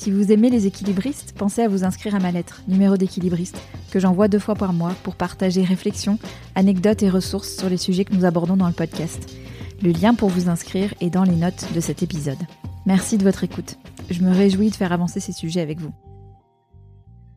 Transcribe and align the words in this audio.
Si 0.00 0.10
vous 0.10 0.32
aimez 0.32 0.48
les 0.48 0.66
équilibristes, 0.66 1.34
pensez 1.36 1.60
à 1.60 1.68
vous 1.68 1.84
inscrire 1.84 2.14
à 2.14 2.20
ma 2.20 2.32
lettre, 2.32 2.62
numéro 2.66 2.96
d'équilibriste, 2.96 3.60
que 3.90 4.00
j'envoie 4.00 4.28
deux 4.28 4.38
fois 4.38 4.54
par 4.54 4.72
mois 4.72 4.94
pour 5.02 5.14
partager 5.14 5.62
réflexions, 5.62 6.18
anecdotes 6.54 7.02
et 7.02 7.10
ressources 7.10 7.54
sur 7.54 7.68
les 7.68 7.76
sujets 7.76 8.06
que 8.06 8.14
nous 8.14 8.24
abordons 8.24 8.56
dans 8.56 8.66
le 8.66 8.72
podcast. 8.72 9.30
Le 9.82 9.90
lien 9.90 10.14
pour 10.14 10.30
vous 10.30 10.48
inscrire 10.48 10.94
est 11.02 11.10
dans 11.10 11.24
les 11.24 11.36
notes 11.36 11.66
de 11.74 11.80
cet 11.80 12.02
épisode. 12.02 12.38
Merci 12.86 13.18
de 13.18 13.24
votre 13.24 13.44
écoute. 13.44 13.76
Je 14.08 14.22
me 14.22 14.34
réjouis 14.34 14.70
de 14.70 14.74
faire 14.74 14.92
avancer 14.92 15.20
ces 15.20 15.32
sujets 15.32 15.60
avec 15.60 15.80
vous. 15.80 15.92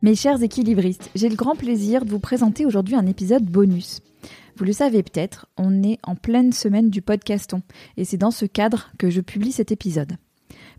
Mes 0.02 0.16
chers 0.16 0.42
équilibristes, 0.42 1.10
j'ai 1.16 1.28
le 1.28 1.36
grand 1.36 1.58
plaisir 1.58 2.06
de 2.06 2.12
vous 2.12 2.20
présenter 2.20 2.66
aujourd'hui 2.66 2.96
un 2.96 3.08
épisode 3.08 3.44
bonus. 3.44 4.00
Vous 4.56 4.64
le 4.64 4.72
savez 4.72 5.04
peut-être, 5.04 5.48
on 5.58 5.84
est 5.84 5.98
en 6.02 6.16
pleine 6.16 6.54
semaine 6.54 6.90
du 6.90 7.02
podcaston, 7.02 7.62
et 7.98 8.06
c'est 8.06 8.16
dans 8.16 8.32
ce 8.32 8.46
cadre 8.46 8.90
que 8.98 9.10
je 9.10 9.20
publie 9.20 9.52
cet 9.52 9.74
épisode. 9.74 10.16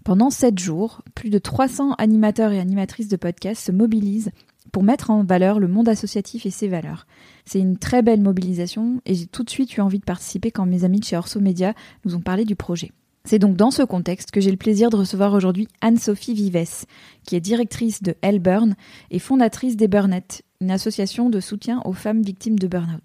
Pendant 0.05 0.29
7 0.29 0.59
jours, 0.59 1.01
plus 1.15 1.31
de 1.31 1.39
300 1.39 1.95
animateurs 1.95 2.53
et 2.53 2.61
animatrices 2.61 3.09
de 3.09 3.17
podcasts 3.17 3.65
se 3.65 3.73
mobilisent 3.73 4.33
pour 4.71 4.83
mettre 4.83 5.11
en 5.11 5.25
valeur 5.25 5.59
le 5.59 5.67
monde 5.67 5.89
associatif 5.89 6.45
et 6.45 6.51
ses 6.51 6.69
valeurs. 6.69 7.07
C'est 7.47 7.59
une 7.59 7.79
très 7.79 8.03
belle 8.03 8.21
mobilisation 8.21 9.01
et 9.07 9.15
j'ai 9.15 9.25
tout 9.25 9.45
de 9.45 9.51
suite 9.51 9.75
eu 9.79 9.81
envie 9.81 10.01
de 10.01 10.05
participer 10.05 10.51
quand 10.51 10.67
mes 10.67 10.85
amis 10.85 11.01
de 11.01 11.05
chez 11.05 11.17
Orso 11.17 11.41
Media 11.41 11.73
nous 12.05 12.15
ont 12.15 12.21
parlé 12.21 12.45
du 12.45 12.55
projet. 12.55 12.93
C'est 13.25 13.39
donc 13.39 13.57
dans 13.57 13.71
ce 13.71 13.83
contexte 13.83 14.31
que 14.31 14.43
j'ai 14.43 14.51
le 14.51 14.59
plaisir 14.59 14.91
de 14.91 14.97
recevoir 14.97 15.33
aujourd'hui 15.33 15.69
Anne-Sophie 15.81 16.35
Vives, 16.35 16.85
qui 17.27 17.37
est 17.37 17.41
directrice 17.41 18.03
de 18.03 18.15
Hellburn 18.21 18.75
et 19.11 19.19
fondatrice 19.19 19.79
des 19.79 19.89
Burnettes, 19.89 20.43
une 20.61 20.71
association 20.71 21.31
de 21.31 21.41
soutien 21.41 21.81
aux 21.87 21.95
femmes 21.95 22.21
victimes 22.21 22.59
de 22.59 22.67
burn-out. 22.67 23.01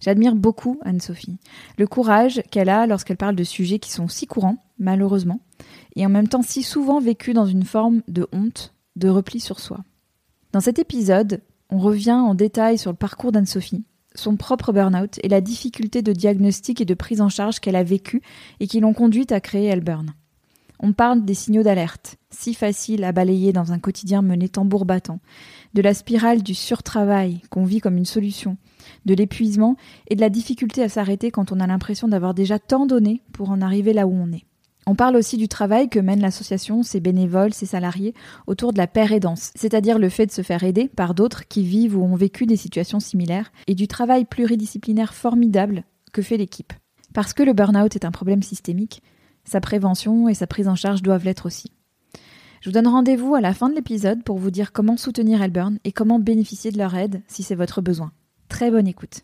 J'admire 0.00 0.34
beaucoup 0.34 0.78
Anne-Sophie, 0.82 1.38
le 1.78 1.86
courage 1.86 2.42
qu'elle 2.50 2.68
a 2.68 2.86
lorsqu'elle 2.86 3.16
parle 3.16 3.36
de 3.36 3.44
sujets 3.44 3.78
qui 3.78 3.90
sont 3.90 4.08
si 4.08 4.26
courants, 4.26 4.62
malheureusement, 4.78 5.40
et 5.94 6.04
en 6.06 6.08
même 6.10 6.28
temps 6.28 6.42
si 6.42 6.62
souvent 6.62 7.00
vécus 7.00 7.34
dans 7.34 7.46
une 7.46 7.64
forme 7.64 8.02
de 8.08 8.26
honte, 8.32 8.74
de 8.96 9.08
repli 9.08 9.40
sur 9.40 9.60
soi. 9.60 9.84
Dans 10.52 10.60
cet 10.60 10.78
épisode, 10.78 11.42
on 11.70 11.78
revient 11.78 12.12
en 12.12 12.34
détail 12.34 12.78
sur 12.78 12.90
le 12.90 12.96
parcours 12.96 13.32
d'Anne-Sophie, 13.32 13.84
son 14.14 14.36
propre 14.36 14.72
burn-out 14.72 15.18
et 15.22 15.28
la 15.28 15.40
difficulté 15.40 16.02
de 16.02 16.12
diagnostic 16.12 16.80
et 16.80 16.84
de 16.84 16.94
prise 16.94 17.20
en 17.20 17.28
charge 17.28 17.60
qu'elle 17.60 17.76
a 17.76 17.82
vécu 17.82 18.22
et 18.60 18.66
qui 18.66 18.80
l'ont 18.80 18.94
conduite 18.94 19.32
à 19.32 19.40
créer 19.40 19.66
Elburn. 19.66 20.14
On 20.78 20.92
parle 20.92 21.24
des 21.24 21.34
signaux 21.34 21.62
d'alerte, 21.62 22.16
si 22.30 22.52
faciles 22.52 23.04
à 23.04 23.12
balayer 23.12 23.52
dans 23.52 23.72
un 23.72 23.78
quotidien 23.78 24.20
mené 24.20 24.48
tambour 24.48 24.84
battant, 24.84 25.20
de 25.74 25.80
la 25.80 25.94
spirale 25.94 26.42
du 26.42 26.54
surtravail 26.54 27.40
qu'on 27.50 27.64
vit 27.64 27.80
comme 27.80 27.96
une 27.96 28.04
solution, 28.04 28.58
de 29.06 29.14
l'épuisement 29.14 29.76
et 30.08 30.16
de 30.16 30.20
la 30.20 30.28
difficulté 30.28 30.82
à 30.82 30.88
s'arrêter 30.88 31.30
quand 31.30 31.50
on 31.50 31.60
a 31.60 31.66
l'impression 31.66 32.08
d'avoir 32.08 32.34
déjà 32.34 32.58
tant 32.58 32.86
donné 32.86 33.22
pour 33.32 33.50
en 33.50 33.62
arriver 33.62 33.94
là 33.94 34.06
où 34.06 34.12
on 34.12 34.32
est. 34.32 34.44
On 34.88 34.94
parle 34.94 35.16
aussi 35.16 35.36
du 35.36 35.48
travail 35.48 35.88
que 35.88 35.98
mène 35.98 36.20
l'association, 36.20 36.84
ses 36.84 37.00
bénévoles, 37.00 37.52
ses 37.52 37.66
salariés, 37.66 38.14
autour 38.46 38.72
de 38.72 38.78
la 38.78 38.86
paire 38.86 39.10
aidance, 39.10 39.50
c'est-à-dire 39.56 39.98
le 39.98 40.08
fait 40.08 40.26
de 40.26 40.30
se 40.30 40.42
faire 40.42 40.62
aider 40.62 40.86
par 40.86 41.12
d'autres 41.12 41.48
qui 41.48 41.64
vivent 41.64 41.96
ou 41.96 42.04
ont 42.04 42.14
vécu 42.14 42.46
des 42.46 42.56
situations 42.56 43.00
similaires, 43.00 43.50
et 43.66 43.74
du 43.74 43.88
travail 43.88 44.24
pluridisciplinaire 44.24 45.12
formidable 45.12 45.82
que 46.12 46.22
fait 46.22 46.36
l'équipe. 46.36 46.72
Parce 47.14 47.32
que 47.32 47.42
le 47.42 47.52
burn-out 47.52 47.96
est 47.96 48.04
un 48.04 48.12
problème 48.12 48.44
systémique, 48.44 49.02
sa 49.44 49.60
prévention 49.60 50.28
et 50.28 50.34
sa 50.34 50.46
prise 50.46 50.68
en 50.68 50.76
charge 50.76 51.02
doivent 51.02 51.24
l'être 51.24 51.46
aussi. 51.46 51.72
Je 52.60 52.70
vous 52.70 52.74
donne 52.74 52.86
rendez-vous 52.86 53.34
à 53.34 53.40
la 53.40 53.54
fin 53.54 53.68
de 53.68 53.74
l'épisode 53.74 54.22
pour 54.22 54.38
vous 54.38 54.52
dire 54.52 54.72
comment 54.72 54.96
soutenir 54.96 55.42
Elburn 55.42 55.78
et 55.82 55.90
comment 55.90 56.20
bénéficier 56.20 56.70
de 56.70 56.78
leur 56.78 56.94
aide 56.94 57.22
si 57.26 57.42
c'est 57.42 57.54
votre 57.56 57.80
besoin. 57.80 58.12
Très 58.48 58.70
bonne 58.70 58.86
écoute. 58.86 59.22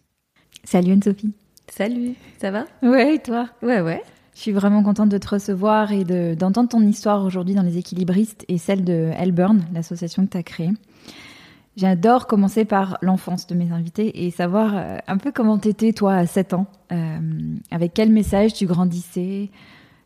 Salut 0.65 0.93
Anne-Sophie. 0.93 1.33
Salut, 1.69 2.15
ça 2.41 2.51
va? 2.51 2.67
Ouais, 2.83 3.15
et 3.15 3.19
toi? 3.21 3.49
Ouais, 3.63 3.81
ouais. 3.81 4.03
Je 4.35 4.41
suis 4.41 4.53
vraiment 4.53 4.83
contente 4.83 5.11
de 5.11 5.19
te 5.19 5.29
recevoir 5.29 5.93
et 5.93 6.05
d'entendre 6.35 6.69
ton 6.69 6.81
histoire 6.81 7.25
aujourd'hui 7.25 7.55
dans 7.55 7.63
Les 7.63 7.77
Équilibristes 7.77 8.45
et 8.49 8.57
celle 8.57 8.83
de 8.83 9.11
Hellburn, 9.17 9.63
l'association 9.75 10.25
que 10.25 10.31
tu 10.31 10.39
as 10.39 10.43
créée. 10.43 10.71
J'adore 11.77 12.27
commencer 12.27 12.65
par 12.67 12.99
l'enfance 13.01 13.47
de 13.47 13.55
mes 13.55 13.73
invités 13.73 14.27
et 14.27 14.31
savoir 14.31 14.77
euh, 14.77 14.99
un 15.07 15.17
peu 15.17 15.33
comment 15.33 15.59
t'étais 15.59 15.93
toi 15.93 16.15
à 16.15 16.27
7 16.27 16.53
ans, 16.55 16.67
euh, 16.93 17.19
avec 17.71 17.95
quel 17.95 18.11
message 18.11 18.53
tu 18.53 18.67
grandissais, 18.67 19.51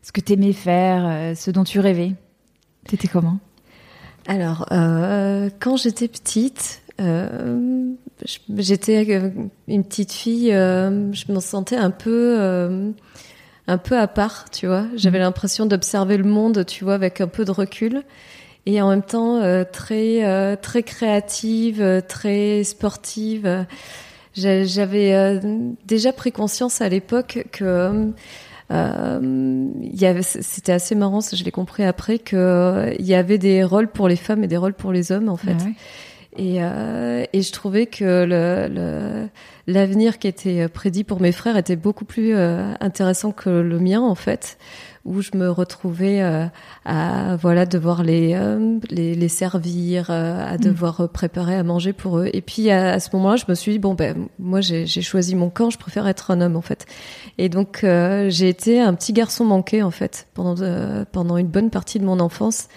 ce 0.01 0.13
que 0.13 0.21
t'aimais 0.21 0.53
faire, 0.53 1.05
euh, 1.05 1.35
ce 1.35 1.51
dont 1.51 1.65
tu 1.65 1.79
rêvais. 1.79 2.13
T'étais 2.85 3.09
comment? 3.09 3.39
Alors, 4.27 4.65
quand 4.69 5.77
j'étais 5.77 6.09
petite, 6.09 6.81
j'étais 8.57 9.31
une 9.69 9.83
petite 9.85 10.11
fille, 10.11 10.49
je 10.51 11.31
me 11.31 11.39
sentais 11.39 11.77
un 11.77 11.91
peu 11.91 12.93
un 13.67 13.77
peu 13.77 13.97
à 13.97 14.07
part, 14.07 14.49
tu 14.49 14.67
vois. 14.67 14.85
J'avais 14.95 15.19
mm. 15.19 15.23
l'impression 15.23 15.65
d'observer 15.65 16.17
le 16.17 16.23
monde, 16.23 16.65
tu 16.65 16.83
vois, 16.83 16.95
avec 16.95 17.21
un 17.21 17.27
peu 17.27 17.45
de 17.45 17.51
recul 17.51 18.03
et 18.67 18.81
en 18.81 18.89
même 18.89 19.01
temps 19.01 19.37
euh, 19.37 19.63
très 19.63 20.25
euh, 20.25 20.55
très 20.55 20.83
créative, 20.83 21.81
euh, 21.81 22.01
très 22.01 22.63
sportive. 22.63 23.65
J'avais 24.35 25.41
déjà 25.87 26.13
pris 26.13 26.31
conscience 26.31 26.81
à 26.81 26.89
l'époque 26.89 27.47
que 27.51 28.11
c'était 30.21 30.73
assez 30.73 30.93
marrant, 30.93 31.21
je 31.21 31.43
l'ai 31.43 31.49
compris 31.49 31.83
après, 31.83 32.19
que 32.19 32.93
il 32.99 33.05
y 33.07 33.15
avait 33.15 33.39
des 33.39 33.63
rôles 33.63 33.87
pour 33.87 34.07
les 34.07 34.15
femmes 34.15 34.43
et 34.43 34.47
des 34.47 34.57
rôles 34.57 34.75
pour 34.75 34.91
les 34.91 35.11
hommes 35.11 35.29
en 35.29 35.37
fait. 35.37 35.57
Ah 35.59 35.69
et, 36.37 36.57
euh, 36.61 37.25
et 37.33 37.41
je 37.41 37.51
trouvais 37.51 37.87
que 37.87 38.25
le, 38.25 39.27
l'avenir 39.65 40.19
qui 40.19 40.27
était 40.27 40.67
prédit 40.67 41.03
pour 41.03 41.19
mes 41.19 41.31
frères 41.31 41.57
était 41.57 41.75
beaucoup 41.75 42.05
plus 42.05 42.35
euh, 42.35 42.73
intéressant 42.79 43.31
que 43.31 43.49
le 43.49 43.79
mien 43.79 44.01
en 44.01 44.13
fait, 44.13 44.57
où 45.03 45.21
je 45.21 45.31
me 45.35 45.49
retrouvais 45.49 46.21
euh, 46.21 46.45
à 46.85 47.35
voilà 47.37 47.65
devoir 47.65 48.03
les 48.03 48.39
les, 48.91 49.15
les, 49.15 49.27
servir, 49.29 50.11
à 50.11 50.55
mm. 50.55 50.57
devoir 50.57 51.09
préparer 51.09 51.55
à 51.55 51.63
manger 51.63 51.91
pour 51.91 52.19
eux. 52.19 52.29
Et 52.33 52.41
puis 52.41 52.69
à, 52.69 52.99
ce 52.99 53.09
moment-là, 53.15 53.37
je 53.37 53.45
me 53.49 53.55
suis 53.55 53.73
dit 53.73 53.79
bon 53.79 53.95
ben 53.95 54.27
moi 54.37 54.61
j'ai, 54.61 54.85
j'ai 54.85 55.01
choisi 55.01 55.35
mon 55.35 55.49
camp, 55.49 55.71
je 55.71 55.79
préfère 55.79 56.07
être 56.07 56.29
un 56.29 56.41
homme 56.41 56.55
en 56.55 56.61
fait. 56.61 56.85
Et 57.39 57.49
donc 57.49 57.79
j'ai 57.81 58.49
été 58.49 58.79
un 58.79 58.93
petit 58.93 59.13
garçon 59.13 59.43
manqué 59.43 59.81
en 59.81 59.91
fait 59.91 60.27
pendant 60.35 60.55
pendant 61.11 61.37
une 61.37 61.47
bonne 61.47 61.71
partie 61.71 61.99
de 61.99 62.05
mon 62.05 62.19
enfance 62.19 62.67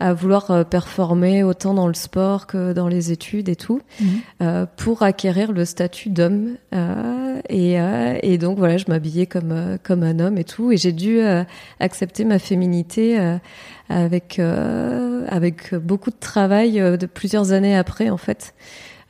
à 0.00 0.12
vouloir 0.12 0.50
euh, 0.50 0.64
performer 0.64 1.42
autant 1.42 1.74
dans 1.74 1.88
le 1.88 1.94
sport 1.94 2.46
que 2.46 2.72
dans 2.72 2.88
les 2.88 3.12
études 3.12 3.48
et 3.48 3.56
tout, 3.56 3.80
mhm. 4.00 4.08
euh, 4.42 4.66
pour 4.76 5.02
acquérir 5.02 5.52
le 5.52 5.64
statut 5.64 6.10
d'homme. 6.10 6.56
Euh, 6.72 7.40
et, 7.48 7.80
euh, 7.80 8.18
et, 8.22 8.38
donc 8.38 8.58
voilà, 8.58 8.76
je 8.76 8.84
m'habillais 8.88 9.26
comme 9.26 9.52
euh, 9.52 9.76
comme 9.82 10.02
un 10.02 10.20
homme 10.20 10.38
et 10.38 10.44
tout, 10.44 10.72
et 10.72 10.76
j'ai 10.76 10.92
dû 10.92 11.20
accepter 11.80 12.24
ma 12.24 12.38
féminité 12.38 13.18
avec 13.88 14.38
avec 14.38 15.74
beaucoup 15.74 16.10
de 16.10 16.16
travail 16.18 16.74
de 16.74 17.06
plusieurs 17.06 17.52
années 17.52 17.76
après 17.76 18.10
en 18.10 18.16
fait. 18.16 18.54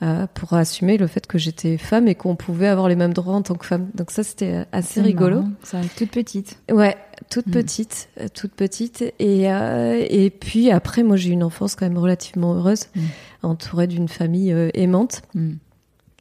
Euh, 0.00 0.28
pour 0.32 0.52
assumer 0.52 0.96
le 0.96 1.08
fait 1.08 1.26
que 1.26 1.38
j'étais 1.38 1.76
femme 1.76 2.06
et 2.06 2.14
qu'on 2.14 2.36
pouvait 2.36 2.68
avoir 2.68 2.88
les 2.88 2.94
mêmes 2.94 3.12
droits 3.12 3.34
en 3.34 3.42
tant 3.42 3.56
que 3.56 3.66
femme. 3.66 3.88
Donc 3.96 4.12
ça, 4.12 4.22
c'était 4.22 4.64
assez 4.70 5.00
rigolo. 5.00 5.42
Ça, 5.64 5.80
toute 5.96 6.12
petite. 6.12 6.60
Ouais, 6.70 6.96
toute 7.30 7.48
mm. 7.48 7.50
petite, 7.50 8.08
euh, 8.20 8.28
toute 8.32 8.52
petite. 8.52 9.02
Et, 9.18 9.52
euh, 9.52 10.06
et 10.08 10.30
puis 10.30 10.70
après, 10.70 11.02
moi, 11.02 11.16
j'ai 11.16 11.30
eu 11.30 11.32
une 11.32 11.42
enfance 11.42 11.74
quand 11.74 11.84
même 11.84 11.98
relativement 11.98 12.54
heureuse, 12.54 12.84
mm. 12.94 13.00
entourée 13.42 13.88
d'une 13.88 14.06
famille 14.06 14.54
aimante. 14.74 15.22
Mm. 15.34 15.54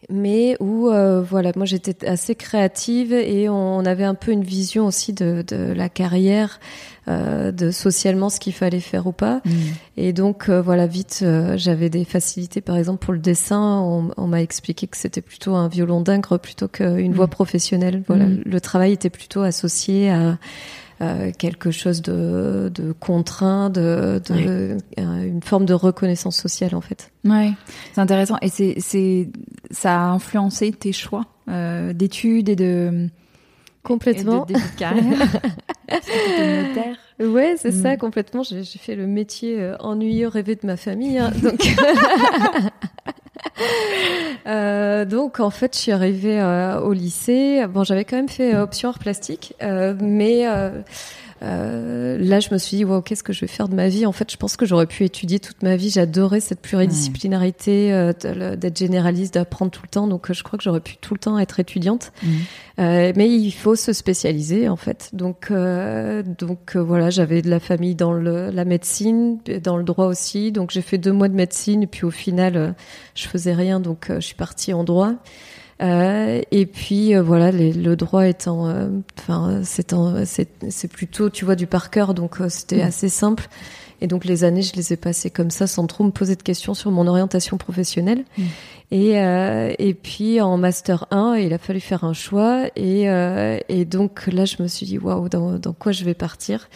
Mais 0.09 0.55
où 0.61 0.87
euh, 0.87 1.21
voilà, 1.21 1.51
moi 1.55 1.65
j'étais 1.65 2.07
assez 2.07 2.33
créative 2.35 3.11
et 3.11 3.49
on, 3.49 3.85
avait 3.85 4.05
un 4.05 4.15
peu 4.15 4.31
une 4.31 4.43
vision 4.43 4.85
aussi 4.85 5.11
de, 5.11 5.43
de 5.45 5.73
la 5.73 5.89
carrière, 5.89 6.59
euh, 7.07 7.51
de 7.51 7.71
socialement 7.71 8.29
ce 8.29 8.39
qu'il 8.39 8.53
fallait 8.53 8.79
faire 8.79 9.07
ou 9.07 9.11
pas. 9.11 9.41
Mm. 9.43 9.51
Et 9.97 10.13
donc 10.13 10.47
euh, 10.47 10.61
voilà, 10.61 10.87
vite 10.87 11.25
j'avais 11.55 11.89
des 11.89 12.05
facilités, 12.05 12.61
par 12.61 12.77
exemple 12.77 13.03
pour 13.03 13.13
le 13.13 13.19
dessin, 13.19 13.81
on, 13.81 14.11
on 14.15 14.27
m'a 14.27 14.41
expliqué 14.41 14.87
que 14.87 14.97
c'était 14.97 15.21
plutôt 15.21 15.55
un 15.55 15.67
violon 15.67 15.99
d'ingre 15.99 16.37
plutôt 16.37 16.69
qu'une 16.69 17.11
mm. 17.11 17.15
voix 17.15 17.27
professionnelle. 17.27 18.03
Voilà, 18.07 18.25
mm. 18.25 18.43
le 18.45 18.61
travail 18.61 18.93
était 18.93 19.09
plutôt 19.09 19.41
associé 19.41 20.09
à 20.09 20.37
euh, 20.99 21.31
quelque 21.37 21.69
chose 21.69 22.01
de, 22.01 22.71
de 22.73 22.91
contraint, 22.91 23.69
de, 23.69 24.19
de 24.27 24.77
euh, 24.99 25.27
une 25.27 25.43
forme 25.43 25.65
de 25.65 25.73
reconnaissance 25.73 26.37
sociale 26.37 26.73
en 26.73 26.81
fait. 26.81 27.11
Ouais, 27.23 27.53
c'est 27.93 28.01
intéressant 28.01 28.37
et 28.41 28.49
c'est 28.49 28.75
c'est 28.79 29.29
ça 29.69 29.95
a 29.95 30.05
influencé 30.07 30.71
tes 30.71 30.93
choix 30.93 31.25
euh, 31.49 31.93
d'études 31.93 32.49
et 32.49 32.55
de 32.55 33.09
complètement 33.83 34.45
et 34.47 34.53
de, 34.53 34.59
de 34.59 34.77
carrière. 34.77 35.27
ouais, 37.19 37.55
c'est 37.57 37.71
ça 37.71 37.93
mm. 37.93 37.97
complètement. 37.97 38.43
J'ai 38.43 38.63
fait 38.63 38.95
le 38.95 39.07
métier 39.07 39.59
euh, 39.59 39.75
ennuyeux 39.79 40.27
rêvé 40.27 40.55
de 40.55 40.65
ma 40.65 40.77
famille, 40.77 41.17
hein, 41.17 41.31
donc. 41.41 41.59
Euh, 44.45 45.03
donc 45.05 45.39
en 45.39 45.49
fait, 45.49 45.75
je 45.75 45.79
suis 45.79 45.91
arrivée 45.91 46.39
euh, 46.39 46.79
au 46.79 46.93
lycée. 46.93 47.65
Bon, 47.67 47.83
j'avais 47.83 48.05
quand 48.05 48.15
même 48.15 48.29
fait 48.29 48.55
euh, 48.55 48.63
option 48.63 48.89
art 48.89 48.99
plastique, 48.99 49.53
euh, 49.61 49.93
mais 49.99 50.45
euh, 51.43 52.17
là, 52.19 52.39
je 52.39 52.49
me 52.51 52.57
suis 52.57 52.77
dit, 52.77 52.85
wow, 52.85 53.01
qu'est-ce 53.01 53.23
que 53.23 53.33
je 53.33 53.41
vais 53.41 53.47
faire 53.47 53.67
de 53.67 53.75
ma 53.75 53.89
vie? 53.89 54.05
En 54.05 54.11
fait, 54.11 54.31
je 54.31 54.37
pense 54.37 54.57
que 54.57 54.65
j'aurais 54.65 54.87
pu 54.87 55.03
étudier 55.03 55.39
toute 55.39 55.61
ma 55.63 55.75
vie. 55.75 55.89
J'adorais 55.89 56.39
cette 56.39 56.61
pluridisciplinarité, 56.61 57.93
euh, 57.93 58.55
d'être 58.55 58.77
généraliste, 58.77 59.35
d'apprendre 59.35 59.71
tout 59.71 59.81
le 59.83 59.89
temps. 59.89 60.07
Donc, 60.07 60.31
je 60.31 60.43
crois 60.43 60.57
que 60.57 60.63
j'aurais 60.63 60.79
pu 60.79 60.97
tout 60.97 61.13
le 61.13 61.19
temps 61.19 61.37
être 61.37 61.59
étudiante. 61.59 62.11
Mmh. 62.23 62.27
Euh, 62.79 63.13
mais 63.15 63.29
il 63.29 63.51
faut 63.51 63.75
se 63.75 63.93
spécialiser, 63.93 64.69
en 64.69 64.75
fait. 64.75 65.09
Donc, 65.13 65.47
euh, 65.51 66.23
donc 66.23 66.75
voilà, 66.75 67.09
j'avais 67.09 67.41
de 67.41 67.49
la 67.49 67.59
famille 67.59 67.95
dans 67.95 68.13
le, 68.13 68.49
la 68.49 68.65
médecine, 68.65 69.39
dans 69.63 69.77
le 69.77 69.83
droit 69.83 70.05
aussi. 70.05 70.51
Donc, 70.51 70.71
j'ai 70.71 70.81
fait 70.81 70.97
deux 70.97 71.13
mois 71.13 71.29
de 71.29 71.35
médecine. 71.35 71.83
Et 71.83 71.87
puis, 71.87 72.05
au 72.05 72.11
final, 72.11 72.75
je 73.15 73.27
faisais 73.27 73.53
rien. 73.53 73.79
Donc, 73.79 74.07
je 74.09 74.19
suis 74.19 74.35
partie 74.35 74.73
en 74.73 74.83
droit. 74.83 75.13
Euh, 75.81 76.41
et 76.51 76.65
puis 76.65 77.15
euh, 77.15 77.21
voilà, 77.21 77.51
les, 77.51 77.71
le 77.71 77.95
droit 77.95 78.27
étant, 78.27 78.67
euh, 78.67 78.89
enfin 79.19 79.61
c'est 79.63 79.93
c'est 80.69 80.87
plutôt 80.87 81.29
tu 81.29 81.45
vois 81.45 81.55
du 81.55 81.67
par 81.67 81.91
cœur, 81.91 82.13
donc 82.13 82.41
euh, 82.41 82.49
c'était 82.49 82.83
mm. 82.83 82.87
assez 82.87 83.09
simple. 83.09 83.47
Et 83.99 84.07
donc 84.07 84.25
les 84.25 84.43
années, 84.43 84.61
je 84.61 84.75
les 84.75 84.93
ai 84.93 84.97
passées 84.97 85.29
comme 85.31 85.49
ça, 85.49 85.65
sans 85.65 85.87
trop 85.87 86.03
me 86.03 86.11
poser 86.11 86.35
de 86.35 86.43
questions 86.43 86.73
sur 86.73 86.91
mon 86.91 87.07
orientation 87.07 87.57
professionnelle. 87.57 88.25
Mm. 88.37 88.43
Et 88.91 89.11
et 89.79 89.93
puis 89.95 90.39
en 90.39 90.57
master 90.57 91.07
1, 91.11 91.35
il 91.35 91.51
a 91.53 91.57
fallu 91.57 91.79
faire 91.79 92.03
un 92.03 92.13
choix. 92.13 92.67
Et 92.75 93.03
et 93.69 93.85
donc 93.85 94.27
là, 94.27 94.45
je 94.45 94.61
me 94.61 94.67
suis 94.67 94.85
dit 94.85 94.97
waouh, 94.97 95.29
dans, 95.29 95.59
dans 95.59 95.73
quoi 95.73 95.91
je 95.91 96.05
vais 96.05 96.13
partir? 96.13 96.69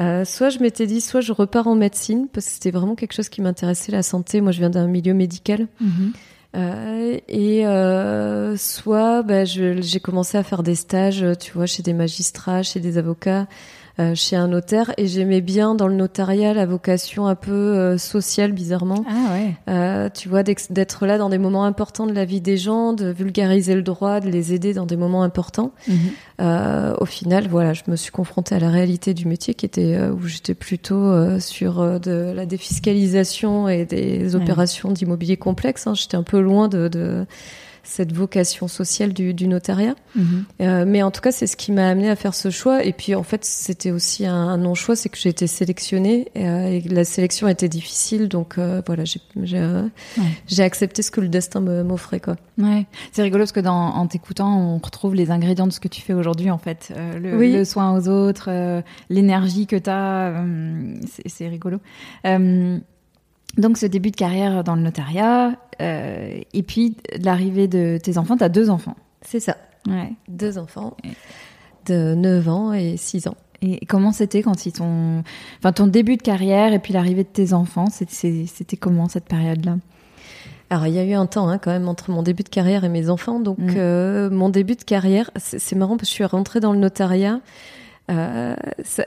Euh, 0.00 0.24
soit 0.24 0.48
je 0.48 0.58
m'étais 0.58 0.86
dit, 0.86 1.00
soit 1.00 1.20
je 1.20 1.32
repars 1.32 1.66
en 1.66 1.74
médecine 1.74 2.28
parce 2.32 2.46
que 2.46 2.52
c'était 2.52 2.70
vraiment 2.70 2.94
quelque 2.94 3.12
chose 3.12 3.28
qui 3.28 3.42
m'intéressait, 3.42 3.92
la 3.92 4.02
santé. 4.02 4.40
Moi, 4.40 4.52
je 4.52 4.58
viens 4.58 4.70
d'un 4.70 4.86
milieu 4.86 5.14
médical. 5.14 5.68
Mm-hmm. 5.82 6.12
Euh, 6.54 7.18
et 7.28 7.66
euh, 7.66 8.56
soit 8.56 9.22
bah, 9.22 9.44
j'ai 9.44 10.00
commencé 10.00 10.36
à 10.36 10.42
faire 10.42 10.62
des 10.62 10.74
stages, 10.74 11.24
tu 11.40 11.52
vois, 11.52 11.66
chez 11.66 11.82
des 11.82 11.94
magistrats, 11.94 12.62
chez 12.62 12.80
des 12.80 12.98
avocats, 12.98 13.46
euh, 13.98 14.14
chez 14.14 14.36
un 14.36 14.48
notaire 14.48 14.92
et 14.96 15.06
j'aimais 15.06 15.42
bien 15.42 15.74
dans 15.74 15.86
le 15.86 15.94
notariat 15.94 16.54
la 16.54 16.64
vocation 16.64 17.26
un 17.26 17.34
peu 17.34 17.52
euh, 17.52 17.98
sociale 17.98 18.52
bizarrement. 18.52 19.04
Ah 19.06 19.34
ouais. 19.34 19.54
Euh, 19.68 20.08
tu 20.08 20.28
vois 20.28 20.42
d'être 20.42 21.06
là 21.06 21.18
dans 21.18 21.28
des 21.28 21.38
moments 21.38 21.64
importants 21.64 22.06
de 22.06 22.14
la 22.14 22.24
vie 22.24 22.40
des 22.40 22.56
gens, 22.56 22.94
de 22.94 23.10
vulgariser 23.10 23.74
le 23.74 23.82
droit, 23.82 24.20
de 24.20 24.30
les 24.30 24.54
aider 24.54 24.72
dans 24.72 24.86
des 24.86 24.96
moments 24.96 25.22
importants. 25.22 25.72
Mhm. 25.88 25.96
Euh, 26.40 26.94
au 27.00 27.04
final, 27.04 27.48
voilà, 27.48 27.74
je 27.74 27.82
me 27.88 27.96
suis 27.96 28.10
confrontée 28.10 28.54
à 28.54 28.58
la 28.58 28.70
réalité 28.70 29.12
du 29.12 29.26
métier 29.26 29.54
qui 29.54 29.66
était 29.66 29.98
où 30.08 30.26
j'étais 30.26 30.54
plutôt 30.54 31.38
sur 31.38 32.00
de 32.00 32.32
la 32.34 32.46
défiscalisation 32.46 33.68
et 33.68 33.84
des 33.84 34.34
opérations 34.34 34.90
d'immobilier 34.90 35.36
complexe. 35.36 35.86
Hein. 35.86 35.94
J'étais 35.94 36.16
un 36.16 36.22
peu 36.22 36.40
loin 36.40 36.68
de, 36.68 36.88
de 36.88 37.26
cette 37.82 38.12
vocation 38.12 38.68
sociale 38.68 39.12
du, 39.12 39.34
du 39.34 39.48
notariat. 39.48 39.94
Mhm. 40.14 40.44
Euh, 40.60 40.84
mais 40.86 41.02
en 41.02 41.10
tout 41.10 41.20
cas, 41.20 41.32
c'est 41.32 41.46
ce 41.46 41.56
qui 41.56 41.72
m'a 41.72 41.88
amené 41.88 42.08
à 42.08 42.16
faire 42.16 42.34
ce 42.34 42.50
choix. 42.50 42.84
Et 42.84 42.92
puis, 42.92 43.14
en 43.14 43.22
fait, 43.22 43.44
c'était 43.44 43.90
aussi 43.90 44.24
un, 44.24 44.56
non-choix, 44.56 44.94
c'est 44.94 45.08
que 45.08 45.18
j'ai 45.18 45.30
été 45.30 45.46
sélectionnée 45.46 46.28
euh, 46.36 46.66
et, 46.66 46.80
la 46.82 47.04
sélection 47.04 47.48
était 47.48 47.68
difficile. 47.68 48.28
Donc, 48.28 48.58
euh, 48.58 48.82
voilà, 48.86 49.04
j'ai 50.46 50.62
accepté 50.62 51.02
ce 51.02 51.10
que 51.10 51.20
le 51.20 51.28
destin 51.28 51.60
m'offrait. 51.60 52.20
quoi. 52.20 52.36
Ouais, 52.58 52.86
c'est 53.12 53.22
rigolo 53.22 53.42
parce 53.42 53.52
que 53.52 53.60
dans, 53.60 53.94
en 53.94 54.06
t'écoutant, 54.06 54.56
on 54.58 54.78
retrouve 54.78 55.14
les 55.14 55.30
ingrédients 55.30 55.66
de 55.66 55.72
ce 55.72 55.80
que 55.80 55.88
tu 55.88 56.02
fais 56.02 56.14
aujourd'hui, 56.14 56.50
en 56.50 56.58
fait. 56.58 56.92
Le, 57.20 57.36
le, 57.36 57.64
soin 57.64 57.96
aux 57.96 58.08
autres, 58.08 58.82
l'énergie 59.10 59.66
que 59.66 59.76
tu 59.76 59.90
as, 59.90 60.44
c'est 61.26 61.48
rigolo. 61.48 61.78
Donc 63.58 63.76
ce 63.76 63.86
début 63.86 64.10
de 64.10 64.16
carrière 64.16 64.64
dans 64.64 64.74
le 64.74 64.82
notariat, 64.82 65.56
euh, 65.80 66.40
et 66.52 66.62
puis 66.62 66.96
l'arrivée 67.20 67.68
de 67.68 67.98
tes 68.02 68.18
enfants, 68.18 68.36
tu 68.36 68.44
as 68.44 68.48
deux 68.48 68.70
enfants. 68.70 68.96
C'est 69.20 69.40
ça. 69.40 69.56
Ouais. 69.86 70.12
Deux 70.28 70.58
enfants 70.58 70.96
de 71.86 72.14
9 72.14 72.48
ans 72.48 72.72
et 72.72 72.96
6 72.96 73.26
ans. 73.28 73.36
Et 73.60 73.84
comment 73.86 74.12
c'était 74.12 74.42
quand 74.42 74.66
ils 74.66 74.72
t'ont... 74.72 75.22
Enfin 75.58 75.72
ton 75.72 75.86
début 75.86 76.16
de 76.16 76.22
carrière 76.22 76.72
et 76.72 76.78
puis 76.78 76.92
l'arrivée 76.92 77.22
de 77.24 77.28
tes 77.28 77.52
enfants, 77.52 77.86
c'était 77.90 78.76
comment 78.76 79.08
cette 79.08 79.26
période-là? 79.26 79.76
Alors 80.70 80.86
il 80.86 80.94
y 80.94 80.98
a 80.98 81.04
eu 81.04 81.12
un 81.12 81.26
temps 81.26 81.48
hein, 81.48 81.58
quand 81.58 81.70
même 81.70 81.88
entre 81.88 82.10
mon 82.10 82.22
début 82.22 82.42
de 82.42 82.48
carrière 82.48 82.84
et 82.84 82.88
mes 82.88 83.10
enfants. 83.10 83.40
Donc 83.40 83.58
mm. 83.58 83.74
euh, 83.76 84.30
mon 84.30 84.48
début 84.48 84.74
de 84.74 84.82
carrière, 84.82 85.30
c'est 85.36 85.76
marrant 85.76 85.96
parce 85.96 86.08
que 86.08 86.12
je 86.12 86.14
suis 86.14 86.24
rentrée 86.24 86.60
dans 86.60 86.72
le 86.72 86.78
notariat. 86.78 87.40
Euh, 88.10 88.54
tu 88.78 89.02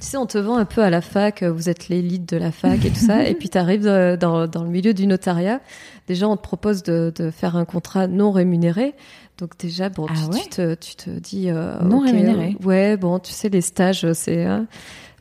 sais, 0.00 0.16
on 0.16 0.26
te 0.26 0.38
vend 0.38 0.56
un 0.56 0.64
peu 0.64 0.82
à 0.82 0.90
la 0.90 1.00
fac, 1.00 1.42
euh, 1.42 1.52
vous 1.52 1.68
êtes 1.68 1.88
l'élite 1.88 2.28
de 2.28 2.36
la 2.36 2.50
fac 2.50 2.84
et 2.84 2.90
tout 2.90 3.04
ça, 3.06 3.24
et 3.24 3.34
puis 3.34 3.48
tu 3.48 3.58
arrives 3.58 3.86
euh, 3.86 4.16
dans, 4.16 4.46
dans, 4.46 4.64
le 4.64 4.70
milieu 4.70 4.94
du 4.94 5.06
notariat. 5.06 5.60
Déjà, 6.06 6.28
on 6.28 6.36
te 6.36 6.42
propose 6.42 6.82
de, 6.82 7.12
de 7.14 7.30
faire 7.30 7.56
un 7.56 7.64
contrat 7.64 8.06
non 8.06 8.32
rémunéré. 8.32 8.94
Donc 9.38 9.58
déjà, 9.58 9.90
bon, 9.90 10.06
ah 10.08 10.14
tu, 10.32 10.48
te, 10.48 10.74
tu, 10.74 10.96
te, 10.96 11.10
dis... 11.10 11.50
Euh, 11.50 11.78
non 11.82 12.00
rémunéré 12.00 12.56
Ouais, 12.64 12.96
bon, 12.96 13.18
tu 13.18 13.32
sais, 13.32 13.48
les 13.48 13.60
stages, 13.60 14.10
c'est... 14.14 14.44
Hein, 14.44 14.66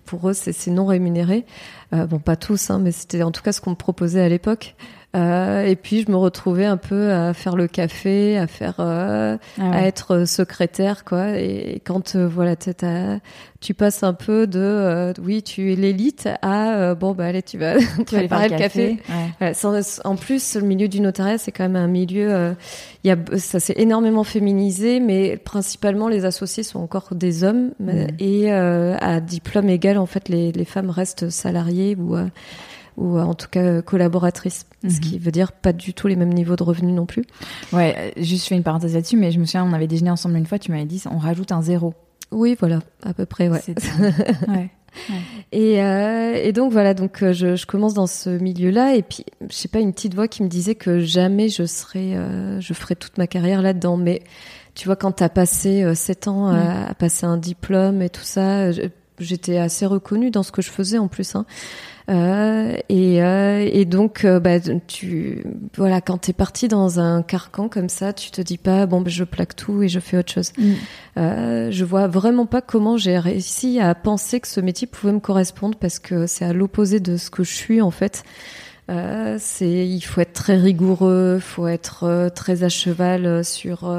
pour 0.06 0.30
eux, 0.30 0.34
c'est 0.34 0.68
non 0.72 0.86
rémunéré. 0.86 1.46
Euh, 1.94 2.06
bon, 2.06 2.20
pas 2.20 2.36
tous, 2.36 2.70
hein, 2.70 2.80
mais 2.80 2.92
c'était 2.92 3.24
en 3.24 3.32
tout 3.32 3.42
cas 3.42 3.52
ce 3.52 3.60
qu'on 3.60 3.72
me 3.72 3.76
proposait 3.76 4.22
à 4.22 4.30
l'époque. 4.30 4.76
Euh, 5.16 5.64
et 5.64 5.76
puis 5.76 6.04
je 6.04 6.12
me 6.12 6.18
retrouvais 6.18 6.66
un 6.66 6.78
peu 6.78 7.12
à 7.12 7.34
faire 7.34 7.56
le 7.56 7.68
café, 7.68 8.38
à 8.38 8.48
faire, 8.48 8.76
euh, 8.80 9.38
ah 9.60 9.72
à 9.72 9.82
être 9.84 10.26
secrétaire, 10.26 11.06
quoi. 11.06 11.38
Et, 11.40 11.82
quand 11.86 12.16
euh, 12.16 12.28
voilà, 12.28 12.56
tu 12.56 13.74
passes 13.74 14.04
un 14.04 14.14
peu 14.14 14.46
de, 14.46 14.60
euh, 14.60 15.14
oui, 15.24 15.42
tu 15.42 15.72
es 15.72 15.76
l'élite, 15.76 16.28
à 16.42 16.96
bon 16.96 17.14
bah 17.14 17.26
allez, 17.26 17.44
tu 17.44 17.58
vas 17.58 17.76
tu 18.08 18.16
vas 18.16 18.28
faire 18.28 18.50
le 18.50 18.58
café. 18.58 18.98
en 20.04 20.16
plus, 20.16 20.56
le 20.56 20.62
milieu 20.62 20.88
du 20.88 21.00
notariat, 21.00 21.38
c'est 21.38 21.52
quand 21.52 21.64
même 21.64 21.78
un 21.78 21.88
milieu, 21.88 22.56
il 23.04 23.08
y 23.08 23.12
a, 23.12 23.18
ça 23.38 23.60
s'est 23.60 23.76
énormément 23.78 24.24
féminisé, 24.24 25.00
mais 25.00 25.38
principalement 25.38 26.10
les 26.10 26.26
associés 26.26 26.64
sont 26.64 26.80
encore 26.80 27.10
des 27.14 27.44
hommes. 27.44 27.72
Et 28.20 28.52
à 28.52 29.22
diplôme 29.22 29.70
égal, 29.70 29.98
en 29.98 30.06
fait, 30.08 30.28
les, 30.28 30.52
les 30.52 30.66
femmes 30.66 30.90
restent 30.90 31.30
salariées 31.30 31.96
ou 31.96 32.18
ou 32.98 33.20
en 33.20 33.34
tout 33.34 33.48
cas 33.50 33.82
collaboratrice, 33.82 34.66
ce 34.84 34.88
mhm. 34.88 35.00
qui 35.00 35.20
veut 35.20 35.32
dire 35.32 35.52
pas 35.52 35.74
du 35.74 35.94
tout 35.94 36.08
les 36.08 36.16
mêmes 36.16 36.34
niveaux 36.34 36.56
de 36.56 36.64
revenus 36.64 36.94
non 36.94 37.06
plus. 37.06 37.26
Ouais, 37.74 38.14
euh, 38.18 38.22
juste 38.24 38.48
fais 38.48 38.56
une 38.56 38.64
parenthèse 38.64 38.94
là-dessus, 38.94 39.18
mais 39.18 39.32
je 39.32 39.40
me 39.40 39.46
souviens, 39.46 39.66
on 39.66 39.74
avait 39.74 39.88
déjeuné 39.88 40.12
ensemble 40.12 40.38
une 40.38 40.46
fois, 40.46 40.60
tu 40.60 40.72
m'avais 40.72 40.86
dit, 40.86 41.04
on 41.10 41.18
rajoute 41.18 41.52
un 41.52 41.62
zéro. 41.62 41.94
Oui, 42.32 42.56
voilà, 42.60 42.80
à 43.04 43.14
peu 43.14 43.26
près, 43.26 43.50
ouais. 43.50 43.62
ouais. 44.48 44.70
Et, 45.52 45.82
euh, 45.82 46.34
et, 46.36 46.52
donc 46.52 46.72
voilà, 46.72 46.94
donc 46.94 47.22
euh, 47.22 47.34
je, 47.34 47.56
je 47.56 47.66
commence 47.66 47.94
dans 47.94 48.08
ce 48.08 48.30
milieu-là 48.30 48.96
et 48.96 49.04
puis 49.04 49.26
je 49.50 49.54
sais 49.56 49.68
pas 49.68 49.80
une 49.80 49.94
petite 49.94 50.16
voix 50.16 50.28
qui 50.28 50.44
me 50.44 50.48
disait 50.48 50.76
que 50.76 51.00
jamais 51.00 51.50
je 51.50 51.66
serais, 51.66 52.16
euh, 52.16 52.60
je 52.60 52.74
ferais 52.74 52.96
toute 52.96 53.18
ma 53.18 53.28
carrière 53.28 53.62
là-dedans. 53.62 53.98
Mais 53.98 54.24
tu 54.74 54.88
vois, 54.88 54.96
quand 54.96 55.12
t'as 55.12 55.30
passé 55.30 55.84
euh, 55.84 55.96
sept 55.96 56.28
ans 56.28 56.48
à, 56.48 56.90
à, 56.90 56.94
passer 56.94 57.26
un 57.26 57.38
diplôme 57.38 58.02
et 58.02 58.10
tout 58.10 58.24
ça, 58.24 58.72
j'étais 59.20 59.58
assez 59.58 59.86
reconnue 59.86 60.32
dans 60.32 60.44
ce 60.44 60.52
que 60.52 60.62
je 60.62 60.72
faisais 60.72 60.98
en 60.98 61.08
plus. 61.08 61.36
Hein. 61.36 61.46
Euh, 62.10 62.76
et, 62.88 63.24
euh, 63.24 63.68
et, 63.72 63.86
donc, 63.86 64.26
euh, 64.26 64.40
bah, 64.40 64.60
tu, 64.88 65.44
voilà, 65.76 66.02
quand 66.02 66.20
t'es 66.20 66.34
parti 66.34 66.68
dans 66.68 67.00
un 67.00 67.24
carcan 67.24 67.68
comme 67.68 67.90
ça, 67.90 68.14
tu 68.14 68.30
te 68.32 68.42
dis 68.42 68.58
pas 68.58 68.86
bon, 68.86 69.02
bah, 69.02 69.10
je 69.10 69.24
plaque 69.24 69.56
tout 69.56 69.82
et 69.82 69.88
je 69.88 70.00
fais 70.00 70.18
autre 70.18 70.32
chose. 70.32 70.52
Mm. 70.58 70.74
Euh, 71.18 71.72
je 71.72 71.86
vois 71.86 72.08
vraiment 72.08 72.46
pas 72.46 72.62
comment 72.62 72.98
j'ai 72.98 73.18
réussi 73.18 73.80
à 73.80 73.96
penser 73.96 74.40
que 74.40 74.48
ce 74.48 74.60
métier 74.60 74.88
pouvait 74.88 75.14
me 75.14 75.20
correspondre 75.20 75.78
parce 75.78 76.00
que 76.00 76.28
c'est 76.28 76.46
à 76.46 76.54
l'opposé 76.54 77.00
de 77.00 77.18
ce 77.18 77.30
que 77.30 77.44
je 77.44 77.54
suis 77.54 77.82
en 77.82 77.92
fait. 77.92 78.24
Euh, 78.92 79.38
c'est 79.40 79.88
il 79.88 80.02
faut 80.02 80.22
être 80.22 80.34
très 80.34 80.58
rigoureux, 80.58 81.40
faut 81.40 81.68
être 81.68 82.30
très 82.36 82.64
à 82.64 82.70
cheval 82.70 83.44
sur 83.44 83.92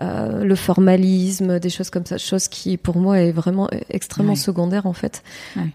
euh, 0.00 0.44
le 0.44 0.54
formalisme, 0.54 1.58
des 1.58 1.70
choses 1.70 1.90
comme 1.90 2.06
ça, 2.06 2.16
chose 2.16 2.48
qui 2.48 2.76
pour 2.76 2.96
moi 2.98 3.20
est 3.20 3.32
vraiment 3.32 3.68
extrêmement 3.90 4.36
secondaire 4.36 4.86
en 4.86 4.92
fait. 4.92 5.22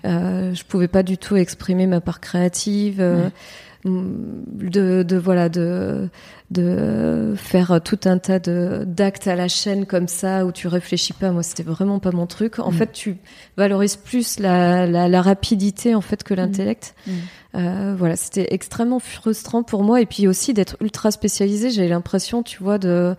Euh, 0.05 0.53
je 0.53 0.63
pouvais 0.63 0.87
pas 0.87 1.03
du 1.03 1.17
tout 1.17 1.35
exprimer 1.35 1.85
ma 1.85 2.01
part 2.01 2.19
créative. 2.19 2.97
Euh, 2.99 3.29
de, 3.85 5.03
de 5.03 5.15
voilà 5.15 5.47
de 5.47 6.09
de 6.49 7.35
faire 7.37 7.79
tout 7.83 7.99
un 8.05 8.17
tas 8.17 8.39
de 8.39 8.83
d'actes 8.85 9.27
à 9.27 9.35
la 9.35 9.47
chaîne 9.47 9.85
comme 9.85 10.07
ça 10.07 10.45
où 10.45 10.51
tu 10.51 10.67
réfléchis 10.67 11.13
pas 11.13 11.31
moi 11.31 11.43
c'était 11.43 11.61
vraiment 11.61 11.99
pas 11.99 12.11
mon 12.11 12.25
truc 12.25 12.57
en 12.57 12.71
mm. 12.71 12.73
fait 12.73 12.91
tu 12.91 13.17
valorises 13.57 13.95
plus 13.95 14.39
la, 14.39 14.87
la, 14.87 15.07
la, 15.07 15.21
rapidité 15.21 15.93
en 15.93 16.01
fait 16.01 16.23
que 16.23 16.33
mm. 16.33 16.37
l'intellect 16.37 16.95
mm. 17.05 17.11
euh, 17.55 17.95
voilà 17.97 18.15
c'était 18.15 18.47
extrêmement 18.51 18.99
frustrant 18.99 19.61
pour 19.61 19.83
moi 19.83 20.01
et 20.01 20.07
puis 20.07 20.27
aussi 20.27 20.53
d'être 20.55 20.77
ultra 20.81 21.11
spécialisé 21.11 21.69
j'avais 21.69 21.89
l'impression 21.89 22.41
tu 22.41 22.63
vois 22.63 22.79
de 22.79 23.15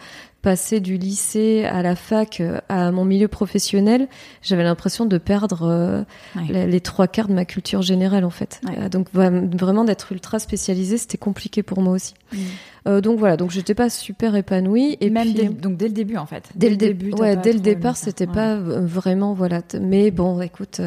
passer 0.47 0.79
du 0.79 0.97
lycée 0.97 1.65
à 1.65 1.83
la 1.83 1.97
fac 1.97 2.41
euh, 2.41 2.61
à 2.69 2.93
mon 2.93 3.05
milieu 3.05 3.27
professionnel, 3.27 4.07
j'avais 4.43 4.63
l'impression 4.63 5.05
de 5.05 5.19
perdre 5.19 5.63
euh, 5.63 6.05
les, 6.49 6.81
trois 6.81 7.09
quarts 7.09 7.27
de 7.27 7.35
ma 7.35 7.45
culture 7.45 7.83
générale 7.83 8.25
en 8.25 8.31
fait. 8.31 8.61
Euh, 8.79 8.89
donc 8.89 9.09
vraiment 9.13 9.83
d'être 9.83 10.13
ultra 10.13 10.39
spécialisée, 10.39 10.99
c'était 10.99 11.19
compliqué 11.19 11.65
pour 11.65 11.83
moi 11.83 11.95
aussi. 11.95 12.15
Mm. 12.33 13.01
donc 13.01 13.19
voilà, 13.19 13.37
donc 13.37 13.51
j'étais 13.51 13.75
pas 13.75 13.91
super 13.91 14.37
épanouie 14.37 14.97
et 15.01 15.11
même 15.11 15.33
dès, 15.33 15.47
donc 15.47 15.77
dès 15.77 15.89
le 15.89 15.95
début 15.95 16.17
en 16.17 16.27
fait. 16.27 16.45
Dès, 16.55 16.71
le 16.71 16.77
début, 16.77 17.13
ouais, 17.15 17.37
dès 17.37 17.53
le 17.53 17.59
départ, 17.59 17.97
c'était 17.97 18.29
pas 18.29 18.55
vraiment 18.55 19.35
voilà. 19.35 19.63
Mais 19.81 20.13
bon, 20.13 20.41
écoute. 20.41 20.81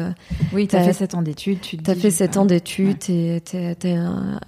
oui, 0.54 0.68
t'as 0.68 0.84
fait 0.84 0.94
sept 0.94 1.14
ans 1.14 1.20
d'études, 1.20 1.60
tu. 1.60 1.76
T'as 1.76 1.94
fait 1.94 2.10
sept 2.10 2.38
ans 2.38 2.46
d'études, 2.46 2.96
t'as 3.44 3.98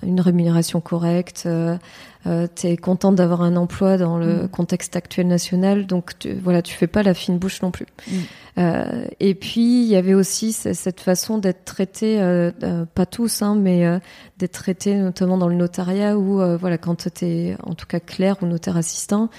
une 0.02 0.20
rémunération 0.22 0.80
correcte 0.80 1.44
euh, 1.46 1.76
tu 2.24 2.66
es 2.66 2.76
contente 2.76 3.16
d'avoir 3.16 3.42
un 3.42 3.56
emploi 3.56 3.96
dans 3.96 4.16
le 4.16 4.44
mm. 4.44 4.48
contexte 4.48 4.96
actuel 4.96 5.26
national, 5.26 5.86
donc 5.86 6.18
tu, 6.18 6.34
voilà, 6.34 6.62
tu 6.62 6.74
fais 6.74 6.86
pas 6.86 7.02
la 7.02 7.14
fine 7.14 7.38
bouche 7.38 7.62
non 7.62 7.70
plus. 7.70 7.86
Mm. 8.06 8.12
Euh, 8.58 9.06
et 9.18 9.34
puis 9.34 9.82
il 9.82 9.88
y 9.88 9.96
avait 9.96 10.12
aussi 10.12 10.52
cette 10.52 11.00
façon 11.00 11.38
d'être 11.38 11.64
traité, 11.64 12.20
euh, 12.20 12.50
euh, 12.62 12.84
pas 12.84 13.06
tous, 13.06 13.40
hein, 13.40 13.56
mais 13.58 13.86
euh, 13.86 13.98
d'être 14.36 14.52
traité 14.52 14.96
notamment 14.96 15.38
dans 15.38 15.48
le 15.48 15.54
notariat 15.54 16.18
où 16.18 16.40
voilà, 16.58 16.76
quand 16.76 17.08
tu 17.14 17.24
es 17.24 17.56
en 17.62 17.74
tout 17.74 17.86
cas 17.86 18.00
clerc 18.00 18.42
ou 18.42 18.46
notaire 18.46 18.76
assistant, 18.76 19.30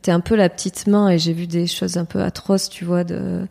tu 0.00 0.10
es 0.10 0.12
un 0.12 0.20
peu 0.20 0.36
la 0.36 0.48
petite 0.48 0.86
main 0.86 1.08
et 1.08 1.18
j'ai 1.18 1.32
vu 1.32 1.46
des 1.46 1.66
choses 1.66 1.96
un 1.96 2.04
peu 2.04 2.22
atroces, 2.22 2.68
tu 2.68 2.84
vois, 2.84 3.02
de 3.02 3.46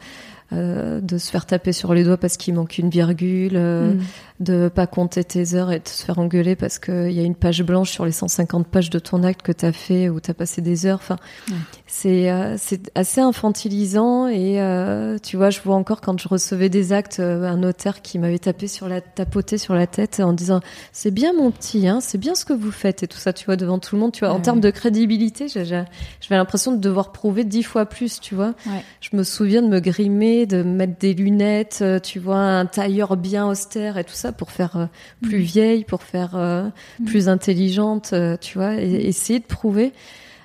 euh, 0.54 1.00
de 1.00 1.18
se 1.18 1.32
faire 1.32 1.46
taper 1.46 1.72
sur 1.72 1.94
les 1.94 2.04
doigts 2.04 2.18
parce 2.18 2.36
qu'il 2.36 2.54
manque 2.54 2.78
une 2.78 2.90
virgule, 2.90 3.54
euh, 3.56 3.94
mm. 3.94 4.00
De 4.42 4.70
pas 4.74 4.88
compter 4.88 5.24
tes 5.24 5.56
heures 5.56 5.72
et 5.72 5.80
de 5.80 5.88
se 5.88 6.04
faire 6.04 6.20
engueuler 6.20 6.56
parce 6.56 6.80
qu'il 6.80 7.12
y 7.12 7.20
a 7.20 7.24
une 7.24 7.36
page 7.36 7.64
blanche 7.64 7.92
sur 7.92 8.06
les 8.06 8.12
150 8.12 8.68
pages 8.68 8.90
de 8.90 9.00
ton 9.00 9.24
acte 9.24 9.42
que 9.42 9.52
tu 9.52 9.66
as 9.66 9.72
fait 9.72 10.10
ou 10.10 10.20
tu 10.20 10.32
as 10.32 10.34
passé 10.34 10.62
des 10.62 10.86
heures. 10.86 11.00
Enfin, 11.02 11.18
c'est 11.88 12.30
euh, 12.30 12.56
c'est 12.58 12.92
assez 12.96 13.22
infantilisant 13.22 14.28
et 14.28 14.62
euh, 14.62 15.18
tu 15.22 15.38
vois, 15.38 15.50
je 15.50 15.60
vois 15.62 15.76
encore 15.76 16.02
quand 16.02 16.20
je 16.20 16.28
recevais 16.28 16.70
des 16.70 16.94
actes, 16.94 17.20
un 17.20 17.58
notaire 17.58 18.02
qui 18.02 18.20
m'avait 18.20 18.40
tapé 18.40 18.68
sur 18.68 18.88
la 18.88 19.02
tapoté 19.02 19.58
sur 19.58 19.74
la 19.74 19.88
tête 19.88 20.20
en 20.20 20.34
disant 20.34 20.62
c'est 20.92 21.12
bien 21.12 21.34
mon 21.34 21.52
petit, 21.52 21.88
hein, 21.88 22.00
c'est 22.02 22.18
bien 22.18 22.36
ce 22.36 22.46
que 22.46 22.54
vous 22.54 22.72
faites 22.72 23.04
et 23.04 23.08
tout 23.08 23.18
ça, 23.18 23.34
tu 23.34 23.46
vois, 23.46 23.56
devant 23.56 23.80
tout 23.80 23.96
le 23.96 24.02
monde. 24.02 24.12
Tu 24.12 24.26
vois, 24.26 24.34
en 24.34 24.40
termes 24.40 24.60
de 24.60 24.70
crédibilité, 24.70 25.48
j'avais 25.48 25.86
l'impression 26.30 26.72
de 26.72 26.78
devoir 26.78 27.12
prouver 27.12 27.44
dix 27.44 27.64
fois 27.64 27.86
plus, 27.86 28.20
tu 28.20 28.36
vois. 28.36 28.54
Je 29.02 29.16
me 29.16 29.24
souviens 29.24 29.62
de 29.62 29.68
me 29.68 29.80
grimer 29.80 30.46
de 30.46 30.64
mettre 30.64 30.98
des 31.00 31.14
lunettes, 31.14 31.80
euh, 31.82 32.00
tu 32.00 32.20
vois, 32.20 32.38
un 32.38 32.66
tailleur 32.66 33.18
bien 33.18 33.48
austère 33.48 33.98
et 33.98 34.04
tout 34.04 34.14
ça 34.14 34.31
pour 34.32 34.52
faire 34.52 34.78
euh, 34.78 34.86
plus 35.22 35.40
mm. 35.40 35.44
vieille, 35.44 35.84
pour 35.84 36.04
faire 36.04 36.36
euh, 36.36 36.70
mm. 37.00 37.06
plus 37.06 37.30
intelligente, 37.30 38.14
tu 38.42 38.58
vois, 38.58 38.76
et 38.76 38.88
mm. 38.88 39.08
essayer 39.08 39.40
de 39.40 39.46
prouver. 39.46 39.94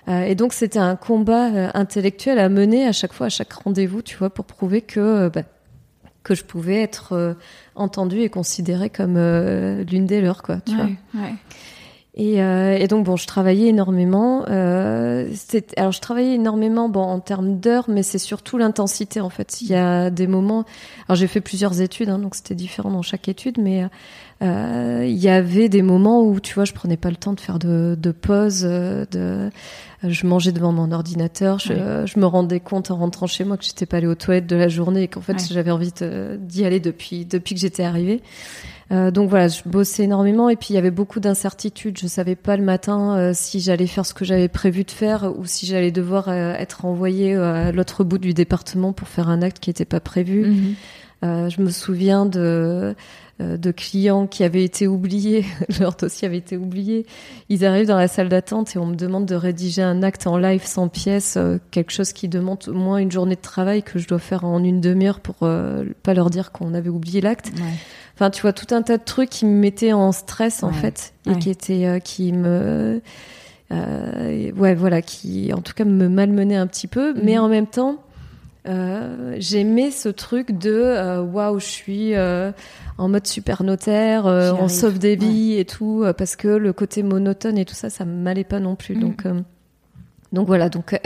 et 0.09 0.35
donc 0.35 0.53
c'était 0.53 0.79
un 0.79 0.97
combat 0.97 1.71
intellectuel 1.75 2.39
à 2.39 2.49
mener 2.49 2.87
à 2.87 2.93
chaque 2.93 3.13
fois, 3.13 3.27
à 3.27 3.31
chaque 3.31 3.53
rendez-vous, 3.53 4.03
tu 4.03 4.17
vois, 4.17 4.31
pour 4.31 4.45
prouver 4.45 4.81
que 4.81 5.29
bah, 5.29 5.43
que 6.23 6.35
je 6.35 6.45
pouvais 6.45 6.83
être 6.83 7.37
entendue 7.75 8.21
et 8.21 8.29
considérée 8.29 8.91
comme 8.91 9.15
l'une 9.15 10.07
des 10.07 10.21
leurs, 10.21 10.43
quoi, 10.43 10.59
tu 10.67 10.75
vois. 10.75 10.89
Et, 12.19 12.43
euh, 12.43 12.79
et, 12.79 12.89
donc 12.89 13.05
bon, 13.05 13.17
je 13.17 13.27
travaillais 13.27 13.69
énormément. 13.69 14.45
Euh, 14.49 15.29
alors 15.77 15.93
je 15.93 16.01
travaillais 16.01 16.37
énormément, 16.37 16.89
bon 16.89 17.03
en 17.03 17.21
termes 17.21 17.61
d'heures, 17.61 17.85
mais 17.89 18.03
c'est 18.03 18.19
surtout 18.19 18.57
l'intensité 18.57 19.21
en 19.21 19.29
fait. 19.29 19.61
Il 19.61 19.69
y 19.69 19.75
a 19.75 20.09
des 20.09 20.27
moments. 20.27 20.65
Alors 21.09 21.17
j'ai 21.17 21.27
fait 21.27 21.43
plusieurs 21.43 21.83
études, 21.83 22.09
hein, 22.09 22.19
donc 22.19 22.35
c'était 22.35 22.55
différent 22.55 22.91
dans 22.91 23.03
chaque 23.03 23.29
étude, 23.29 23.59
mais 23.59 23.85
euh, 24.43 25.05
il 25.07 25.17
y 25.17 25.29
avait 25.29 25.69
des 25.69 25.83
moments 25.83 26.23
où 26.23 26.41
tu 26.41 26.55
vois, 26.55 26.65
je 26.65 26.73
prenais 26.73 26.97
pas 26.97 27.11
le 27.11 27.17
temps 27.17 27.35
de 27.35 27.41
faire 27.41 27.59
de, 27.59 27.97
de 27.99 28.11
pause. 28.13 28.63
Euh, 28.65 29.05
de, 29.11 29.51
je 30.03 30.27
mangeais 30.27 30.53
devant 30.53 30.73
mon 30.73 30.93
ordinateur. 30.93 31.59
Je, 31.59 32.05
je, 32.07 32.19
me 32.19 32.27
rendais 32.27 32.61
compte 32.61 32.91
en 32.91 32.97
rentrant 32.97 33.27
chez 33.27 33.45
moi 33.45 33.57
que 33.57 33.65
j'étais 33.65 33.87
pas 33.87 33.99
allée 33.99 34.07
aux 34.07 34.15
toilettes 34.15 34.47
de 34.47 34.57
la 34.57 34.69
journée 34.69 35.03
et 35.03 35.09
qu'en 35.09 35.23
fait 35.23 35.37
j'avais 35.51 35.71
envie 35.71 35.93
d'y 36.39 36.65
aller 36.65 36.81
depuis 36.81 37.25
depuis 37.25 37.55
que 37.55 37.61
j'étais 37.61 37.83
arrivée. 37.83 38.23
Euh, 38.93 39.11
donc 39.11 39.29
voilà, 39.29 39.49
je 39.49 39.63
bossais 39.67 40.05
énormément 40.05 40.49
et 40.49 40.57
puis 40.57 40.69
il 40.71 40.75
y 40.75 40.79
avait 40.79 40.91
beaucoup 40.91 41.19
d'incertitudes. 41.19 41.99
Je 41.99 42.07
savais 42.07 42.37
pas 42.37 42.57
le 42.57 42.63
matin 42.63 43.17
euh, 43.17 43.33
si 43.35 43.61
j'allais 43.61 43.87
faire 43.87 44.07
ce 44.07 44.15
que 44.15 44.25
j'avais 44.25 44.49
prévu 44.49 44.85
de 44.85 44.91
faire 44.91 45.33
ou 45.37 45.45
si 45.45 45.67
j'allais 45.67 45.91
devoir 45.91 46.29
euh, 46.29 46.53
être 46.55 46.85
envoyée 46.85 47.35
à 47.35 47.73
l'autre 47.73 48.05
bout 48.05 48.19
du 48.19 48.33
département 48.33 48.93
pour 48.93 49.09
faire 49.09 49.29
un 49.29 49.43
acte 49.43 49.59
qui 49.59 49.71
n'était 49.71 49.85
pas 49.85 50.01
prévu. 50.01 50.77
Mhm. 51.23 51.51
je 51.51 51.61
me 51.61 51.71
souviens 51.71 52.27
de 52.27 52.95
de 53.39 53.71
clients 53.71 54.27
qui 54.27 54.45
avaient 54.45 54.65
été 54.65 54.87
oubliés, 54.87 55.45
leur 55.81 55.95
dossier 55.95 56.27
avait 56.27 56.39
été 56.39 56.57
oublié. 56.57 57.07
Ils 57.49 57.65
arrivent 57.65 57.87
dans 57.87 57.99
la 57.99 58.09
salle 58.09 58.29
d'attente 58.29 58.75
et 58.75 58.79
on 58.79 58.87
me 58.87 58.95
demande 58.95 59.27
de 59.27 59.35
rédiger 59.35 59.83
un 59.83 60.03
acte 60.03 60.27
en 60.27 60.39
live 60.39 60.65
sans 60.65 60.89
pièce, 60.89 61.39
quelque 61.71 61.93
chose 61.93 62.13
qui 62.13 62.29
demande 62.29 62.61
au 62.69 62.73
moins 62.73 62.97
une 62.97 63.13
journée 63.13 63.37
de 63.37 63.41
travail 63.41 63.83
que 63.83 63.99
je 63.99 64.09
dois 64.09 64.19
faire 64.19 64.45
en 64.45 64.65
une 64.65 64.81
demi-heure 64.81 65.21
pour 65.21 65.37
pas 65.37 66.15
leur 66.15 66.31
dire 66.31 66.51
qu'on 66.51 66.73
avait 66.75 66.89
oublié 66.89 67.21
l'acte. 67.21 67.53
Ouais. 67.57 67.75
Enfin, 68.17 68.31
tu 68.31 68.41
vois, 68.41 68.55
tout 68.55 68.75
un 68.75 68.81
tas 68.81 68.97
de 68.97 69.05
trucs 69.05 69.29
qui 69.29 69.45
me 69.45 69.59
mettaient 69.59 69.93
en 69.93 70.11
stress, 70.11 70.63
en 70.63 70.73
fait, 70.73 71.13
et 71.31 71.37
qui 71.39 71.51
étaient, 71.51 71.85
euh, 71.85 71.99
qui 71.99 72.33
me, 72.33 73.03
euh, 73.73 74.53
ouais, 74.53 74.75
voilà, 74.75 75.03
qui, 75.03 75.53
en 75.53 75.61
tout 75.61 75.75
cas, 75.75 75.85
me 75.85 76.09
malmenaient 76.09 76.57
un 76.57 76.67
petit 76.67 76.87
peu, 76.87 77.13
mais 77.23 77.35
mhm. 77.35 77.43
en 77.43 77.49
même 77.49 77.67
temps, 77.67 77.99
euh, 78.67 79.37
j'aimais 79.39 79.91
ce 79.91 80.09
truc 80.09 80.53
de 80.53 80.73
euh, 80.73 81.23
waouh, 81.23 81.59
je 81.59 81.67
suis 81.67 82.15
en 82.99 83.09
mode 83.09 83.27
super 83.27 83.63
notaire, 83.63 84.27
on 84.27 84.69
sauve 84.69 84.99
des 84.99 85.17
vies 85.17 85.59
et 85.59 85.65
tout, 85.65 86.05
parce 86.17 86.37
que 86.37 86.49
le 86.49 86.73
côté 86.73 87.03
monotone 87.03 87.59
et 87.59 87.65
tout 87.65 87.75
ça, 87.75 87.91
ça 87.91 88.05
m'allait 88.05 88.45
pas 88.45 88.61
non 88.61 88.77
plus. 88.77 88.97
Mhm. 88.97 89.01
Donc, 89.01 89.25
donc 90.33 90.47
voilà, 90.47 90.69
donc 90.69 90.99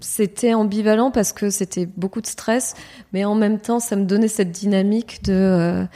c'était 0.00 0.54
ambivalent 0.54 1.10
parce 1.10 1.32
que 1.32 1.50
c'était 1.50 1.86
beaucoup 1.86 2.20
de 2.20 2.26
stress, 2.26 2.74
mais 3.12 3.24
en 3.24 3.34
même 3.34 3.58
temps, 3.58 3.80
ça 3.80 3.96
me 3.96 4.04
donnait 4.04 4.28
cette 4.28 4.52
dynamique 4.52 5.22
de 5.24 5.86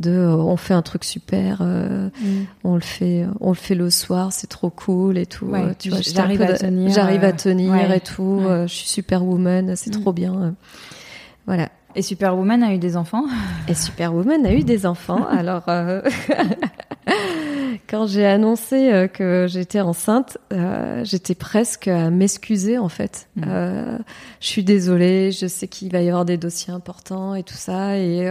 de 0.00 0.10
euh, 0.10 0.36
on 0.36 0.56
fait 0.56 0.74
un 0.74 0.82
truc 0.82 1.04
super 1.04 1.58
euh, 1.60 2.08
mm. 2.20 2.46
on 2.64 2.74
le 2.74 2.80
fait 2.80 3.26
on 3.40 3.50
le 3.50 3.56
fait 3.56 3.74
le 3.74 3.90
soir 3.90 4.32
c'est 4.32 4.46
trop 4.46 4.70
cool 4.70 5.18
et 5.18 5.26
tout 5.26 5.52
euh, 5.52 5.72
tu 5.78 5.90
vois 5.90 6.00
j'arrive 6.00 6.42
à 6.42 6.54
tenir 6.54 6.92
j'arrive 6.92 7.24
à 7.24 7.32
tenir 7.32 7.90
et 7.90 8.00
tout 8.00 8.42
je 8.44 8.72
suis 8.72 8.88
superwoman 8.88 9.74
c'est 9.76 9.94
mm. 9.94 10.00
trop 10.00 10.12
bien 10.12 10.54
voilà 11.46 11.68
et 11.94 12.02
Superwoman 12.02 12.62
a 12.62 12.74
eu 12.74 12.78
des 12.78 12.96
enfants? 12.96 13.24
Et 13.66 13.74
Superwoman 13.74 14.46
a 14.46 14.52
eu 14.52 14.62
des 14.62 14.86
enfants. 14.86 15.26
Alors, 15.30 15.64
quand 17.88 18.06
j'ai 18.06 18.26
annoncé 18.26 19.08
que 19.12 19.46
j'étais 19.48 19.80
enceinte, 19.80 20.38
j'étais 21.02 21.34
presque 21.34 21.88
à 21.88 22.10
m'excuser 22.10 22.78
en 22.78 22.90
fait. 22.90 23.26
Mm. 23.36 23.42
je 24.38 24.46
suis 24.46 24.62
désolée, 24.62 25.32
je 25.32 25.48
sais 25.48 25.66
qu'il 25.66 25.90
va 25.90 26.02
y 26.02 26.08
avoir 26.08 26.26
des 26.26 26.36
dossiers 26.36 26.74
importants 26.74 27.34
et 27.34 27.42
tout 27.42 27.56
ça. 27.56 27.98
Et 27.98 28.30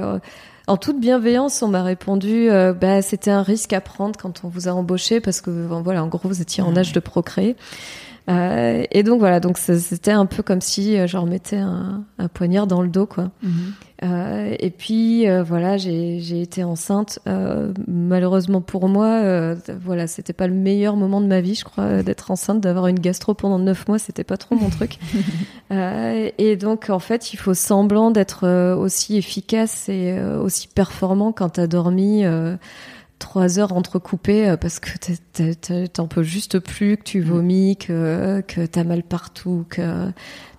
en 0.67 0.75
toute 0.75 0.99
bienveillance, 0.99 1.61
on 1.61 1.69
m'a 1.69 1.81
répondu, 1.81 2.49
euh, 2.49 2.73
bah, 2.73 3.01
c'était 3.01 3.31
un 3.31 3.41
risque 3.41 3.71
à 3.71 3.79
prendre 3.79 4.19
quand 4.19 4.43
on 4.43 4.49
vous 4.49 4.67
a 4.67 4.71
embauché 4.71 5.21
parce 5.21 5.39
que, 5.39 5.49
voilà, 5.49 6.03
en 6.03 6.07
gros, 6.07 6.27
vous 6.27 6.41
étiez 6.41 6.61
en 6.61 6.75
âge 6.75 6.91
de 6.91 6.99
procréer. 6.99 7.55
Euh, 8.29 8.83
et 8.91 9.03
donc 9.03 9.19
voilà, 9.19 9.39
donc 9.39 9.57
c'était 9.57 10.11
un 10.11 10.25
peu 10.25 10.43
comme 10.43 10.59
si 10.59 10.97
euh, 10.97 11.07
je 11.07 11.17
remettais 11.17 11.57
un, 11.57 12.03
un 12.17 12.27
poignard 12.27 12.67
dans 12.67 12.81
le 12.81 12.89
dos, 12.89 13.05
quoi. 13.05 13.31
Mhm. 13.41 13.51
Euh, 14.03 14.55
et 14.59 14.69
puis 14.69 15.27
euh, 15.27 15.41
voilà, 15.41 15.77
j'ai 15.77 16.41
été 16.41 16.63
enceinte. 16.63 17.19
Malheureusement 17.87 18.61
pour 18.61 18.89
moi, 18.89 19.55
voilà, 19.81 20.07
c'était 20.07 20.33
pas 20.33 20.47
le 20.47 20.53
meilleur 20.53 20.95
moment 20.95 21.21
de 21.21 21.27
ma 21.27 21.41
vie, 21.41 21.55
je 21.55 21.63
crois, 21.63 22.03
d'être 22.03 22.29
enceinte, 22.31 22.61
d'avoir 22.61 22.87
une 22.87 22.99
gastro 22.99 23.33
pendant 23.33 23.59
neuf 23.59 23.87
mois, 23.87 23.97
c'était 23.97 24.23
pas 24.23 24.37
trop 24.37 24.55
mon 24.55 24.69
truc. 24.69 24.99
et 25.71 26.55
donc 26.57 26.89
en 26.89 26.99
fait, 26.99 27.33
il 27.33 27.37
faut 27.37 27.53
semblant 27.53 28.11
d'être 28.11 28.75
aussi 28.75 29.17
efficace 29.17 29.89
et 29.89 30.19
aussi 30.21 30.67
performant 30.67 31.31
quand 31.31 31.49
t'as 31.49 31.67
dormi 31.67 32.23
trois 33.19 33.59
heures 33.59 33.73
entrecoupées 33.73 34.49
euh, 34.49 34.57
parce 34.57 34.79
que 34.79 35.85
t'en 35.85 36.07
peux 36.07 36.23
juste 36.23 36.59
plus, 36.59 36.97
que 36.97 37.03
tu 37.03 37.21
mm. 37.21 37.23
vomis, 37.23 37.77
que, 37.77 38.41
que 38.47 38.65
t'as 38.65 38.83
mal 38.83 39.03
partout, 39.03 39.65
que 39.69 40.09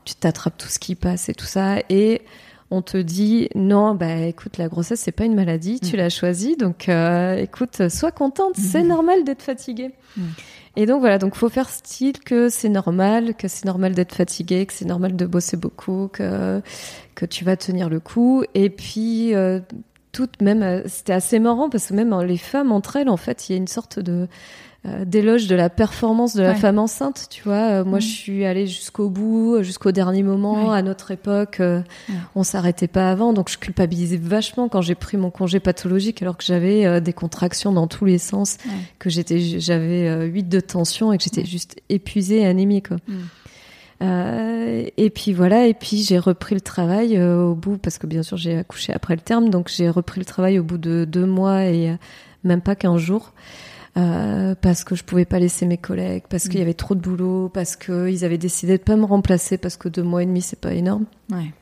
tu 0.05 0.15
t'attrapes 0.15 0.59
tout 0.59 0.69
ce 0.69 0.79
qui 0.79 0.95
passe 0.95 1.29
et 1.29 1.35
tout 1.35 1.47
ça. 1.47 1.77
Et 1.89 2.23
on 2.71 2.83
te 2.83 2.99
dit 2.99 3.49
non, 3.55 3.95
bah 3.95 4.17
écoute, 4.19 4.59
la 4.59 4.69
grossesse 4.69 5.01
c'est 5.01 5.13
pas 5.13 5.25
une 5.25 5.35
maladie, 5.35 5.81
tu 5.81 5.97
mm. 5.97 5.99
l'as 5.99 6.11
choisie, 6.11 6.57
donc 6.57 6.89
euh, 6.89 7.37
écoute, 7.37 7.89
sois 7.89 8.13
contente, 8.13 8.55
c'est 8.57 8.85
mm. 8.85 8.89
normal 8.89 9.25
d'être 9.25 9.43
fatiguée. 9.43 9.91
Et 10.77 10.87
donc 10.87 11.01
voilà, 11.01 11.19
donc 11.19 11.35
faut 11.35 11.49
faire 11.49 11.69
style 11.69 12.21
que 12.21 12.49
c'est 12.49 12.69
normal, 12.69 13.35
que 13.35 13.49
c'est 13.49 13.65
normal 13.65 13.95
d'être 13.95 14.15
fatigué, 14.15 14.65
que 14.65 14.73
c'est 14.73 14.85
normal 14.85 15.17
de 15.17 15.27
bosser 15.27 15.57
beaucoup, 15.57 16.09
que 16.13 16.63
que 17.15 17.27
tu 17.27 17.45
vas 17.45 17.57
tenir 17.57 17.89
le 17.89 17.99
coup. 17.99 18.45
Et 18.55 18.71
puis 18.71 19.35
euh, 19.35 19.59
toutes, 20.13 20.41
même, 20.43 20.83
c'était 20.87 21.13
assez 21.13 21.39
marrant 21.39 21.69
parce 21.71 21.89
que 21.89 21.95
même 21.95 22.13
hein, 22.13 22.25
les 22.25 22.37
femmes 22.37 22.73
entre 22.73 22.97
elles, 22.97 23.09
en 23.09 23.17
fait, 23.17 23.49
il 23.49 23.53
y 23.53 23.55
a 23.55 23.59
une 23.59 23.69
sorte 23.69 23.99
de 23.99 24.29
euh, 24.87 25.05
d'éloge 25.05 25.49
de 25.49 25.57
la 25.57 25.71
performance 25.71 26.37
de 26.37 26.43
la 26.43 26.55
femme 26.55 26.79
enceinte, 26.79 27.27
tu 27.31 27.43
vois. 27.43 27.81
Euh, 27.81 27.85
moi, 27.85 27.99
mm. 27.99 28.01
je 28.01 28.07
suis 28.07 28.45
allée 28.45 28.69
jusqu'au 28.69 29.09
bout, 29.09 29.61
jusqu'au 29.65 29.91
dernier 29.91 30.23
moment. 30.23 30.71
À 30.71 30.83
notre 30.83 31.11
époque, 31.11 31.59
euh, 31.59 31.83
on 32.37 32.45
s'arrêtait 32.45 32.87
pas 32.87 33.11
avant, 33.11 33.33
donc 33.33 33.51
je 33.51 33.59
culpabilisais 33.59 34.19
vachement 34.19 34.69
quand 34.69 34.81
j'ai 34.81 34.95
pris 34.95 35.17
mon 35.17 35.31
congé 35.31 35.59
pathologique, 35.59 36.23
alors 36.23 36.37
que 36.37 36.45
j'avais 36.45 37.01
des 37.01 37.13
contractions 37.13 37.73
dans 37.73 37.89
tous 37.89 38.05
les 38.05 38.19
sens, 38.19 38.59
que 39.01 39.11
j'étais, 39.11 39.41
j'avais 39.59 40.27
8 40.27 40.49
de 40.49 40.61
tension 40.61 41.13
et 41.13 41.19
que 41.19 41.25
j'étais 41.25 41.45
juste 41.45 41.81
épuisée, 41.89 42.47
anémique. 42.47 42.89
Quoi. 42.89 42.99
Mm. 44.01 44.87
et 44.97 45.11
puis 45.15 45.33
voilà, 45.33 45.67
et 45.67 45.75
puis 45.75 46.03
j'ai 46.03 46.19
repris 46.19 46.55
le 46.55 46.61
travail 46.61 47.21
au 47.21 47.55
bout, 47.55 47.79
parce 47.79 47.99
que 47.99 48.07
bien 48.07 48.23
sûr 48.23 48.37
j'ai 48.37 48.57
accouché 48.57 48.93
après 48.93 49.15
le 49.15 49.21
terme, 49.21 49.51
donc 49.51 49.69
j'ai 49.69 49.89
repris 49.91 50.21
le 50.21 50.25
travail 50.25 50.59
au 50.59 50.63
bout 50.63 50.79
de 50.79 51.05
deux 51.05 51.27
mois 51.27 51.65
et 51.65 51.97
même 52.45 52.61
pas 52.61 52.77
qu'un 52.77 52.99
jour. 52.99 53.33
Euh, 53.97 54.55
parce 54.61 54.85
que 54.85 54.95
je 54.95 55.03
pouvais 55.03 55.25
pas 55.25 55.41
laisser 55.41 55.67
mes 55.67 55.79
collègues, 55.79 56.25
parce 56.29 56.45
qu'il 56.45 56.59
y 56.59 56.61
mm. 56.61 56.63
avait 56.63 56.75
trop 56.75 56.95
de 56.95 57.01
boulot, 57.01 57.49
parce 57.49 57.75
qu'ils 57.75 58.25
avaient 58.25 58.39
décidé 58.39 58.79
de 58.79 58.83
pas 58.83 58.95
me 58.97 59.05
remplacer, 59.05 59.59
parce 59.59 59.77
que 59.77 59.89
deux 59.89 60.05
mois 60.05 60.23
et 60.23 60.27
demi 60.27 60.41
c'est 60.41 60.61
pas 60.61 60.73
énorme. 60.73 61.07
Ouais. 61.33 61.53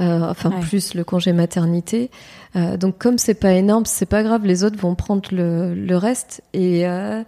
Euh, 0.00 0.20
enfin 0.28 0.50
plus 0.60 0.94
le 0.94 1.04
congé 1.04 1.32
maternité. 1.32 2.10
Euh, 2.56 2.76
donc 2.76 2.98
comme 2.98 3.16
c'est 3.16 3.34
pas 3.34 3.52
énorme, 3.52 3.86
c'est 3.86 4.06
pas 4.06 4.22
grave, 4.22 4.44
les 4.44 4.64
autres 4.64 4.78
vont 4.78 4.94
prendre 4.94 5.28
le, 5.30 5.74
le 5.74 5.96
reste 5.96 6.42
et 6.52 6.86
euh, 6.86 7.22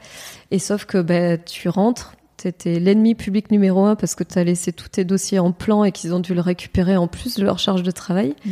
et 0.51 0.59
sauf 0.59 0.85
que 0.85 1.01
ben 1.01 1.39
tu 1.45 1.69
rentres, 1.69 2.15
t'étais 2.43 2.79
l'ennemi 2.79 3.15
public 3.15 3.51
numéro 3.51 3.85
un 3.85 3.97
parce 3.97 4.15
que 4.15 4.25
tu 4.25 4.39
as 4.39 4.45
laissé 4.45 4.73
tous 4.73 4.89
tes 4.89 5.05
dossiers 5.05 5.39
en 5.39 5.53
plan 5.53 5.85
et 5.85 5.93
qu'ils 5.93 6.15
ont 6.15 6.21
dû 6.21 6.35
le 6.35 6.41
récupérer 6.41 6.97
en 6.97 7.07
plus 7.07 7.37
de 7.37 7.45
leur 7.45 7.59
charge 7.59 7.83
de 7.83 7.91
travail. 7.91 8.35
Mm 8.45 8.51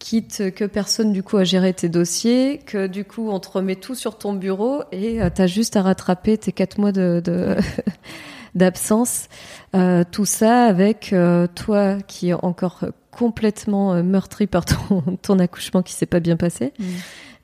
quitte 0.00 0.52
que 0.54 0.64
personne 0.64 1.12
du 1.12 1.22
coup 1.22 1.36
a 1.36 1.44
géré 1.44 1.72
tes 1.72 1.88
dossiers, 1.88 2.58
que 2.66 2.88
du 2.88 3.04
coup 3.04 3.30
on 3.30 3.38
te 3.38 3.48
remet 3.50 3.76
tout 3.76 3.94
sur 3.94 4.18
ton 4.18 4.32
bureau 4.32 4.82
et 4.90 5.22
euh, 5.22 5.30
tu 5.32 5.42
as 5.42 5.46
juste 5.46 5.76
à 5.76 5.82
rattraper 5.82 6.36
tes 6.38 6.50
quatre 6.50 6.78
mois 6.78 6.90
de, 6.90 7.22
d'absence. 8.56 9.28
Euh, 9.76 10.02
tout 10.10 10.24
ça 10.24 10.64
avec 10.64 11.12
euh, 11.12 11.46
toi 11.54 11.98
qui 12.08 12.30
est 12.30 12.32
encore 12.32 12.86
complètement 13.12 14.02
meurtri 14.02 14.46
par 14.46 14.64
ton, 14.64 15.02
ton 15.22 15.38
accouchement 15.38 15.82
qui 15.82 15.92
s'est 15.92 16.06
pas 16.06 16.20
bien 16.20 16.36
passé. 16.36 16.72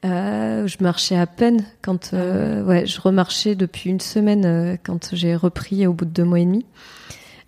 Mm. 0.04 0.66
je 0.66 0.76
marchais 0.82 1.16
à 1.16 1.26
peine 1.26 1.64
quand 1.82 2.10
ah 2.12 2.62
ouais 2.62 2.86
je 2.86 3.00
remarchais 3.00 3.54
depuis 3.54 3.90
une 3.90 4.00
semaine 4.00 4.78
quand 4.84 5.14
j'ai 5.14 5.34
repris 5.34 5.86
au 5.86 5.92
bout 5.92 6.04
de 6.04 6.10
deux 6.10 6.24
mois 6.24 6.40
et 6.40 6.44
demi. 6.44 6.64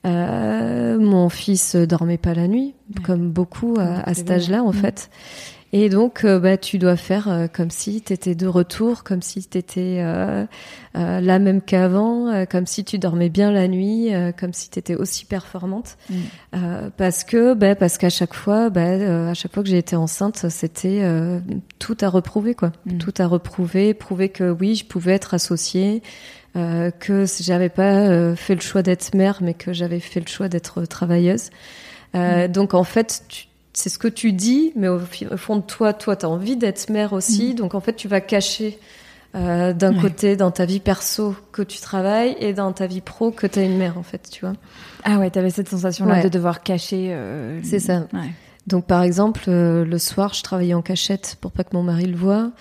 Euh, 0.07 0.99
mon 0.99 1.28
fils 1.28 1.76
dormait 1.76 2.19
pas 2.19 2.35
la 2.35 2.47
nuit, 2.47 2.75
comme 3.05 3.31
beaucoup 3.31 3.76
à, 3.78 4.14
cet 4.14 4.31
âge-là 4.31 4.62
en 4.62 4.71
mm. 4.71 4.75
fait. 4.75 5.11
Et 5.73 5.91
donc, 5.91 6.25
euh, 6.25 6.39
bah, 6.39 6.57
tu 6.57 6.79
dois 6.79 6.97
faire 6.97 7.29
euh, 7.29 7.47
comme 7.47 7.71
si 7.71 8.01
tu 8.01 8.13
étais 8.13 8.35
de 8.35 8.47
retour, 8.47 9.05
comme 9.05 9.21
si 9.21 9.47
tu 9.47 9.59
étais 9.59 9.99
euh, 10.01 10.47
là 10.95 11.39
même 11.39 11.61
qu'avant, 11.61 12.47
comme 12.47 12.67
si 12.67 12.85
tu 12.85 12.99
dormais 12.99 13.29
bien 13.29 13.53
la 13.53 13.69
nuit, 13.69 14.11
comme 14.39 14.55
si 14.55 14.71
tu 14.71 14.79
étais 14.79 14.95
aussi 14.95 15.25
performante. 15.25 15.97
Mm. 16.11 16.91
parce 16.97 17.23
que, 17.23 17.55
bah, 17.55 17.75
parce 17.75 17.99
qu'à 17.99 18.11
chaque 18.11 18.35
fois, 18.35 18.71
bah, 18.71 19.31
à 19.31 19.35
chaque 19.35 19.53
fois 19.53 19.63
que 19.63 19.69
j'ai 19.69 19.79
été 19.79 19.95
enceinte, 19.95 20.49
c'était 20.49 21.03
tout 21.79 21.97
à 22.01 22.09
reprouver, 22.09 22.55
quoi. 22.55 22.73
Mm. 22.87 22.99
Tout 22.99 23.15
à 23.19 23.27
reprouver, 23.27 23.95
prouver 23.95 24.31
que 24.31 24.51
oui, 24.51 24.75
je 24.75 24.85
pouvais 24.85 25.13
être 25.13 25.35
associée, 25.35 26.03
que 26.55 27.25
j'avais 27.41 27.69
pas 27.69 28.35
fait 28.35 28.55
le 28.55 28.61
choix 28.61 28.83
d'être 28.83 29.15
mère, 29.15 29.39
mais 29.43 29.55
que 29.55 29.73
j'avais 29.73 30.01
fait 30.01 30.21
le 30.21 30.27
choix 30.29 30.49
d'être 30.49 30.85
travailleuse. 30.87 31.51
Mm. 32.15 32.49
Donc 32.49 32.75
en 32.75 32.85
fait, 32.85 33.23
c'est 33.78 33.88
ce 33.88 33.99
que 33.99 34.08
tu 34.08 34.32
dis, 34.32 34.73
mais 34.76 34.88
au, 34.88 34.99
fond 35.37 35.56
de 35.56 35.62
toi, 35.62 35.92
toi, 35.92 36.16
tu 36.16 36.26
as 36.26 36.28
envie 36.28 36.56
d'être 36.56 36.90
mère 36.90 37.12
aussi. 37.12 37.52
Mm. 37.52 37.54
Donc 37.54 37.75
en 37.75 37.80
fait, 37.80 37.94
tu 37.94 38.08
vas 38.08 38.20
cacher 38.20 38.78
euh, 39.35 39.73
d'un 39.73 39.94
côté 40.00 40.37
dans 40.37 40.50
ta 40.50 40.64
vie 40.64 40.80
perso 40.80 41.35
que 41.52 41.62
tu 41.62 41.80
travailles 41.80 42.37
et 42.40 42.52
dans 42.52 42.73
ta 42.73 42.87
vie 42.87 43.00
pro 43.00 43.30
que 43.30 43.47
tu 43.47 43.58
as 43.58 43.62
une 43.62 43.78
mère, 43.78 43.99
en 43.99 44.02
fait, 44.02 44.28
tu 44.30 44.44
vois. 44.44 44.54
Ah 45.04 45.18
ouais, 45.18 45.30
tu 45.30 45.38
avais 45.38 45.50
cette 45.50 45.68
sensation-là 45.68 46.23
de 46.23 46.28
devoir 46.28 46.62
cacher. 46.62 47.16
C'est 47.62 47.80
ça. 47.80 48.06
Ouais. 48.12 48.30
Donc 48.68 48.85
par 48.85 49.02
exemple, 49.02 49.44
euh, 49.49 49.85
le 49.85 49.99
soir, 49.99 50.35
je 50.35 50.42
travaillais 50.42 50.75
en 50.75 50.82
cachette 50.82 51.38
pour 51.40 51.52
pas 51.52 51.64
que 51.64 51.70
mon 51.75 51.82
mari 51.82 52.04
le 52.04 52.16
voie, 52.16 52.52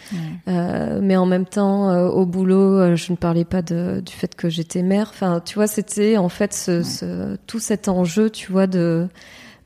euh, 0.48 1.00
mais 1.04 1.18
en 1.18 1.26
même 1.26 1.46
temps, 1.46 1.90
euh, 1.90 2.08
au 2.08 2.26
boulot, 2.26 2.96
je 2.96 3.12
ne 3.12 3.18
parlais 3.18 3.44
pas 3.44 3.62
de, 3.62 4.02
du 4.04 4.14
fait 4.14 4.34
que 4.34 4.48
j'étais 4.48 4.84
mère. 4.84 5.10
Enfin, 5.10 5.42
tu 5.44 5.56
vois, 5.56 5.68
c'était 5.68 6.16
en 6.16 6.30
fait 6.30 6.54
ce, 6.54 7.36
tout 7.46 7.60
cet 7.60 7.90
enjeu, 7.90 8.30
tu 8.30 8.54
vois, 8.54 8.68
de 8.68 9.10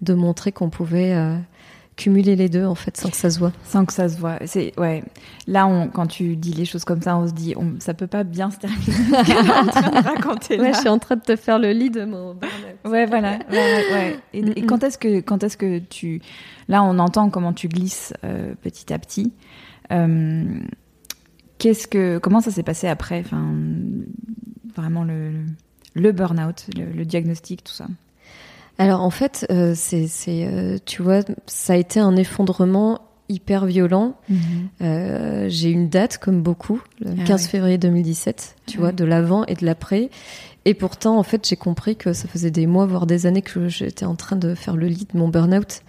de 0.01 0.13
montrer 0.13 0.51
qu'on 0.51 0.69
pouvait 0.69 1.15
cumuler 2.01 2.35
les 2.35 2.49
deux 2.49 2.65
en 2.65 2.75
fait 2.75 2.97
sans 2.97 3.09
que 3.09 3.15
ça 3.15 3.29
se 3.29 3.37
voit. 3.39 3.51
Sans 3.63 3.85
que 3.85 3.93
ça 3.93 4.09
se 4.09 4.17
voit. 4.17 4.39
C'est 4.45 4.77
ouais. 4.79 5.03
Là, 5.47 5.67
on, 5.67 5.87
quand 5.87 6.07
tu 6.07 6.35
dis 6.35 6.53
les 6.53 6.65
choses 6.65 6.83
comme 6.83 7.01
ça, 7.01 7.17
on 7.17 7.27
se 7.27 7.33
dit, 7.33 7.53
on, 7.57 7.79
ça 7.79 7.93
peut 7.93 8.07
pas 8.07 8.23
bien 8.23 8.49
se 8.49 8.57
terminer. 8.57 8.93
en 9.51 9.67
train 9.67 10.01
de 10.01 10.03
raconter 10.03 10.59
ouais, 10.59 10.73
je 10.73 10.79
suis 10.79 10.89
en 10.89 10.99
train 10.99 11.15
de 11.15 11.21
te 11.21 11.35
faire 11.35 11.59
le 11.59 11.71
lit 11.71 11.89
de 11.91 12.05
mon. 12.05 12.35
ouais, 12.85 13.05
voilà. 13.05 13.37
ouais, 13.51 14.19
Et, 14.33 14.65
quand 14.65 14.83
est-ce 14.83 14.97
que 14.97 15.19
quand 15.19 15.43
est-ce 15.43 15.57
que 15.57 15.79
tu 15.79 16.21
là, 16.67 16.83
on 16.83 16.97
entend 16.99 17.29
comment 17.29 17.53
tu 17.53 17.67
glisses 17.67 18.13
euh, 18.23 18.55
petit 18.61 18.91
à 18.93 18.99
petit. 18.99 19.33
Euh, 19.91 20.43
qu'est-ce 21.59 21.87
que 21.87 22.17
comment 22.17 22.41
ça 22.41 22.49
s'est 22.49 22.63
passé 22.63 22.87
après 22.87 23.19
Enfin, 23.19 23.53
vraiment 24.75 25.03
le 25.03 25.31
le 25.93 26.11
burn-out, 26.13 26.67
le 26.75 27.03
diagnostic, 27.03 27.63
tout 27.65 27.73
ça? 27.73 27.87
Alors 28.81 29.01
en 29.01 29.11
fait, 29.11 29.45
euh, 29.51 29.73
c'est, 29.75 30.07
euh, 30.27 30.77
tu 30.85 31.03
vois, 31.03 31.19
ça 31.45 31.73
a 31.73 31.75
été 31.75 31.99
un 31.99 32.15
effondrement 32.15 33.01
hyper 33.29 33.67
violent. 33.67 34.15
Mhm. 34.27 34.39
Euh, 34.81 35.45
j'ai 35.49 35.69
une 35.69 35.87
date 35.87 36.17
comme 36.17 36.41
beaucoup, 36.41 36.81
le 36.99 37.13
15 37.23 37.45
ah 37.45 37.49
février 37.49 37.77
2017, 37.77 38.55
tu 38.65 38.79
vois, 38.79 38.91
de 38.91 39.05
l'avant 39.05 39.45
et 39.45 39.53
de 39.53 39.65
l'après. 39.67 40.09
Et 40.65 40.73
pourtant, 40.73 41.19
en 41.19 41.23
fait, 41.23 41.47
j'ai 41.47 41.55
compris 41.55 41.95
que 41.95 42.11
ça 42.13 42.27
faisait 42.27 42.49
des 42.49 42.65
mois, 42.65 42.87
voire 42.87 43.05
des 43.05 43.27
années 43.27 43.43
que 43.43 43.67
j'étais 43.67 44.05
en 44.05 44.15
train 44.15 44.35
de 44.35 44.55
faire 44.55 44.75
le 44.75 44.87
lit 44.87 45.07
de 45.13 45.17
mon 45.17 45.27
burn-out. 45.27 45.81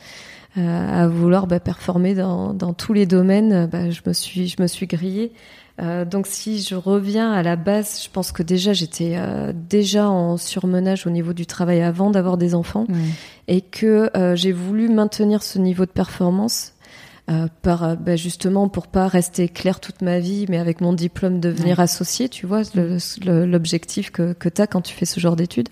à 0.57 1.09
vouloir 1.09 1.46
bah, 1.46 1.61
performer 1.61 2.14
dans, 2.14 2.52
dans, 2.52 2.74
tous 2.74 2.92
les 2.92 3.07
domaines, 3.07 3.66
bah, 3.66 3.90
je 3.90 4.02
me 4.07 4.12
suis 4.12 4.48
je 4.48 4.61
me 4.61 4.66
suis 4.66 4.87
grillée 4.87 5.33
euh, 5.81 6.05
donc 6.05 6.27
si 6.27 6.61
je 6.61 6.75
reviens 6.75 7.33
à 7.33 7.43
la 7.43 7.57
base, 7.57 8.03
je 8.05 8.11
pense 8.11 8.31
que 8.33 8.43
déjà 8.43 8.73
j'étais 8.73 9.15
euh, 9.17 9.53
déjà 9.55 10.09
en 10.09 10.37
surmenage 10.37 11.07
au 11.07 11.11
niveau 11.11 11.33
du 11.33 11.47
travail 11.47 11.83
avant 11.83 12.11
d'avoir 12.11 12.37
des 12.37 12.55
enfants 12.55 12.87
et 13.49 13.63
que 13.63 14.11
euh, 14.17 14.37
j'ai 14.37 14.53
voulu 14.53 14.89
maintenir 14.89 15.43
ce 15.43 15.59
niveau 15.59 15.87
de 15.87 15.91
performance 15.91 16.75
par 17.63 17.97
bah, 17.97 18.17
justement 18.17 18.69
pour 18.69 18.89
pas 18.89 19.07
rester 19.09 19.49
clair 19.49 19.81
toute 19.81 20.03
ma 20.03 20.19
vie, 20.19 20.45
mais 20.51 20.59
avec 20.59 20.83
mon 20.83 20.93
diplôme 20.93 21.41
devenir 21.41 21.81
associé, 21.81 22.29
tu 22.29 22.47
vois 22.47 22.61
l'objectif 23.25 24.11
que, 24.11 24.35
que 24.35 24.51
tu 24.51 24.61
as 24.61 24.67
quand 24.67 24.83
tu 24.83 24.93
fais 24.93 25.07
ce 25.07 25.19
genre 25.19 25.35
d'études. 25.35 25.71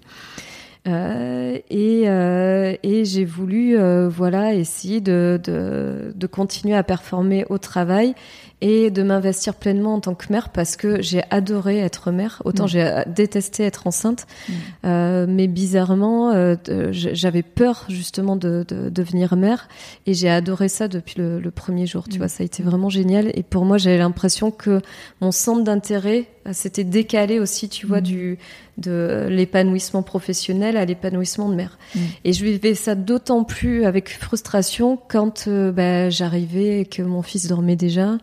Euh, 0.88 1.58
et, 1.68 2.04
euh, 2.08 2.74
et 2.82 3.04
j'ai 3.04 3.26
voulu 3.26 3.78
euh, 3.78 4.08
voilà 4.08 4.54
essayer 4.54 5.02
de, 5.02 5.38
de, 5.42 6.12
de, 6.14 6.26
continuer 6.26 6.74
à 6.74 6.82
performer 6.82 7.44
au 7.50 7.58
travail 7.58 8.14
et 8.60 8.90
de 8.90 9.02
m'investir 9.02 9.54
pleinement 9.54 9.94
en 9.94 10.00
tant 10.00 10.14
que 10.14 10.30
mère 10.30 10.50
parce 10.50 10.76
que 10.76 11.00
j'ai 11.00 11.22
adoré 11.30 11.78
être 11.78 12.10
mère. 12.10 12.42
Autant 12.44 12.64
mm. 12.64 12.68
j'ai 12.68 13.02
détesté 13.06 13.64
être 13.64 13.86
enceinte, 13.86 14.26
mm. 14.48 14.52
euh, 14.84 15.26
mais 15.28 15.46
bizarrement, 15.46 16.32
euh, 16.32 16.56
j'avais 16.90 17.42
peur 17.42 17.86
justement 17.88 18.36
de, 18.36 18.64
de, 18.68 18.90
devenir 18.90 19.36
mère 19.36 19.68
et 20.06 20.14
j'ai 20.14 20.28
adoré 20.28 20.68
ça 20.68 20.88
depuis 20.88 21.14
le, 21.18 21.40
le 21.40 21.50
premier 21.50 21.86
jour. 21.86 22.08
Tu 22.08 22.16
mm. 22.16 22.18
vois, 22.18 22.28
ça 22.28 22.42
a 22.42 22.46
été 22.46 22.62
vraiment 22.62 22.90
génial. 22.90 23.30
Et 23.34 23.42
pour 23.42 23.64
moi, 23.64 23.78
j'avais 23.78 23.98
l'impression 23.98 24.50
que 24.50 24.80
mon 25.20 25.32
centre 25.32 25.64
d'intérêt 25.64 26.26
s'était 26.52 26.84
décalé 26.84 27.38
aussi, 27.38 27.68
tu 27.68 27.86
vois, 27.86 28.00
du 28.00 28.38
de 28.80 29.26
l'épanouissement 29.28 30.02
professionnel 30.02 30.76
à 30.76 30.84
l'épanouissement 30.84 31.48
de 31.48 31.54
mère. 31.54 31.78
Et 32.24 32.32
je 32.32 32.44
vivais 32.44 32.74
ça 32.74 32.94
d'autant 32.94 33.44
plus 33.44 33.84
avec 33.84 34.08
frustration 34.08 34.98
quand 35.08 35.46
euh, 35.48 35.70
bah, 35.70 36.10
j'arrivais 36.10 36.80
et 36.80 36.86
que 36.86 37.02
mon 37.02 37.22
fils 37.22 37.46
dormait 37.46 37.76
déjà. 37.76 38.16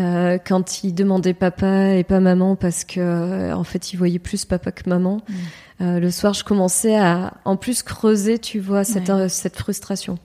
Euh, 0.00 0.38
quand 0.44 0.82
il 0.82 0.94
demandait 0.94 1.34
papa 1.34 1.94
et 1.94 2.04
pas 2.04 2.20
maman 2.20 2.56
parce 2.56 2.84
que 2.84 3.00
euh, 3.00 3.54
en 3.54 3.64
fait 3.64 3.92
il 3.92 3.96
voyait 3.96 4.18
plus 4.18 4.44
papa 4.44 4.72
que 4.72 4.88
maman. 4.88 5.20
Mm. 5.80 5.98
le 5.98 6.10
soir, 6.10 6.34
je 6.34 6.44
commençais 6.44 6.96
à 6.96 7.34
en 7.44 7.56
plus 7.56 7.82
creuser, 7.82 8.38
tu 8.38 8.60
vois, 8.60 8.84
cette, 8.84 9.28
cette 9.28 9.56
frustration. 9.56 10.18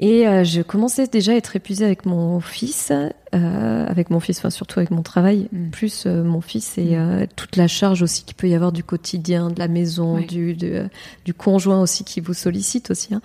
Et 0.00 0.28
euh, 0.28 0.44
je 0.44 0.62
commençais 0.62 1.08
déjà 1.08 1.32
à 1.32 1.34
être 1.34 1.56
épuisée 1.56 1.84
avec 1.84 2.06
mon 2.06 2.38
fils, 2.38 2.92
euh, 3.34 3.86
avec 3.86 4.10
mon 4.10 4.20
fils, 4.20 4.38
enfin 4.38 4.50
surtout 4.50 4.78
avec 4.78 4.92
mon 4.92 5.02
travail, 5.02 5.48
mm. 5.50 5.70
plus 5.70 6.04
euh, 6.06 6.22
mon 6.22 6.40
fils 6.40 6.78
et 6.78 6.96
mm. 6.96 7.26
toute 7.34 7.56
la 7.56 7.66
charge 7.66 8.02
aussi 8.02 8.22
qu'il 8.22 8.36
peut 8.36 8.48
y 8.48 8.54
avoir 8.54 8.70
du 8.70 8.84
quotidien, 8.84 9.50
de 9.50 9.58
la 9.58 9.66
maison, 9.66 10.20
du, 10.20 10.54
du 10.54 11.34
conjoint 11.34 11.80
aussi 11.82 12.04
qui 12.04 12.20
vous 12.20 12.34
sollicite 12.34 12.92
aussi, 12.92 13.08
hein, 13.12 13.22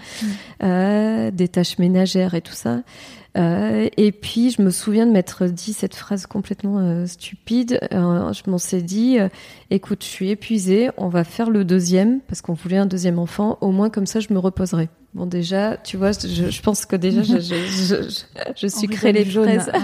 mm. 0.62 1.29
des 1.29 1.47
tâches 1.47 1.77
ménagères 1.77 2.33
et 2.33 2.41
tout 2.41 2.53
ça. 2.53 2.79
Et 3.36 4.12
puis 4.12 4.52
je 4.52 4.62
me 4.62 4.69
souviens 4.69 5.06
de 5.06 5.12
m'être 5.12 5.48
dit 5.48 5.74
cette 5.74 5.96
phrase 5.96 6.28
complètement 6.28 7.06
stupide. 7.08 7.80
je 7.91 8.50
m'en 8.50 8.58
suis 8.58 8.84
dit, 8.84 9.17
écoute, 9.72 10.04
je 10.04 10.10
suis 10.10 10.30
épuisée, 10.30 10.89
on 10.98 11.08
va 11.08 11.24
faire 11.24 11.50
le 11.50 11.65
deuxième 11.65 12.19
parce 12.22 12.41
qu'on 12.41 12.54
voulait 12.54 12.78
un 12.78 12.86
deuxième 12.86 13.19
enfant. 13.19 13.58
Au 13.62 13.72
moins 13.72 13.89
comme 13.89 14.06
ça, 14.06 14.19
je 14.19 14.34
me 14.34 14.39
reposerai 14.39 14.89
Bon, 15.13 15.28
déjà, 15.28 15.78
tu 15.78 15.96
vois, 15.96 16.12
je, 16.12 16.50
je 16.50 16.62
pense 16.63 16.88
que 16.88 16.96
déjà, 16.96 17.22
je, 17.22 17.39
je, 17.39 18.24
je, 18.56 18.67
suis 18.67 18.88
créé 18.88 19.12
les 19.12 19.26
fraises. 19.26 19.72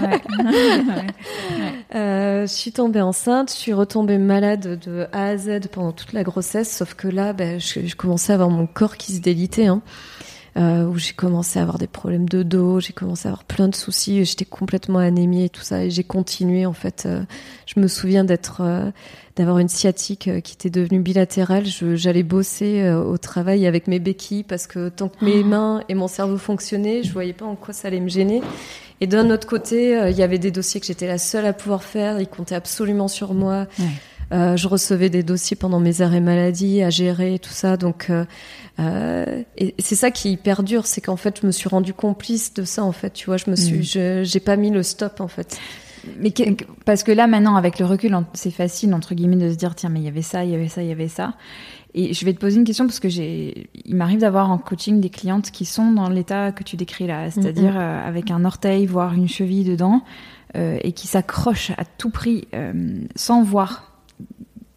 euh, 1.94 2.46
je 2.46 2.52
suis 2.52 2.72
tombée 2.72 3.00
enceinte, 3.00 3.52
je 3.52 3.56
suis 3.56 3.72
retombée 3.72 4.18
malade 4.18 4.80
de 4.84 5.06
A 5.12 5.26
à 5.26 5.36
Z 5.36 5.68
pendant 5.70 5.92
toute 5.92 6.14
la 6.14 6.24
grossesse, 6.24 6.76
sauf 6.76 6.94
que 6.94 7.06
là, 7.06 7.32
ben, 7.32 7.60
je, 7.60 7.86
je 7.86 7.94
commençais 7.94 8.32
à 8.32 8.34
avoir 8.34 8.50
mon 8.50 8.66
corps 8.66 8.96
qui 8.96 9.12
se 9.12 9.20
délitait. 9.20 9.66
Hein 9.66 9.82
euh, 10.56 10.86
où 10.86 10.98
j'ai 10.98 11.12
commencé 11.12 11.58
à 11.58 11.62
avoir 11.62 11.78
des 11.78 11.86
problèmes 11.86 12.28
de 12.28 12.42
dos, 12.42 12.80
j'ai 12.80 12.92
commencé 12.92 13.28
à 13.28 13.30
avoir 13.30 13.44
plein 13.44 13.68
de 13.68 13.74
soucis, 13.74 14.24
j'étais 14.24 14.44
complètement 14.44 14.98
anémie 14.98 15.44
et 15.44 15.48
tout 15.48 15.62
ça, 15.62 15.84
et 15.84 15.90
j'ai 15.90 16.04
continué 16.04 16.66
en 16.66 16.72
fait. 16.72 17.04
Euh, 17.06 17.22
je 17.66 17.78
me 17.78 17.86
souviens 17.86 18.24
d'être, 18.24 18.62
euh, 18.62 18.90
d'avoir 19.36 19.58
une 19.58 19.68
sciatique 19.68 20.28
euh, 20.28 20.40
qui 20.40 20.54
était 20.54 20.70
devenue 20.70 21.00
bilatérale. 21.00 21.64
j'allais 21.66 22.22
bosser 22.22 22.90
au 22.90 23.16
travail 23.18 23.66
avec 23.66 23.86
mes 23.86 24.00
béquilles 24.00 24.42
parce 24.42 24.66
que 24.66 24.88
tant 24.88 25.08
que 25.08 25.24
mes 25.24 25.42
ah. 25.42 25.46
mains 25.46 25.84
et 25.88 25.94
mon 25.94 26.08
cerveau 26.08 26.36
fonctionnaient, 26.36 27.02
je 27.02 27.12
voyais 27.12 27.32
pas 27.32 27.46
en 27.46 27.54
quoi 27.54 27.72
ça 27.72 27.88
allait 27.88 28.00
me 28.00 28.08
gêner. 28.08 28.42
Et 29.00 29.06
d'un 29.06 29.30
autre 29.30 29.46
côté, 29.46 29.98
il 30.10 30.16
y 30.16 30.22
avait 30.22 30.38
des 30.38 30.50
dossiers 30.50 30.78
que 30.78 30.86
j'étais 30.86 31.06
la 31.06 31.16
seule 31.16 31.46
à 31.46 31.54
pouvoir 31.54 31.84
faire. 31.84 32.20
Ils 32.20 32.28
comptaient 32.28 32.54
absolument 32.54 33.08
sur 33.08 33.32
moi. 33.32 33.66
Euh, 34.32 34.56
je 34.56 34.68
recevais 34.68 35.10
des 35.10 35.22
dossiers 35.22 35.56
pendant 35.56 35.80
mes 35.80 36.02
arrêts 36.02 36.20
maladie 36.20 36.82
à 36.82 36.90
gérer 36.90 37.38
tout 37.38 37.50
ça. 37.50 37.76
Donc, 37.76 38.10
euh, 38.10 38.24
euh, 38.78 39.42
et 39.56 39.74
c'est 39.78 39.96
ça 39.96 40.10
qui 40.10 40.36
perdure, 40.36 40.86
c'est 40.86 41.00
qu'en 41.00 41.16
fait, 41.16 41.40
je 41.40 41.46
me 41.46 41.52
suis 41.52 41.68
rendue 41.68 41.94
complice 41.94 42.54
de 42.54 42.64
ça. 42.64 42.84
En 42.84 42.92
fait, 42.92 43.12
tu 43.12 43.26
vois, 43.26 43.36
je 43.36 43.50
me 43.50 43.56
suis, 43.56 43.80
mm. 43.80 44.24
j'ai 44.24 44.40
pas 44.40 44.56
mis 44.56 44.70
le 44.70 44.82
stop 44.82 45.20
en 45.20 45.28
fait. 45.28 45.58
Mais 46.18 46.32
parce 46.86 47.02
que 47.02 47.12
là, 47.12 47.26
maintenant, 47.26 47.56
avec 47.56 47.78
le 47.78 47.84
recul, 47.84 48.16
c'est 48.32 48.50
facile 48.50 48.94
entre 48.94 49.14
guillemets 49.14 49.36
de 49.36 49.50
se 49.50 49.56
dire 49.56 49.74
tiens, 49.74 49.90
mais 49.90 50.00
il 50.00 50.04
y 50.04 50.08
avait 50.08 50.22
ça, 50.22 50.44
il 50.44 50.50
y 50.50 50.54
avait 50.54 50.68
ça, 50.68 50.82
il 50.82 50.88
y 50.88 50.92
avait 50.92 51.08
ça. 51.08 51.34
Et 51.92 52.14
je 52.14 52.24
vais 52.24 52.32
te 52.32 52.38
poser 52.38 52.58
une 52.58 52.64
question 52.64 52.86
parce 52.86 53.00
que 53.00 53.08
j'ai, 53.08 53.68
il 53.84 53.96
m'arrive 53.96 54.20
d'avoir 54.20 54.50
en 54.50 54.58
coaching 54.58 55.00
des 55.00 55.10
clientes 55.10 55.50
qui 55.50 55.64
sont 55.64 55.90
dans 55.90 56.08
l'état 56.08 56.52
que 56.52 56.62
tu 56.62 56.76
décris 56.76 57.06
là, 57.06 57.30
c'est-à-dire 57.30 57.76
euh, 57.76 58.06
avec 58.06 58.30
un 58.30 58.44
orteil, 58.44 58.86
voire 58.86 59.12
une 59.12 59.28
cheville 59.28 59.64
dedans, 59.64 60.02
euh, 60.56 60.78
et 60.82 60.92
qui 60.92 61.08
s'accrochent 61.08 61.72
à 61.72 61.84
tout 61.84 62.10
prix 62.10 62.46
euh, 62.54 63.00
sans 63.16 63.42
voir 63.42 63.89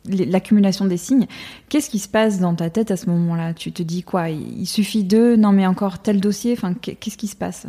l'accumulation 0.06 0.86
des 0.86 0.98
signes. 0.98 1.28
Qu'est-ce 1.70 1.90
qui 1.90 2.00
se 2.00 2.08
passe 2.08 2.40
dans 2.40 2.56
ta 2.56 2.70
tête 2.70 2.92
à 2.92 2.98
ce 2.98 3.10
moment-là? 3.10 3.54
Tu 3.54 3.72
te 3.72 3.84
dis 3.84 4.04
quoi? 4.04 4.30
Il 4.30 4.68
suffit 4.68 5.04
de 5.04 5.36
non 5.36 5.52
mais 5.52 5.66
encore 5.66 6.00
tel 6.00 6.20
dossier. 6.20 6.54
Enfin, 6.54 6.74
qu'est-ce 6.74 7.18
qui 7.18 7.28
se 7.28 7.36
passe? 7.36 7.66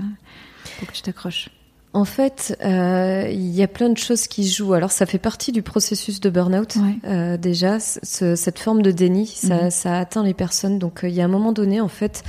Pour 0.79 0.88
que 0.88 0.92
tu 0.92 1.03
t'accroches 1.03 1.51
en 1.94 2.05
fait, 2.05 2.59
euh, 2.64 3.29
il 3.31 3.55
y 3.55 3.62
a 3.62 3.68
plein 3.68 3.88
de 3.88 3.97
choses 3.97 4.27
qui 4.27 4.49
jouent. 4.49 4.75
Alors, 4.75 4.90
ça 4.90 5.07
fait 5.07 5.20
partie 5.20 5.53
du 5.53 5.62
processus 5.62 6.18
de 6.18 6.29
burn-out. 6.29 6.75
Euh, 7.05 7.37
déjà, 7.37 7.79
cette 7.79 8.59
forme 8.59 8.83
de 8.83 8.90
déni, 8.90 9.29
ça, 9.29 9.64
mhm. 9.64 9.70
ça, 9.70 9.99
atteint 10.01 10.25
les 10.25 10.35
personnes. 10.35 10.81
Donc, 10.81 11.05
euh, 11.05 11.09
il 11.09 11.14
y 11.14 11.20
a 11.20 11.25
un 11.25 11.29
moment 11.29 11.53
donné, 11.53 11.81
en 11.81 11.88
fait, 11.88 12.25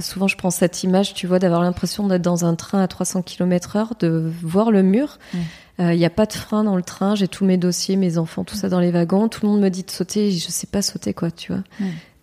souvent 0.00 0.28
je 0.28 0.36
prends 0.36 0.50
cette 0.50 0.82
image, 0.82 1.14
tu 1.14 1.26
vois, 1.26 1.38
d'avoir 1.38 1.62
l'impression 1.62 2.06
d'être 2.08 2.22
dans 2.22 2.44
un 2.44 2.54
train 2.54 2.82
à 2.82 2.88
300 2.88 3.22
km 3.22 3.76
heure, 3.76 3.94
de 3.98 4.30
voir 4.42 4.70
le 4.70 4.82
mur. 4.82 5.18
Il 5.80 5.86
euh, 5.86 5.94
n'y 5.94 6.04
a 6.04 6.10
pas 6.10 6.26
de 6.26 6.34
frein 6.34 6.62
dans 6.62 6.76
le 6.76 6.82
train, 6.82 7.14
j'ai 7.14 7.26
tous 7.26 7.46
mes 7.46 7.56
dossiers, 7.56 7.96
mes 7.96 8.18
enfants, 8.18 8.44
tout 8.44 8.54
ça 8.54 8.68
dans 8.68 8.80
les 8.80 8.90
wagons. 8.90 9.28
Tout 9.28 9.46
le 9.46 9.52
monde 9.52 9.62
me 9.62 9.70
dit 9.70 9.82
de 9.82 9.90
sauter, 9.90 10.30
je 10.30 10.50
sais 10.50 10.66
pas 10.66 10.82
sauter 10.82 11.14
quoi, 11.14 11.30
tu 11.30 11.52
vois. 11.52 11.62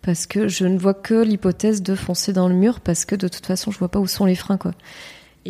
Parce 0.00 0.26
que 0.26 0.46
je 0.46 0.64
ne 0.64 0.78
vois 0.78 0.94
que 0.94 1.14
l'hypothèse 1.14 1.82
de 1.82 1.96
foncer 1.96 2.32
dans 2.32 2.48
le 2.48 2.54
mur 2.54 2.78
parce 2.78 3.04
que 3.04 3.16
de 3.16 3.26
toute 3.26 3.44
façon 3.44 3.72
je 3.72 3.78
vois 3.78 3.88
pas 3.88 3.98
où 3.98 4.06
sont 4.06 4.26
les 4.26 4.36
freins 4.36 4.58
quoi. 4.58 4.72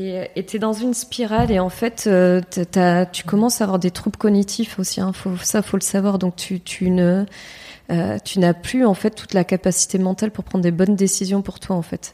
Et 0.01 0.29
es 0.37 0.59
dans 0.61 0.73
une 0.73 0.95
spirale 0.95 1.51
et 1.51 1.59
en 1.59 1.71
fait 1.71 2.05
euh, 2.07 2.41
tu 3.13 3.25
commences 3.25 3.61
à 3.61 3.65
avoir 3.65 3.81
des 3.81 3.91
troubles 3.91 4.17
cognitifs 4.17 4.79
aussi. 4.79 5.01
Hein. 5.01 5.13
Faut, 5.13 5.37
ça 5.43 5.61
faut 5.61 5.77
le 5.77 5.83
savoir. 5.83 6.19
Donc 6.21 6.37
tu, 6.37 6.61
tu 6.61 6.91
ne 6.91 7.25
euh, 7.91 8.19
tu 8.25 8.39
n'as 8.39 8.55
plus 8.55 8.87
en 8.87 8.95
fait 8.95 9.11
toute 9.11 9.35
la 9.35 9.43
capacité 9.43 9.99
mentale 9.99 10.31
pour 10.31 10.45
prendre 10.45 10.63
des 10.63 10.71
bonnes 10.71 10.95
décisions 10.95 11.43
pour 11.43 11.59
toi 11.59 11.75
en 11.75 11.83
fait. 11.83 12.13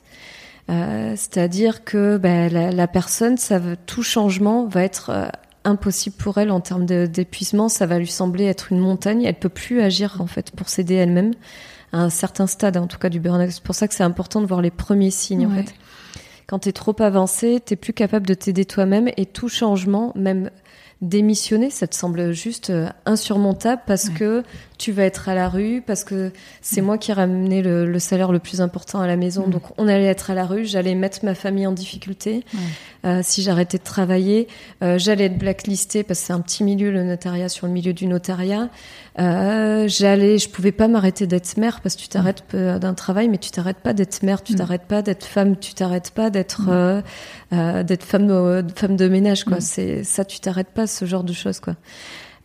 C'est-à-dire 0.66 1.84
que 1.84 2.16
bah, 2.16 2.48
la, 2.48 2.70
la, 2.70 2.88
personne, 2.88 3.36
ça 3.36 3.60
tout 3.84 4.02
changement 4.02 4.66
va 4.66 4.82
être 4.82 5.30
impossible 5.64 6.16
pour 6.16 6.38
elle 6.38 6.50
en 6.50 6.60
termes 6.60 6.86
d'épuisement. 6.86 7.68
Ça 7.68 7.84
va 7.84 7.98
lui 7.98 8.06
sembler 8.06 8.44
être 8.44 8.72
une 8.72 8.78
montagne. 8.78 9.24
Elle 9.24 9.38
peut 9.38 9.50
plus 9.50 9.82
agir 9.82 10.16
en 10.20 10.26
fait 10.26 10.52
pour 10.52 10.70
s'aider 10.70 10.94
elle-même 10.94 11.34
à 11.92 11.98
un 11.98 12.08
certain 12.08 12.46
stade, 12.46 12.78
en 12.78 12.86
tout 12.86 12.98
cas 12.98 13.10
du 13.10 13.20
burn-out. 13.20 13.50
C'est 13.50 13.62
pour 13.62 13.74
ça 13.74 13.88
que 13.88 13.94
c'est 13.94 14.04
important 14.04 14.40
de 14.40 14.46
voir 14.46 14.62
les 14.62 14.70
premiers 14.70 15.10
signes 15.10 15.46
en 15.46 15.50
fait. 15.50 15.74
Quand 16.46 16.60
tu 16.60 16.68
es 16.68 16.72
trop 16.72 16.94
avancé, 17.00 17.60
tu 17.64 17.76
plus 17.76 17.92
capable 17.92 18.26
de 18.26 18.34
t'aider 18.34 18.64
toi-même 18.64 19.10
et 19.16 19.26
tout 19.26 19.48
changement, 19.48 20.12
même 20.14 20.50
démissionner, 21.00 21.70
ça 21.70 21.86
te 21.86 21.94
semble 21.94 22.32
juste 22.32 22.70
euh, 22.70 22.88
insurmontable 23.04 23.82
parce 23.86 24.08
que 24.08 24.42
tu 24.78 24.92
vas 24.92 25.04
être 25.04 25.28
à 25.28 25.34
la 25.34 25.48
rue, 25.48 25.82
parce 25.86 26.04
que 26.04 26.32
c'est 26.60 26.80
moi 26.80 26.98
qui 26.98 27.10
ai 27.10 27.14
ramené 27.14 27.62
le, 27.62 27.98
salaire 27.98 28.32
le 28.32 28.38
plus 28.38 28.60
important 28.60 29.00
à 29.00 29.06
la 29.06 29.16
maison, 29.16 29.46
donc 29.46 29.62
on 29.78 29.86
allait 29.88 30.06
être 30.06 30.30
à 30.30 30.34
la 30.34 30.46
rue, 30.46 30.64
j'allais 30.64 30.94
mettre 30.94 31.24
ma 31.24 31.34
famille 31.34 31.66
en 31.66 31.72
difficulté. 31.72 32.44
Euh, 33.04 33.20
si 33.22 33.42
j'arrêtais 33.42 33.78
de 33.78 33.82
travailler, 33.82 34.48
euh, 34.82 34.98
j'allais 34.98 35.24
être 35.24 35.38
blacklistée 35.38 36.02
parce 36.02 36.20
que 36.20 36.26
c'est 36.26 36.32
un 36.32 36.40
petit 36.40 36.64
milieu 36.64 36.90
le 36.90 37.04
notariat 37.04 37.48
sur 37.48 37.66
le 37.66 37.72
milieu 37.72 37.92
du 37.92 38.06
notariat. 38.06 38.70
Euh, 39.18 39.86
j'allais, 39.88 40.38
je 40.38 40.48
pouvais 40.48 40.72
pas 40.72 40.88
m'arrêter 40.88 41.26
d'être 41.26 41.56
mère 41.58 41.80
parce 41.82 41.96
que 41.96 42.00
tu 42.00 42.08
t'arrêtes 42.08 42.42
mm. 42.52 42.78
d'un 42.78 42.94
travail, 42.94 43.28
mais 43.28 43.38
tu 43.38 43.50
t'arrêtes 43.50 43.78
pas 43.78 43.92
d'être 43.92 44.22
mère, 44.22 44.42
tu 44.42 44.54
mm. 44.54 44.56
t'arrêtes 44.56 44.86
pas 44.86 45.02
d'être 45.02 45.24
femme, 45.24 45.56
tu 45.56 45.74
t'arrêtes 45.74 46.10
pas 46.12 46.30
d'être 46.30 46.62
mm. 46.62 47.82
d'être 47.84 48.04
femme 48.04 48.26
de, 48.26 48.64
femme 48.74 48.96
de 48.96 49.08
ménage 49.08 49.44
quoi. 49.44 49.60
C'est 49.60 50.02
ça, 50.02 50.24
tu 50.24 50.40
t'arrêtes 50.40 50.70
pas 50.70 50.86
ce 50.86 51.04
genre 51.04 51.24
de 51.24 51.32
choses 51.32 51.60
quoi. 51.60 51.76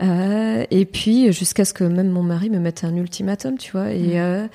Euh, 0.01 0.65
et 0.71 0.85
puis 0.85 1.33
jusqu'à 1.33 1.65
ce 1.65 1.73
que 1.73 1.83
même 1.83 2.09
mon 2.09 2.23
mari 2.23 2.49
me 2.49 2.59
mette 2.59 2.83
un 2.83 2.95
ultimatum, 2.95 3.57
tu 3.57 3.71
vois. 3.71 3.91
Et, 3.91 4.19
euh, 4.19 4.47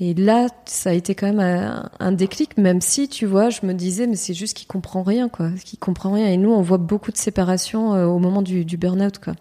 et 0.00 0.14
là, 0.14 0.48
ça 0.64 0.90
a 0.90 0.92
été 0.92 1.14
quand 1.14 1.26
même 1.26 1.40
un, 1.40 1.90
un, 2.00 2.12
déclic, 2.12 2.56
même 2.58 2.80
si, 2.80 3.08
tu 3.08 3.26
vois, 3.26 3.50
je 3.50 3.64
me 3.64 3.74
disais, 3.74 4.06
mais 4.06 4.16
c'est 4.16 4.34
juste 4.34 4.56
qu'il 4.56 4.66
comprend 4.66 5.02
rien, 5.02 5.28
quoi. 5.28 5.50
Qu'il 5.64 5.78
comprend 5.78 6.12
rien. 6.12 6.28
Et 6.28 6.36
nous, 6.36 6.50
on 6.50 6.62
voit 6.62 6.78
beaucoup 6.78 7.12
de 7.12 7.16
séparation 7.16 7.94
euh, 7.94 8.06
au 8.06 8.18
moment 8.18 8.42
du, 8.42 8.64
du 8.64 8.76
burn-out, 8.76 9.18
quoi. 9.18 9.34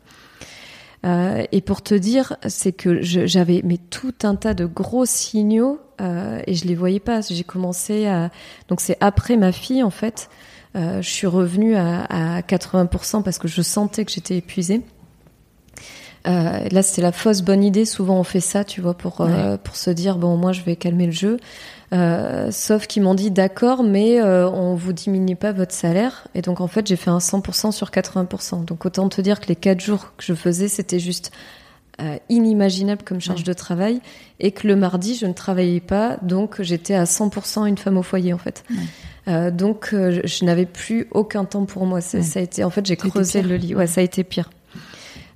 Euh, 1.06 1.44
et 1.52 1.62
pour 1.62 1.84
te 1.84 1.94
dire, 1.94 2.36
c'est 2.48 2.72
que 2.72 3.02
j'avais 3.02 3.62
mais 3.64 3.78
tout 3.78 4.14
un 4.24 4.36
tas 4.36 4.54
de 4.54 4.66
gros 4.66 5.06
signaux 5.06 5.80
euh, 6.02 6.42
et 6.48 6.56
je 6.56 6.66
les 6.66 6.76
voyais 6.76 7.00
pas. 7.00 7.22
J'ai 7.22 7.44
commencé 7.44 8.08
à 8.08 8.32
donc 8.70 8.82
c'est 8.82 8.98
après 9.02 9.38
ma 9.38 9.52
fille 9.52 9.84
en 9.84 9.92
fait, 9.92 10.30
euh, 10.76 11.02
je 11.02 11.10
suis 11.10 11.28
revenue 11.28 11.76
à, 11.76 12.38
à 12.38 12.42
80% 12.42 13.22
parce 13.22 13.38
que 13.38 13.48
je 13.48 13.62
sentais 13.62 14.04
que 14.04 14.12
j'étais 14.12 14.38
épuisée. 14.38 14.82
Euh, 16.28 16.70
là, 16.72 16.82
c'était 16.82 17.02
la 17.02 17.12
fausse 17.12 17.42
bonne 17.42 17.64
idée. 17.64 17.86
Souvent, 17.86 18.20
on 18.20 18.24
fait 18.24 18.40
ça, 18.40 18.64
tu 18.64 18.82
vois, 18.82 18.96
pour 18.96 19.22
euh, 19.22 19.58
pour 19.58 19.76
se 19.76 19.90
dire 19.90 20.18
bon, 20.18 20.38
moi, 20.38 20.52
je 20.52 20.62
vais 20.62 20.76
calmer 20.76 21.06
le 21.06 21.12
jeu. 21.12 21.38
Euh, 21.94 22.50
sauf 22.52 22.88
qu'ils 22.88 23.04
m'ont 23.04 23.14
dit 23.14 23.32
d'accord, 23.32 23.84
mais 23.84 24.20
euh, 24.20 24.50
on 24.50 24.76
vous 24.76 24.94
diminue 24.94 25.36
pas 25.36 25.52
votre 25.52 25.74
salaire. 25.74 26.28
Et 26.34 26.42
donc, 26.42 26.62
en 26.62 26.68
fait, 26.68 26.88
j'ai 26.88 26.96
fait 26.96 27.10
un 27.10 27.20
100% 27.20 27.72
sur 27.72 27.90
80%. 27.90 28.66
Donc, 28.66 28.86
autant 28.86 29.08
te 29.10 29.22
dire 29.22 29.40
que 29.40 29.48
les 29.48 29.56
quatre 29.56 29.82
jours 29.82 30.14
que 30.18 30.24
je 30.24 30.34
faisais, 30.34 30.68
c'était 30.68 31.00
juste 31.00 31.32
euh, 32.02 32.18
inimaginable 32.30 33.04
comme 33.04 33.22
charge 33.22 33.44
de 33.44 33.54
travail, 33.54 34.02
et 34.40 34.52
que 34.52 34.68
le 34.68 34.76
mardi, 34.76 35.16
je 35.16 35.26
ne 35.26 35.34
travaillais 35.34 35.80
pas, 35.80 36.18
donc 36.24 36.62
j'étais 36.62 36.96
à 36.96 37.06
100% 37.06 37.68
une 37.68 37.78
femme 37.78 37.98
au 37.98 38.04
foyer, 38.04 38.34
en 38.34 38.38
fait. 38.38 38.66
donc, 39.28 39.90
je, 39.92 40.46
n'avais 40.46 40.66
plus 40.66 41.08
aucun 41.12 41.46
temps 41.46 41.66
pour 41.66 41.86
moi. 41.86 42.02
Ça 42.02 42.20
a 42.36 42.42
été, 42.42 42.64
en 42.64 42.70
fait, 42.70 42.86
j'ai 42.86 42.98
creusé 42.98 43.42
le 43.42 43.56
lit. 43.56 43.76
Ouais, 43.76 43.88
ça 43.88 44.02
a 44.02 44.04
été 44.04 44.24
pire. 44.24 44.50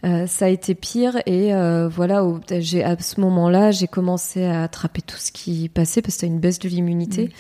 Euh, 0.06 0.28
ça 0.28 0.46
a 0.46 0.48
été 0.48 0.76
pire 0.76 1.18
et 1.26 1.54
euh, 1.54 1.90
voilà, 1.90 2.24
j'ai 2.60 2.84
à 2.84 2.98
ce 2.98 3.20
moment-là, 3.20 3.72
j'ai 3.72 3.88
commencé 3.88 4.46
à 4.46 4.64
attraper 4.64 5.02
tout 5.02 5.18
ce 5.18 5.32
qui 5.32 5.68
passait 5.68 6.02
parce 6.02 6.16
que 6.16 6.22
c'était 6.22 6.28
une 6.28 6.40
baisse 6.40 6.60
de 6.60 6.70
l'immunité. 6.70 7.32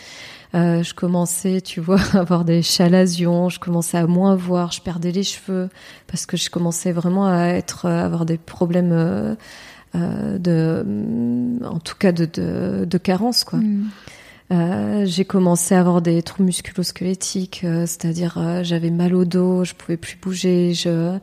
Euh, 0.55 0.81
je 0.81 0.93
commençais, 0.93 1.61
tu 1.61 1.79
vois, 1.79 1.99
à 2.13 2.19
avoir 2.19 2.43
des 2.43 2.61
chalazions, 2.61 3.49
je 3.49 3.59
commençais 3.59 3.97
à 3.97 4.07
moins 4.07 4.35
voir, 4.35 4.71
je 4.71 4.81
perdais 4.81 5.11
les 5.11 5.23
cheveux 5.23 5.69
parce 6.07 6.25
que 6.25 6.37
je 6.37 6.49
commençais 6.49 6.91
vraiment 6.91 7.27
à 7.27 7.47
être, 7.47 7.85
à 7.85 8.03
avoir 8.03 8.25
des 8.25 8.37
problèmes 8.37 8.91
euh, 8.91 9.35
euh 9.95 10.37
de, 10.37 10.85
en 11.63 11.79
tout 11.79 11.95
cas 11.97 12.11
de, 12.11 12.25
de, 12.25 12.85
de 12.85 12.97
carence, 12.97 13.43
quoi. 13.43 13.59
Mm. 13.59 13.89
Euh, 14.51 15.05
j'ai 15.05 15.25
commencé 15.25 15.75
à 15.75 15.79
avoir 15.79 16.01
des 16.01 16.23
troubles 16.23 16.47
musculo-squelettiques, 16.47 17.63
c'est-à-dire 17.85 18.63
j'avais 18.63 18.89
mal 18.89 19.13
au 19.13 19.23
dos, 19.23 19.63
je 19.63 19.75
pouvais 19.75 19.97
plus 19.97 20.17
bouger, 20.19 20.73
je 20.73 21.19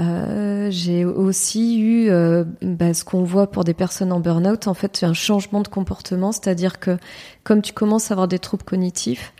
euh, 0.00 0.68
j'ai 0.70 1.04
aussi 1.04 1.78
eu 1.78 2.10
euh, 2.10 2.44
bah, 2.62 2.94
ce 2.94 3.04
qu'on 3.04 3.22
voit 3.22 3.50
pour 3.50 3.64
des 3.64 3.74
personnes 3.74 4.12
en 4.12 4.20
burn-out, 4.20 4.66
en 4.66 4.74
fait, 4.74 5.04
un 5.04 5.14
changement 5.14 5.60
de 5.60 5.68
comportement, 5.68 6.32
c'est-à-dire 6.32 6.80
que 6.80 6.98
comme 7.44 7.62
tu 7.62 7.72
commences 7.72 8.10
à 8.10 8.14
avoir 8.14 8.26
des 8.26 8.38
troubles 8.38 8.64
cognitifs, 8.64 9.32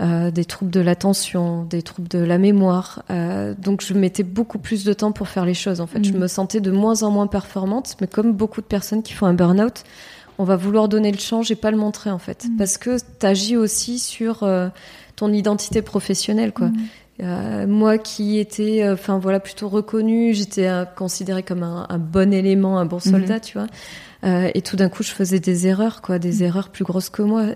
euh, 0.00 0.30
des 0.30 0.44
troubles 0.44 0.70
de 0.70 0.80
l'attention, 0.80 1.64
des 1.64 1.82
troubles 1.82 2.08
de 2.08 2.18
la 2.18 2.38
mémoire, 2.38 3.04
euh, 3.10 3.54
donc 3.56 3.82
je 3.82 3.94
mettais 3.94 4.22
beaucoup 4.22 4.58
plus 4.58 4.84
de 4.84 4.92
temps 4.92 5.12
pour 5.12 5.28
faire 5.28 5.46
les 5.46 5.54
choses. 5.54 5.80
En 5.80 5.86
fait, 5.86 6.04
je 6.04 6.12
mm. 6.12 6.18
me 6.18 6.26
sentais 6.26 6.60
de 6.60 6.70
moins 6.70 7.02
en 7.02 7.10
moins 7.10 7.26
performante, 7.26 7.96
mais 8.00 8.06
comme 8.06 8.32
beaucoup 8.32 8.60
de 8.60 8.66
personnes 8.66 9.02
qui 9.02 9.14
font 9.14 9.26
un 9.26 9.34
burn-out, 9.34 9.84
on 10.38 10.44
va 10.44 10.56
vouloir 10.56 10.88
donner 10.88 11.12
le 11.12 11.18
change 11.18 11.50
et 11.50 11.56
pas 11.56 11.70
le 11.70 11.76
montrer 11.76 12.10
en 12.10 12.18
fait, 12.18 12.46
mm. 12.46 12.56
parce 12.56 12.76
que 12.76 12.98
tu 12.98 13.26
agis 13.26 13.56
aussi 13.56 13.98
sur 13.98 14.46
ton 15.16 15.32
identité 15.32 15.80
professionnelle, 15.80 16.52
quoi. 16.52 16.68
Mm. 16.68 16.76
Euh, 17.22 17.66
moi 17.66 17.98
qui 17.98 18.38
étais, 18.38 18.82
euh, 18.82 18.94
enfin 18.94 19.18
voilà, 19.18 19.38
plutôt 19.38 19.68
reconnue, 19.68 20.34
j'étais 20.34 20.66
euh, 20.66 20.84
considérée 20.84 21.42
comme 21.42 21.62
un, 21.62 21.86
un, 21.88 21.98
bon 21.98 22.32
élément, 22.32 22.78
un 22.78 22.84
bon 22.84 22.96
mhm. 22.96 23.12
soldat, 23.12 23.40
tu 23.40 23.58
vois. 23.58 23.68
Euh, 24.24 24.50
et 24.54 24.62
tout 24.62 24.76
d'un 24.76 24.88
coup, 24.88 25.02
je 25.02 25.10
faisais 25.10 25.40
des 25.40 25.66
erreurs, 25.66 26.02
quoi, 26.02 26.18
des 26.18 26.38
mhm. 26.38 26.42
erreurs 26.42 26.68
plus 26.70 26.84
grosses 26.84 27.10
que 27.10 27.22
moi. 27.22 27.46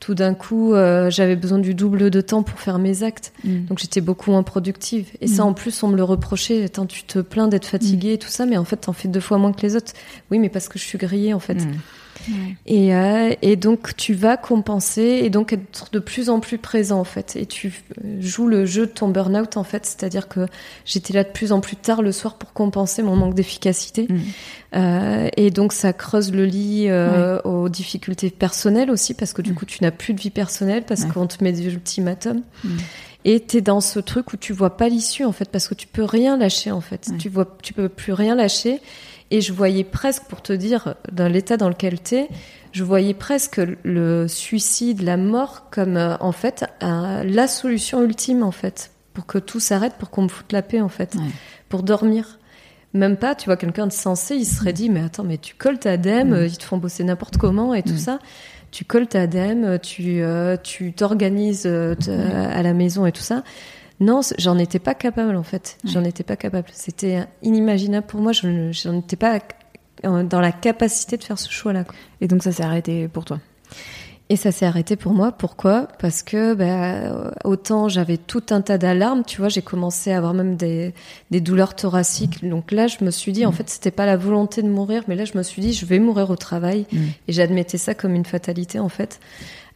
tout 0.00 0.14
d'un 0.14 0.34
coup, 0.34 0.74
j'avais 1.08 1.36
besoin 1.36 1.58
du 1.58 1.74
double 1.74 2.10
de 2.10 2.20
temps 2.20 2.42
pour 2.42 2.58
faire 2.58 2.78
mes 2.78 3.04
actes, 3.04 3.32
mhm. 3.44 3.66
donc 3.66 3.78
j'étais 3.78 4.00
beaucoup 4.00 4.32
moins 4.32 4.42
productive. 4.42 5.08
Et 5.20 5.28
ça, 5.28 5.44
en 5.44 5.54
plus, 5.54 5.82
on 5.82 5.88
me 5.88 5.96
le 5.96 6.04
reprochait. 6.04 6.68
Tant 6.68 6.86
tu 6.86 7.04
te 7.04 7.20
plains 7.20 7.48
d'être 7.48 7.66
fatiguée 7.66 8.14
et 8.14 8.18
tout 8.18 8.28
ça, 8.28 8.46
mais 8.46 8.56
en 8.56 8.64
fait, 8.64 8.78
t'en 8.78 8.92
fais 8.92 9.08
deux 9.08 9.20
fois 9.20 9.38
moins 9.38 9.52
que 9.52 9.62
les 9.62 9.76
autres. 9.76 9.92
Oui, 10.30 10.38
mais 10.38 10.48
parce 10.48 10.68
que 10.68 10.78
je 10.78 10.84
suis 10.84 10.98
grillée, 10.98 11.34
en 11.34 11.40
fait. 11.40 11.58
Et, 12.66 12.94
euh, 12.94 13.34
et, 13.42 13.56
donc 13.56 13.96
tu 13.96 14.14
vas 14.14 14.36
compenser 14.36 15.20
et 15.22 15.30
donc 15.30 15.52
être 15.52 15.90
de 15.92 15.98
plus 15.98 16.30
en 16.30 16.40
plus 16.40 16.58
présent 16.58 17.00
en 17.00 17.04
fait. 17.04 17.36
Et 17.36 17.46
tu 17.46 17.72
joues 18.20 18.46
le 18.46 18.66
jeu 18.66 18.86
de 18.86 18.92
ton 18.92 19.08
burn-out 19.08 19.56
en 19.56 19.64
fait, 19.64 19.86
c'est-à-dire 19.86 20.28
que 20.28 20.46
j'étais 20.84 21.12
là 21.12 21.24
de 21.24 21.30
plus 21.30 21.52
en 21.52 21.60
plus 21.60 21.76
tard 21.76 22.02
le 22.02 22.12
soir 22.12 22.34
pour 22.34 22.52
compenser 22.52 23.02
mon 23.02 23.16
manque 23.16 23.34
d'efficacité. 23.34 24.06
Mm. 24.08 24.20
Euh, 24.74 25.28
et 25.36 25.50
donc 25.50 25.72
ça 25.72 25.92
creuse 25.92 26.32
le 26.32 26.44
lit 26.44 26.86
euh, 26.88 27.40
aux 27.42 27.68
difficultés 27.68 28.30
personnelles 28.30 28.90
aussi 28.90 29.14
parce 29.14 29.32
que 29.32 29.42
du 29.42 29.54
coup 29.54 29.66
tu 29.66 29.82
n'as 29.82 29.90
plus 29.90 30.14
de 30.14 30.20
vie 30.20 30.30
personnelle 30.30 30.84
parce 30.86 31.04
qu'on 31.04 31.26
te 31.26 31.42
met 31.42 31.52
des 31.52 31.66
ultimatums. 31.66 32.42
Mm. 32.64 32.70
Et 33.24 33.38
t'es 33.40 33.60
dans 33.60 33.80
ce 33.80 34.00
truc 34.00 34.32
où 34.32 34.36
tu 34.36 34.52
vois 34.52 34.76
pas 34.76 34.88
l'issue 34.88 35.24
en 35.24 35.32
fait 35.32 35.48
parce 35.48 35.68
que 35.68 35.74
tu 35.74 35.86
peux 35.86 36.04
rien 36.04 36.36
lâcher 36.36 36.72
en 36.72 36.80
fait. 36.80 37.10
Tu 37.18 37.28
vois, 37.28 37.56
tu 37.62 37.72
peux 37.72 37.88
plus 37.88 38.12
rien 38.12 38.34
lâcher. 38.34 38.80
Et 39.32 39.40
je 39.40 39.54
voyais 39.54 39.82
presque, 39.82 40.24
pour 40.24 40.42
te 40.42 40.52
dire, 40.52 40.94
dans 41.10 41.26
l'état 41.26 41.56
dans 41.56 41.70
lequel 41.70 41.98
t'es, 41.98 42.28
je 42.72 42.84
voyais 42.84 43.14
presque 43.14 43.62
le 43.82 44.28
suicide, 44.28 45.00
la 45.00 45.16
mort, 45.16 45.70
comme 45.70 45.96
euh, 45.96 46.18
en 46.20 46.32
fait 46.32 46.66
la 46.82 47.48
solution 47.48 48.02
ultime 48.04 48.42
en 48.42 48.50
fait, 48.50 48.90
pour 49.14 49.24
que 49.24 49.38
tout 49.38 49.58
s'arrête, 49.58 49.94
pour 49.98 50.10
qu'on 50.10 50.22
me 50.22 50.28
foute 50.28 50.52
la 50.52 50.60
paix 50.60 50.82
en 50.82 50.90
fait, 50.90 51.16
pour 51.70 51.82
dormir. 51.82 52.38
Même 52.92 53.16
pas, 53.16 53.34
tu 53.34 53.46
vois, 53.46 53.56
quelqu'un 53.56 53.86
de 53.86 53.92
sensé, 53.92 54.36
il 54.36 54.44
serait 54.44 54.74
dit, 54.74 54.90
mais 54.90 55.02
attends, 55.02 55.24
mais 55.24 55.38
tu 55.38 55.54
colles 55.54 55.78
ta 55.78 55.96
dème, 55.96 56.38
ils 56.46 56.58
te 56.58 56.64
font 56.64 56.76
bosser 56.76 57.02
n'importe 57.02 57.38
comment 57.38 57.72
et 57.72 57.82
tout 57.82 57.96
ça. 57.96 58.18
Tu 58.70 58.84
colles 58.84 59.06
ta 59.06 59.26
dème, 59.26 59.78
tu 59.78 60.22
euh, 60.22 60.58
tu 60.62 60.92
t'organises 60.92 61.64
euh, 61.64 61.94
à 62.52 62.62
la 62.62 62.74
maison 62.74 63.06
et 63.06 63.12
tout 63.12 63.22
ça. 63.22 63.44
Non, 64.02 64.20
j'en 64.38 64.58
étais 64.58 64.80
pas 64.80 64.94
capable 64.94 65.36
en 65.36 65.44
fait. 65.44 65.78
J'en 65.84 66.02
étais 66.02 66.24
pas 66.24 66.36
capable. 66.36 66.68
C'était 66.72 67.24
inimaginable 67.42 68.06
pour 68.06 68.20
moi. 68.20 68.32
Je 68.32 68.88
n'en 68.88 68.98
étais 68.98 69.16
pas 69.16 69.38
dans 70.02 70.40
la 70.40 70.52
capacité 70.52 71.16
de 71.16 71.22
faire 71.22 71.38
ce 71.38 71.50
choix-là. 71.50 71.84
Et 72.20 72.26
donc 72.26 72.42
ça 72.42 72.50
s'est 72.50 72.64
arrêté 72.64 73.06
pour 73.06 73.24
toi? 73.24 73.38
Et 74.28 74.36
ça 74.36 74.50
s'est 74.50 74.66
arrêté 74.66 74.96
pour 74.96 75.12
moi. 75.12 75.30
Pourquoi? 75.30 75.88
Parce 76.00 76.22
que 76.22 76.54
bah, 76.54 77.32
autant 77.44 77.88
j'avais 77.88 78.16
tout 78.16 78.42
un 78.50 78.60
tas 78.60 78.78
d'alarmes, 78.78 79.24
tu 79.24 79.38
vois, 79.38 79.48
j'ai 79.48 79.62
commencé 79.62 80.10
à 80.10 80.16
avoir 80.16 80.32
même 80.32 80.56
des, 80.56 80.94
douleurs 81.30 81.76
thoraciques. 81.76 82.48
Donc 82.48 82.72
là, 82.72 82.86
je 82.86 83.04
me 83.04 83.10
suis 83.10 83.32
dit, 83.32 83.44
en 83.44 83.50
mm. 83.50 83.54
fait, 83.54 83.68
c'était 83.68 83.90
pas 83.90 84.06
la 84.06 84.16
volonté 84.16 84.62
de 84.62 84.68
mourir, 84.68 85.04
mais 85.06 85.16
là, 85.16 85.26
je 85.26 85.36
me 85.36 85.42
suis 85.42 85.60
dit, 85.60 85.72
je 85.74 85.84
vais 85.84 85.98
mourir 85.98 86.30
au 86.30 86.36
travail. 86.36 86.86
Mm. 86.90 86.98
Et 87.28 87.32
j'admettais 87.32 87.78
ça 87.78 87.94
comme 87.94 88.14
une 88.14 88.24
fatalité, 88.24 88.78
en 88.78 88.88
fait. 88.88 89.20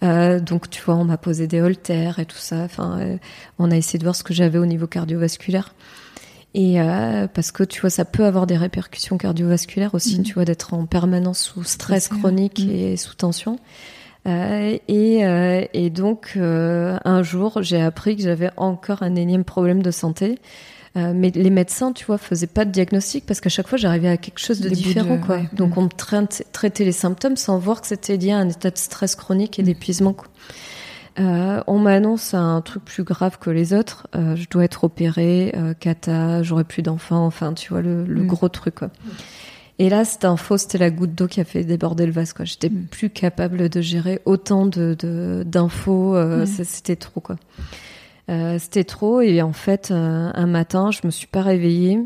Euh, 0.03 0.41
donc, 0.41 0.71
tu 0.71 0.83
vois, 0.83 0.95
on 0.97 1.05
m'a 1.05 1.17
posé 1.17 1.47
des 1.47 1.61
holtères 1.61 2.19
et 2.19 2.27
tout 2.27 2.37
ça. 2.37 2.59
Enfin, 2.59 2.99
euh, 3.01 3.17
on 3.59 3.71
a 3.71 3.77
essayé 3.77 3.99
de 3.99 4.05
voir 4.05 4.15
ce 4.15 4.25
que 4.25 4.35
j'avais 4.35 4.59
au 4.59 4.67
niveau 4.67 4.87
cardiovasculaire. 4.87 5.75
Et 6.55 6.81
euh, 6.81 7.27
parce 7.29 7.53
que 7.53 7.65
tu 7.65 7.83
vois, 7.83 7.91
ça 7.91 8.05
peut 8.05 8.25
avoir 8.25 8.47
des 8.47 8.57
répercussions 8.57 9.19
cardiovasculaires 9.19 9.95
aussi, 9.95 10.21
mm. 10.21 10.23
tu 10.23 10.35
vois, 10.35 10.45
d'être 10.45 10.73
en 10.73 10.87
permanence 10.87 11.41
sous 11.41 11.65
stress 11.65 12.09
chronique 12.09 12.65
mm. 12.65 12.71
et 12.71 12.97
sous 12.97 13.15
tension. 13.15 13.59
Euh, 14.27 14.77
et, 14.89 15.25
euh, 15.25 15.65
et, 15.73 15.91
donc, 15.91 16.33
euh, 16.37 16.99
un 17.05 17.23
jour, 17.23 17.63
j'ai 17.63 17.81
appris 17.81 18.17
que 18.17 18.23
j'avais 18.23 18.51
encore 18.57 19.03
un 19.03 19.15
énième 19.15 19.45
problème 19.45 19.83
de 19.83 19.91
santé. 19.91 20.39
Euh, 20.97 21.13
mais 21.15 21.31
les 21.31 21.51
médecins, 21.51 21.93
tu 21.93 22.05
vois, 22.07 22.19
faisaient 22.19 22.47
pas 22.47 22.65
de 22.65 22.71
diagnostic 22.71 23.27
parce 23.27 23.41
qu'à 23.41 23.51
chaque 23.51 23.69
fois, 23.69 23.77
j'arrivais 23.77 24.09
à 24.09 24.17
quelque 24.17 24.39
chose 24.39 24.61
de 24.61 24.69
différent, 24.69 25.19
quoi. 25.19 25.41
Donc, 25.53 25.77
on 25.77 25.83
me 25.83 25.89
traitait 26.53 26.85
les 26.85 26.93
symptômes 26.93 27.37
sans 27.37 27.59
voir 27.59 27.81
que 27.83 27.87
c'était 27.87 28.17
lié 28.17 28.33
à 28.33 28.39
un 28.39 28.49
état 28.49 28.71
de 28.71 28.79
stress 28.79 29.15
chronique 29.15 29.59
et 29.59 29.63
mm. 29.63 29.67
d'épuisement. 29.67 30.17
Euh, 31.19 31.63
on 31.67 31.79
m'annonce 31.79 32.35
un 32.35 32.61
truc 32.61 32.85
plus 32.85 33.05
grave 33.05 33.39
que 33.39 33.51
les 33.51 33.73
autres. 33.73 34.07
Euh, 34.15 34.37
je 34.37 34.49
dois 34.49 34.65
être 34.65 34.85
opérée, 34.85 35.53
euh, 35.57 35.73
cata, 35.75 36.43
j'aurai 36.43 36.65
plus 36.65 36.83
d'enfants. 36.83 37.25
Enfin, 37.27 37.55
tu 37.55 37.71
vois 37.71 37.83
le, 37.83 38.05
le 38.05 38.23
mm. 38.23 38.27
gros 38.27 38.49
truc, 38.49 38.77
quoi. 38.77 38.91
Et 39.79 39.91
là, 39.91 40.07
cette 40.07 40.25
info, 40.25 40.57
c'était 40.57 40.79
la 40.79 40.91
goutte 40.91 41.15
d'eau 41.15 41.27
qui 41.27 41.41
a 41.41 41.45
fait 41.45 41.63
déborder 41.65 42.07
le 42.07 42.13
vase. 42.13 42.33
Quoi. 42.33 42.45
J'étais 42.45 42.71
mm. 42.71 42.87
plus 42.91 43.11
capable 43.11 43.69
de 43.69 43.81
gérer 43.81 44.21
autant 44.25 44.67
de 44.67 45.45
d'infos. 45.47 46.17
Euh, 46.17 46.47
c'était 46.47 46.97
trop, 46.97 47.21
quoi. 47.21 47.37
Euh, 48.29 48.57
c'était 48.59 48.83
trop 48.83 49.21
et 49.21 49.41
en 49.41 49.53
fait 49.53 49.93
euh, 49.93 50.31
un 50.35 50.47
matin 50.47 50.91
je 50.91 50.99
me 51.05 51.13
suis 51.13 51.29
pas 51.29 51.43
réveillée 51.43 52.01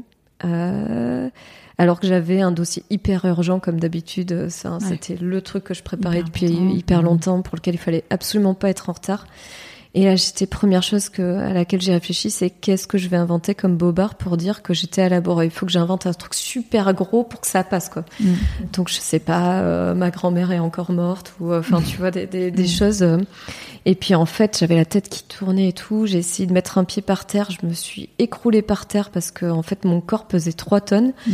euh, 0.45 1.31
alors 1.79 1.99
que 1.99 2.07
j'avais 2.07 2.43
un 2.43 2.53
dossier 2.53 2.85
hyper 2.91 3.25
urgent 3.25 3.59
comme 3.59 3.81
d'habitude 3.81 4.49
c'était 4.51 5.17
le 5.17 5.41
truc 5.41 5.65
que 5.65 5.73
je 5.73 5.83
préparais 5.83 6.23
depuis 6.23 6.51
hyper 6.51 7.01
longtemps 7.01 7.41
pour 7.41 7.57
lequel 7.57 7.75
il 7.75 7.79
fallait 7.79 8.05
absolument 8.11 8.53
pas 8.53 8.69
être 8.69 8.91
en 8.91 8.93
retard 8.93 9.27
et 9.93 10.05
là, 10.05 10.15
j'étais 10.15 10.47
première 10.47 10.85
chose 10.85 11.09
que, 11.09 11.39
à 11.39 11.53
laquelle 11.53 11.81
j'ai 11.81 11.93
réfléchi, 11.93 12.31
c'est 12.31 12.49
qu'est-ce 12.49 12.87
que 12.87 12.97
je 12.97 13.09
vais 13.09 13.17
inventer 13.17 13.57
comme 13.57 13.77
bobard 13.77 14.15
pour 14.15 14.37
dire 14.37 14.63
que 14.63 14.73
j'étais 14.73 15.03
à 15.03 15.09
la 15.09 15.21
Il 15.43 15.51
faut 15.51 15.67
que 15.67 15.73
j'invente 15.73 16.07
un 16.07 16.13
truc 16.13 16.35
super 16.35 16.95
gros 16.95 17.25
pour 17.25 17.41
que 17.41 17.49
ça 17.49 17.65
passe, 17.65 17.89
quoi. 17.89 18.05
Mm. 18.21 18.35
Donc, 18.73 18.89
je 18.89 18.95
sais 18.95 19.19
pas, 19.19 19.61
euh, 19.63 19.95
ma 19.95 20.11
grand-mère 20.11 20.53
est 20.53 20.61
encore 20.61 20.93
morte 20.93 21.35
ou, 21.41 21.51
euh, 21.51 21.59
enfin, 21.59 21.83
tu 21.83 21.97
vois, 21.97 22.13
des, 22.13 22.27
des, 22.27 22.53
des 22.53 22.63
mm. 22.63 22.69
choses. 22.69 23.03
Euh. 23.03 23.19
Et 23.85 23.97
puis, 23.97 24.15
en 24.15 24.27
fait, 24.27 24.59
j'avais 24.61 24.77
la 24.77 24.85
tête 24.85 25.09
qui 25.09 25.25
tournait 25.25 25.71
et 25.71 25.73
tout. 25.73 26.07
J'ai 26.07 26.19
essayé 26.19 26.47
de 26.47 26.53
mettre 26.53 26.79
un 26.79 26.85
pied 26.85 27.03
par 27.03 27.27
terre. 27.27 27.49
Je 27.51 27.67
me 27.67 27.73
suis 27.73 28.11
écroulée 28.21 28.63
par 28.63 28.87
terre 28.87 29.11
parce 29.11 29.33
que, 29.33 29.47
en 29.47 29.63
fait, 29.63 29.85
mon 29.85 30.01
corps 30.01 30.29
pesait 30.29 30.53
3 30.53 30.83
tonnes. 30.83 31.13
Mm. 31.27 31.33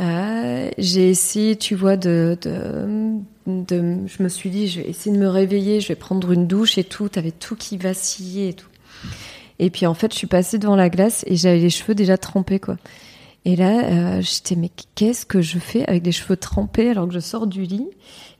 Euh, 0.00 0.70
j'ai 0.78 1.10
essayé, 1.10 1.54
tu 1.54 1.76
vois, 1.76 1.96
de, 1.96 2.36
de, 2.42 3.12
je 3.46 4.22
me 4.22 4.28
suis 4.28 4.50
dit, 4.50 4.68
je 4.68 4.80
vais 4.80 4.88
essayer 4.88 5.14
de 5.14 5.20
me 5.20 5.28
réveiller, 5.28 5.80
je 5.80 5.88
vais 5.88 5.96
prendre 5.96 6.30
une 6.32 6.46
douche 6.46 6.78
et 6.78 6.84
tout. 6.84 7.08
T'avais 7.08 7.32
tout 7.32 7.56
qui 7.56 7.76
vacillait 7.76 8.50
et 8.50 8.54
tout. 8.54 8.68
Et 9.58 9.70
puis 9.70 9.86
en 9.86 9.94
fait, 9.94 10.12
je 10.12 10.18
suis 10.18 10.26
passée 10.26 10.58
devant 10.58 10.76
la 10.76 10.90
glace 10.90 11.24
et 11.26 11.36
j'avais 11.36 11.58
les 11.58 11.70
cheveux 11.70 11.94
déjà 11.94 12.18
trempés, 12.18 12.60
quoi. 12.60 12.76
Et 13.44 13.56
là, 13.56 13.84
euh, 13.84 14.22
j'étais, 14.22 14.54
mais 14.54 14.70
qu'est-ce 14.94 15.26
que 15.26 15.42
je 15.42 15.58
fais 15.58 15.84
avec 15.88 16.02
des 16.02 16.12
cheveux 16.12 16.36
trempés 16.36 16.90
alors 16.90 17.08
que 17.08 17.14
je 17.14 17.20
sors 17.20 17.46
du 17.46 17.64
lit? 17.64 17.88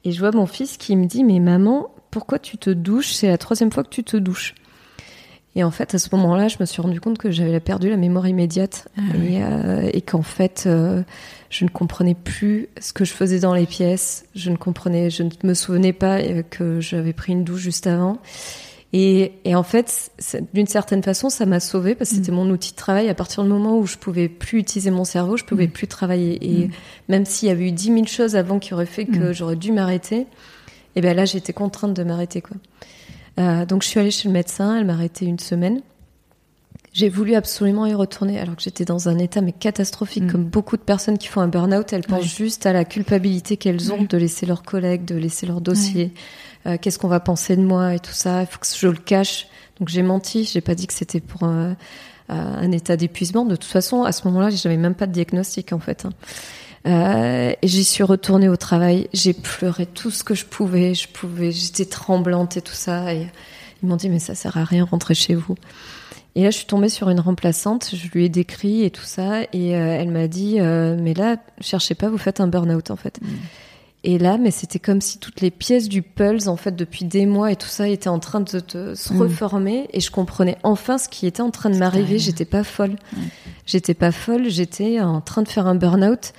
Et 0.05 0.13
je 0.13 0.19
vois 0.21 0.31
mon 0.31 0.47
fils 0.47 0.77
qui 0.77 0.95
me 0.97 1.07
dit, 1.07 1.25
mais 1.25 1.41
maman, 1.41 1.91
pourquoi 2.11 2.39
tu 2.39 2.57
te 2.57 2.71
douches? 2.71 3.13
C'est 3.13 3.29
la 3.29 3.39
troisième 3.39 3.73
fois 3.73 3.83
que 3.83 3.89
tu 3.89 4.05
te 4.05 4.17
douches. 4.17 4.55
Et 5.55 5.65
en 5.65 5.71
fait, 5.71 5.95
à 5.95 5.99
ce 5.99 6.09
moment-là, 6.13 6.49
je 6.49 6.57
me 6.61 6.65
suis 6.65 6.81
rendu 6.81 7.01
compte 7.01 7.19
que 7.19 7.31
j'avais 7.31 7.61
perdu 7.61 7.91
la 7.91 7.99
mémoire 7.99 8.27
immédiate 8.27 8.89
ah 8.97 9.03
et, 9.23 9.43
euh, 9.43 9.91
et 9.93 10.01
qu'en 10.01 10.23
fait, 10.23 10.65
euh, 10.67 11.03
je 11.51 11.65
ne 11.65 11.71
comprenais 11.71 12.15
plus 12.15 12.69
ce 12.81 12.95
que 12.95 13.05
je 13.05 13.13
faisais 13.13 13.39
dans 13.39 13.53
les 13.53 13.67
pièces. 13.67 14.25
Je 14.35 14.51
ne 14.51 14.57
comprenais, 14.57 15.11
je 15.11 15.25
ne 15.25 15.31
me 15.45 15.53
souvenais 15.53 15.93
pas 15.93 16.21
euh, 16.21 16.43
que 16.43 16.81
j'avais 16.81 17.13
pris 17.13 17.33
une 17.33 17.45
douche 17.45 17.61
juste 17.61 17.87
avant. 17.87 18.19
Et, 18.95 19.33
et 19.45 19.55
en 19.55 19.63
fait, 19.63 20.11
d'une 20.55 20.67
certaine 20.67 21.03
façon, 21.03 21.29
ça 21.29 21.45
m'a 21.45 21.61
sauvée 21.61 21.95
parce 21.95 22.11
que 22.11 22.17
c'était 22.17 22.33
mm. 22.33 22.37
mon 22.37 22.51
outil 22.51 22.73
de 22.73 22.77
travail. 22.77 23.11
À 23.11 23.15
partir 23.15 23.43
du 23.43 23.49
moment 23.51 23.79
où 23.79 23.87
je 23.87 23.97
pouvais 23.97 24.29
plus 24.29 24.59
utiliser 24.59 24.91
mon 24.91 25.05
cerveau, 25.05 25.37
je 25.37 25.45
pouvais 25.45 25.67
mm. 25.67 25.73
plus 25.73 25.87
travailler. 25.87 26.39
Et 26.43 26.69
mm. 26.69 26.71
même 27.09 27.25
s'il 27.27 27.49
y 27.49 27.53
avait 27.53 27.69
eu 27.69 27.73
dix 27.73 27.91
mille 27.91 28.09
choses 28.09 28.37
avant 28.37 28.59
qui 28.59 28.73
auraient 28.73 28.87
fait 28.87 29.05
que 29.05 29.33
j'aurais 29.35 29.57
dû 29.57 29.73
m'arrêter, 29.73 30.27
et 30.95 30.99
eh 30.99 31.01
ben 31.01 31.17
là, 31.17 31.25
j'étais 31.25 31.55
contrainte 31.55 31.95
de 31.95 32.05
m'arrêter, 32.05 32.43
quoi. 32.43 32.59
Euh, 33.39 33.65
donc 33.65 33.83
je 33.83 33.89
suis 33.89 34.01
allée 34.01 34.11
chez 34.11 34.29
le 34.29 34.35
médecin, 34.35 34.77
elle 34.79 34.85
m'a 34.85 34.95
arrêté 34.95 35.25
une 35.27 35.39
semaine. 35.39 35.81
J'ai 36.93 37.09
voulu 37.09 37.35
absolument 37.35 37.87
y 37.87 37.95
retourner 37.95 38.39
alors 38.39 38.55
que 38.55 38.63
j'étais 38.63 38.85
dans 38.85 39.09
un 39.09 39.17
état 39.19 39.41
mais 39.41 39.53
catastrophique. 39.53 40.25
Mm. 40.25 40.31
Comme 40.31 40.45
beaucoup 40.45 40.77
de 40.77 40.83
personnes 40.83 41.17
qui 41.17 41.29
font 41.29 41.41
un 41.41 41.49
burn-out, 41.49 41.91
elles 41.93 42.03
pensent 42.03 42.37
juste 42.37 42.67
à 42.67 42.73
la 42.75 42.85
culpabilité 42.85 43.57
qu'elles 43.57 43.93
ont 43.93 44.03
de 44.03 44.17
laisser 44.19 44.45
leurs 44.45 44.63
collègues, 44.63 45.05
de 45.07 45.15
laisser 45.15 45.47
leur 45.47 45.63
dossier. 45.63 46.13
Euh, 46.67 46.77
Qu'est-ce 46.81 46.99
qu'on 46.99 47.09
va 47.09 47.21
penser 47.21 47.57
de 47.57 47.63
moi 47.63 47.95
et 47.95 47.99
tout 47.99 48.13
ça? 48.13 48.43
Il 48.43 48.47
faut 48.47 48.59
que 48.59 48.67
je 48.67 48.89
le 48.89 48.99
cache. 48.99 49.49
Donc 49.81 49.89
j'ai 49.89 50.03
menti. 50.03 50.45
J'ai 50.45 50.61
pas 50.61 50.75
dit 50.75 50.87
que 50.87 50.93
c'était 50.93 51.21
pour 51.21 51.45
un, 51.45 51.77
un 52.29 52.73
état 52.73 52.97
d'épuisement. 52.97 53.47
De 53.47 53.57
toute 53.57 53.65
façon, 53.65 54.03
à 54.03 54.13
ce 54.13 54.29
moment-là, 54.29 54.51
j'avais 54.51 54.77
même 54.77 54.95
pas 54.95 55.07
de 55.07 55.13
diagnostic 55.13 55.73
en 55.73 55.79
fait. 55.79 56.05
Hein. 56.05 56.11
Euh, 56.87 57.53
et 57.63 57.69
j'y 57.69 57.85
suis 57.85 58.03
retournée 58.03 58.49
au 58.49 58.57
travail. 58.57 59.09
J'ai 59.13 59.33
pleuré 59.33 59.87
tout 59.87 60.11
ce 60.11 60.25
que 60.25 60.35
je 60.35 60.45
pouvais. 60.45 60.95
Je 60.95 61.09
pouvais, 61.09 61.53
j'étais 61.53 61.85
tremblante 61.85 62.57
et 62.57 62.63
tout 62.63 62.75
ça. 62.75 63.15
Et 63.15 63.29
ils 63.83 63.89
m'ont 63.89 63.97
dit 63.97 64.09
mais 64.09 64.19
ça 64.19 64.35
sert 64.35 64.57
à 64.57 64.65
rien, 64.65 64.85
rentrer 64.85 65.15
chez 65.15 65.35
vous. 65.35 65.55
Et 66.35 66.45
là, 66.45 66.51
je 66.51 66.57
suis 66.57 66.67
tombée 66.67 66.89
sur 66.89 67.11
une 67.11 67.21
remplaçante. 67.21 67.91
Je 67.95 68.09
lui 68.09 68.25
ai 68.25 68.29
décrit 68.29 68.85
et 68.85 68.91
tout 68.91 69.05
ça, 69.05 69.43
et 69.53 69.77
euh, 69.77 69.97
elle 70.01 70.11
m'a 70.11 70.29
dit 70.29 70.61
euh, 70.61 70.97
mais 70.99 71.15
là, 71.15 71.37
cherchez 71.61 71.95
pas, 71.95 72.09
vous 72.09 72.19
faites 72.19 72.41
un 72.41 72.47
burn-out 72.47 72.91
en 72.91 72.97
fait. 72.97 73.21
Mm. 73.21 73.27
Et 74.05 74.19
là, 74.19 74.37
mais 74.37 74.51
c'était 74.51 74.81
comme 74.81 75.01
si 75.01 75.19
toutes 75.19 75.41
les 75.41 75.53
pièces 75.53 75.89
du 75.89 76.03
pulse, 76.03 76.49
en 76.49 76.57
fait, 76.57 76.75
depuis 76.75 77.05
des 77.05 77.25
mois 77.25 77.53
et 77.53 77.57
tout 77.57 77.69
ça, 77.69 77.87
étaient 77.87 78.09
en 78.09 78.19
train 78.19 78.41
de, 78.41 78.49
se 78.49 79.13
mm. 79.13 79.21
reformer. 79.21 79.89
Et 79.93 80.01
je 80.01 80.11
comprenais 80.11 80.57
enfin 80.65 80.99
ce 80.99 81.09
qui 81.09 81.27
était 81.27 81.43
en 81.43 81.51
train 81.51 81.71
de 81.71 81.77
m'arriver. 81.77 82.19
J'étais 82.19 82.47
pas 82.47 82.65
folle. 82.65 82.97
J'étais 83.67 83.95
pas 83.95 84.11
folle. 84.11 84.49
J'étais 84.49 85.01
en 85.01 85.21
train 85.21 85.43
de 85.43 85.49
faire 85.49 85.67
un 85.67 85.77
burn-out. 85.77 86.33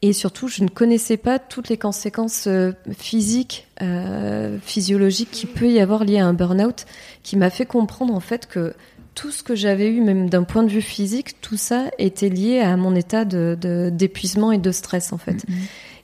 Et 0.00 0.12
surtout, 0.12 0.46
je 0.46 0.62
ne 0.62 0.68
connaissais 0.68 1.16
pas 1.16 1.38
toutes 1.40 1.68
les 1.68 1.76
conséquences 1.76 2.46
euh, 2.46 2.72
physiques, 2.96 3.66
euh, 3.82 4.58
physiologiques 4.62 5.30
qui 5.32 5.46
peut 5.46 5.68
y 5.68 5.80
avoir 5.80 6.04
liées 6.04 6.20
à 6.20 6.26
un 6.26 6.34
burn-out, 6.34 6.86
qui 7.24 7.36
m'a 7.36 7.50
fait 7.50 7.66
comprendre 7.66 8.14
en 8.14 8.20
fait 8.20 8.46
que 8.46 8.74
tout 9.16 9.32
ce 9.32 9.42
que 9.42 9.56
j'avais 9.56 9.90
eu, 9.90 10.00
même 10.00 10.30
d'un 10.30 10.44
point 10.44 10.62
de 10.62 10.68
vue 10.68 10.82
physique, 10.82 11.40
tout 11.40 11.56
ça 11.56 11.86
était 11.98 12.28
lié 12.28 12.60
à 12.60 12.76
mon 12.76 12.94
état 12.94 13.24
de 13.24 13.90
d'épuisement 13.90 14.52
et 14.52 14.58
de 14.58 14.70
stress 14.70 15.12
en 15.12 15.18
fait. 15.18 15.32
Mm-hmm. 15.32 15.54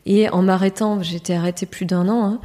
Et 0.07 0.29
en 0.29 0.43
m'arrêtant, 0.43 1.01
j'étais 1.01 1.35
arrêtée 1.35 1.67
plus 1.67 1.87
d'un 1.87 2.09
an. 2.09 2.25
Hein, 2.25 2.41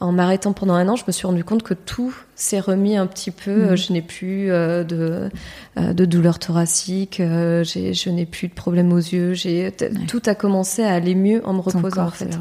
en 0.00 0.12
m'arrêtant 0.12 0.52
pendant 0.52 0.74
un 0.74 0.88
an, 0.88 0.96
je 0.96 1.04
me 1.06 1.12
suis 1.12 1.26
rendu 1.26 1.44
compte 1.44 1.62
que 1.62 1.74
tout 1.74 2.14
s'est 2.34 2.60
remis 2.60 2.96
un 2.96 3.06
petit 3.06 3.30
peu. 3.30 3.70
Mhm. 3.70 3.76
Je 3.76 3.92
n'ai 3.92 4.02
plus 4.02 4.50
euh, 4.50 4.84
de, 4.84 5.30
euh, 5.78 5.92
de 5.92 6.04
douleurs 6.04 6.38
thoraciques, 6.38 7.20
euh, 7.20 7.64
je 7.64 8.10
n'ai 8.10 8.26
plus 8.26 8.48
de 8.48 8.54
problèmes 8.54 8.92
aux 8.92 8.98
yeux. 8.98 9.34
J'ai 9.34 9.72
tout 10.08 10.22
a 10.26 10.34
commencé 10.34 10.82
à 10.82 10.92
aller 10.92 11.14
mieux 11.14 11.46
en 11.46 11.54
me 11.54 11.60
reposant. 11.60 12.06
En 12.06 12.10
fait. 12.10 12.36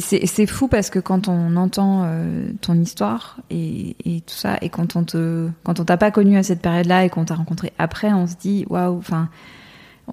C'est 0.00 0.46
fou 0.46 0.68
parce 0.68 0.90
que 0.90 0.98
quand 0.98 1.28
on 1.28 1.56
entend 1.56 2.06
ton 2.60 2.74
histoire 2.74 3.38
et, 3.50 3.96
et, 4.04 4.20
tout 4.20 4.34
ça, 4.34 4.58
et 4.62 4.68
quand 4.68 4.96
on 4.96 5.04
te, 5.04 5.48
quand 5.64 5.80
on 5.80 5.84
t'a 5.84 5.96
pas 5.96 6.10
connu 6.10 6.36
à 6.36 6.42
cette 6.42 6.60
période-là 6.60 7.04
et 7.04 7.10
qu'on 7.10 7.24
t'a 7.24 7.34
rencontré 7.34 7.72
après, 7.78 8.12
on 8.12 8.26
se 8.26 8.34
dit 8.34 8.64
waouh, 8.68 8.98
enfin, 8.98 9.28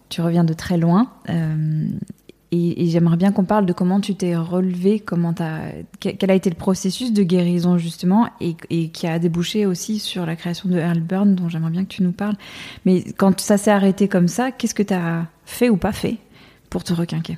tu 0.10 0.22
reviens 0.22 0.44
de 0.44 0.54
très 0.54 0.78
loin. 0.78 1.12
Et, 2.52 2.88
j'aimerais 2.88 3.18
bien 3.18 3.32
qu'on 3.32 3.44
parle 3.44 3.66
de 3.66 3.74
comment 3.74 4.00
tu 4.00 4.16
t'es 4.16 4.36
relevé, 4.36 5.00
comment 5.00 5.36
as, 5.40 5.72
quel 6.00 6.32
a 6.32 6.34
été 6.34 6.50
le 6.50 6.56
processus 6.56 7.12
de 7.12 7.24
guérison 7.24 7.78
justement, 7.78 8.30
et, 8.40 8.56
qui 8.90 9.08
a 9.08 9.20
débouché 9.20 9.66
aussi 9.66 10.00
sur 10.00 10.26
la 10.26 10.36
création 10.36 10.70
de 10.70 10.78
Earl 10.78 11.02
Burn, 11.02 11.36
dont 11.36 11.50
j'aimerais 11.50 11.72
bien 11.72 11.84
que 11.84 11.90
tu 11.90 12.04
nous 12.04 12.14
parles. 12.14 12.36
Mais 12.86 13.04
quand 13.18 13.40
ça 13.40 13.58
s'est 13.58 13.72
arrêté 13.72 14.08
comme 14.08 14.28
ça, 14.28 14.52
qu'est-ce 14.52 14.76
que 14.76 14.84
tu 14.84 14.94
as 14.94 15.28
fait 15.46 15.70
ou 15.70 15.78
pas 15.78 15.92
fait 15.92 16.18
pour 16.70 16.84
te 16.84 16.94
requinquer? 16.94 17.38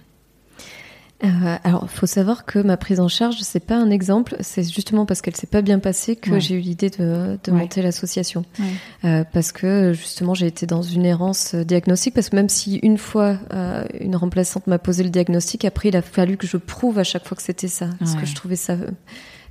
Euh, 1.21 1.57
alors, 1.65 1.89
faut 1.89 2.05
savoir 2.05 2.45
que 2.45 2.59
ma 2.59 2.77
prise 2.77 3.01
en 3.01 3.09
charge, 3.09 3.37
c'est 3.41 3.59
pas 3.59 3.75
un 3.75 3.89
exemple. 3.89 4.37
C'est 4.39 4.63
justement 4.63 5.05
parce 5.05 5.21
qu'elle 5.21 5.35
s'est 5.35 5.47
pas 5.47 5.61
bien 5.61 5.79
passée 5.79 6.15
que 6.15 6.39
j'ai 6.39 6.55
eu 6.55 6.59
l'idée 6.59 6.89
de, 6.89 7.37
de 7.43 7.51
monter 7.51 7.81
l'association. 7.81 8.45
Euh, 9.03 9.25
parce 9.33 9.51
que 9.51 9.91
justement, 9.93 10.33
j'ai 10.33 10.47
été 10.47 10.65
dans 10.65 10.81
une 10.81 11.05
errance 11.05 11.55
euh, 11.55 11.65
diagnostique. 11.65 12.13
Parce 12.13 12.29
que 12.29 12.37
même 12.37 12.47
si 12.47 12.77
une 12.77 12.97
fois 12.97 13.37
euh, 13.53 13.83
une 13.99 14.15
remplaçante 14.15 14.67
m'a 14.67 14.79
posé 14.79 15.03
le 15.03 15.09
diagnostic, 15.09 15.65
après 15.65 15.89
il 15.89 15.97
a 15.97 16.01
fallu 16.01 16.37
que 16.37 16.47
je 16.47 16.55
prouve 16.55 16.97
à 16.99 17.03
chaque 17.03 17.27
fois 17.27 17.35
que 17.35 17.43
c'était 17.43 17.67
ça. 17.67 17.89
Parce 17.99 18.15
que 18.15 18.25
je 18.25 18.33
trouvais 18.33 18.55
ça 18.55 18.73
euh, 18.73 18.89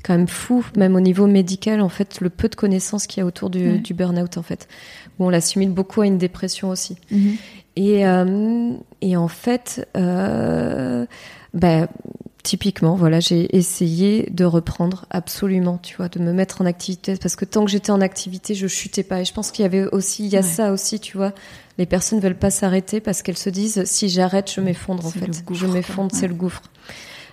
quand 0.02 0.14
même 0.14 0.28
fou, 0.28 0.64
même 0.74 0.94
au 0.94 1.00
niveau 1.00 1.26
médical, 1.26 1.82
en 1.82 1.90
fait, 1.90 2.22
le 2.22 2.30
peu 2.30 2.48
de 2.48 2.54
connaissances 2.54 3.06
qu'il 3.06 3.20
y 3.20 3.22
a 3.22 3.26
autour 3.26 3.50
du, 3.50 3.78
du 3.80 3.92
burn-out, 3.92 4.38
en 4.38 4.42
fait. 4.42 4.68
Où 5.18 5.26
on 5.26 5.28
l'assimile 5.28 5.70
beaucoup 5.70 6.00
à 6.00 6.06
une 6.06 6.18
dépression 6.18 6.70
aussi. 6.70 6.96
Mhm. 7.10 7.36
Et, 7.76 8.04
et 9.02 9.16
en 9.18 9.28
fait. 9.28 9.86
Euh, 9.98 11.04
ben, 11.54 11.88
typiquement, 12.42 12.94
voilà, 12.94 13.20
j'ai 13.20 13.54
essayé 13.56 14.28
de 14.30 14.44
reprendre 14.44 15.06
absolument, 15.10 15.78
tu 15.82 15.96
vois, 15.96 16.08
de 16.08 16.18
me 16.18 16.32
mettre 16.32 16.62
en 16.62 16.66
activité 16.66 17.16
parce 17.16 17.36
que 17.36 17.44
tant 17.44 17.64
que 17.64 17.70
j'étais 17.70 17.90
en 17.90 18.00
activité, 18.00 18.54
je 18.54 18.66
chutais 18.66 19.02
pas. 19.02 19.20
Et 19.20 19.24
je 19.24 19.32
pense 19.34 19.50
qu'il 19.50 19.64
y 19.64 19.66
avait 19.66 19.84
aussi, 19.84 20.24
il 20.24 20.30
y 20.30 20.36
a 20.36 20.42
ça 20.42 20.72
aussi, 20.72 20.98
tu 21.00 21.16
vois. 21.16 21.32
Les 21.76 21.86
personnes 21.86 22.20
veulent 22.20 22.38
pas 22.38 22.50
s'arrêter 22.50 23.00
parce 23.00 23.22
qu'elles 23.22 23.36
se 23.36 23.50
disent 23.50 23.84
si 23.84 24.08
j'arrête, 24.08 24.50
je 24.50 24.60
m'effondre 24.60 25.06
en 25.06 25.10
fait. 25.10 25.42
je 25.52 25.66
m'effondre, 25.66 26.10
c'est 26.14 26.28
le 26.28 26.34
gouffre. 26.34 26.62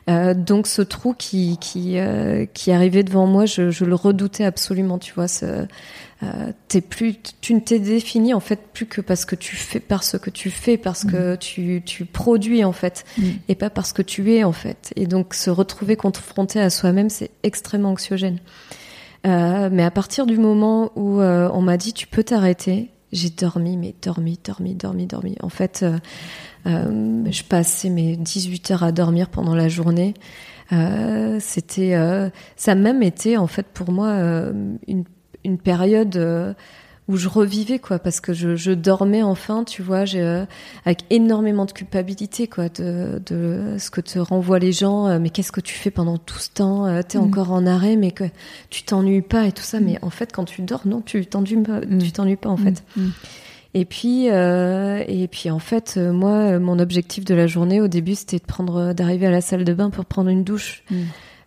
Euh, 0.07 0.35
donc 0.35 0.67
ce 0.67 0.83
trou 0.83 1.15
qui 1.17 1.57
qui 1.57 1.97
euh, 1.97 2.45
qui 2.53 2.71
arrivait 2.71 3.03
devant 3.03 3.25
moi, 3.25 3.45
je, 3.45 3.71
je, 3.71 3.85
le 3.85 3.95
redoutais 3.95 4.43
absolument, 4.43 4.99
tu 4.99 5.13
vois. 5.13 5.27
Ce, 5.27 5.65
euh, 6.23 6.51
plus, 6.89 7.15
tu 7.41 7.53
ne 7.53 7.59
t'es 7.59 7.79
défini 7.79 8.33
en 8.33 8.39
fait 8.39 8.59
plus 8.73 8.85
que 8.85 9.01
parce 9.01 9.25
que 9.25 9.35
tu 9.35 9.55
fais, 9.55 9.79
parce 9.79 10.17
que 10.17 10.29
tu 10.29 10.49
fais, 10.49 10.77
parce 10.77 11.03
que 11.03 11.33
mm. 11.33 11.37
tu, 11.37 11.81
tu 11.85 12.05
produis 12.05 12.63
en 12.63 12.71
fait, 12.71 13.05
mm. 13.17 13.23
et 13.49 13.55
pas 13.55 13.69
parce 13.69 13.93
que 13.93 14.01
tu 14.01 14.33
es 14.33 14.43
en 14.43 14.51
fait. 14.51 14.93
Et 14.95 15.07
donc 15.07 15.33
se 15.33 15.49
retrouver 15.49 15.95
confronté 15.95 16.59
à 16.59 16.69
soi-même, 16.69 17.09
c'est 17.09 17.31
extrêmement 17.43 17.89
anxiogène. 17.89 18.39
Euh, 19.25 19.69
mais 19.71 19.83
à 19.83 19.91
partir 19.91 20.25
du 20.25 20.37
moment 20.37 20.91
où 20.95 21.19
euh, 21.19 21.49
on 21.51 21.61
m'a 21.61 21.77
dit 21.77 21.93
tu 21.93 22.07
peux 22.07 22.23
t'arrêter, 22.23 22.91
j'ai 23.11 23.29
dormi, 23.29 23.75
mais 23.75 23.95
dormi, 24.01 24.39
dormi, 24.43 24.75
dormi, 24.75 25.07
dormi. 25.07 25.35
En 25.41 25.49
fait, 25.49 25.81
euh, 25.83 25.97
euh 26.67 27.23
je 27.29 27.43
passais 27.43 27.89
mes 27.89 28.17
18 28.17 28.71
heures 28.71 28.83
à 28.83 28.91
dormir 28.91 29.29
pendant 29.29 29.55
la 29.55 29.67
journée. 29.67 30.13
Euh, 30.71 31.37
c'était, 31.39 31.95
ça 32.55 32.71
a 32.71 32.75
même 32.75 33.03
été 33.03 33.37
en 33.37 33.47
fait 33.47 33.67
pour 33.67 33.91
moi 33.91 34.15
une 34.87 35.03
une 35.45 35.57
période 35.57 36.15
euh, 36.17 36.53
où 37.07 37.17
je 37.17 37.29
revivais 37.29 37.77
quoi 37.77 37.99
parce 37.99 38.19
que 38.19 38.33
je, 38.33 38.55
je 38.55 38.71
dormais 38.71 39.21
enfin 39.21 39.63
tu 39.63 39.83
vois 39.83 40.05
j'ai 40.05 40.21
euh, 40.21 40.45
avec 40.85 41.03
énormément 41.11 41.65
de 41.65 41.71
culpabilité 41.71 42.47
quoi 42.47 42.67
de, 42.69 43.21
de 43.25 43.75
ce 43.77 43.91
que 43.91 44.01
te 44.01 44.17
renvoient 44.17 44.57
les 44.57 44.71
gens 44.71 45.07
euh, 45.07 45.19
mais 45.19 45.29
qu'est-ce 45.29 45.51
que 45.51 45.61
tu 45.61 45.75
fais 45.75 45.91
pendant 45.91 46.17
tout 46.17 46.39
ce 46.39 46.49
temps 46.49 47.01
t'es 47.03 47.19
mm. 47.19 47.21
encore 47.21 47.51
en 47.51 47.65
arrêt 47.67 47.95
mais 47.95 48.11
que 48.11 48.23
tu 48.71 48.83
t'ennuies 48.83 49.21
pas 49.21 49.45
et 49.45 49.51
tout 49.51 49.63
ça 49.63 49.79
mm. 49.79 49.83
mais 49.85 49.99
en 50.01 50.09
fait 50.09 50.31
quand 50.31 50.45
tu 50.45 50.63
dors 50.63 50.87
non 50.87 51.01
tu 51.01 51.25
t'ennuies 51.27 51.61
pas 51.61 51.81
mm. 51.81 51.99
tu 51.99 52.11
t'ennuies 52.11 52.37
pas 52.37 52.49
en 52.49 52.57
fait 52.57 52.83
et 53.75 53.85
puis 53.85 54.25
et 54.25 55.27
puis 55.31 55.51
en 55.51 55.59
fait 55.59 55.97
moi 55.97 56.57
mon 56.57 56.79
objectif 56.79 57.23
de 57.23 57.35
la 57.35 57.45
journée 57.45 57.81
au 57.81 57.87
début 57.87 58.15
c'était 58.15 58.39
de 58.39 58.45
prendre 58.45 58.93
d'arriver 58.93 59.27
à 59.27 59.31
la 59.31 59.41
salle 59.41 59.63
de 59.63 59.73
bain 59.73 59.91
pour 59.91 60.05
prendre 60.05 60.29
une 60.29 60.43
douche 60.43 60.83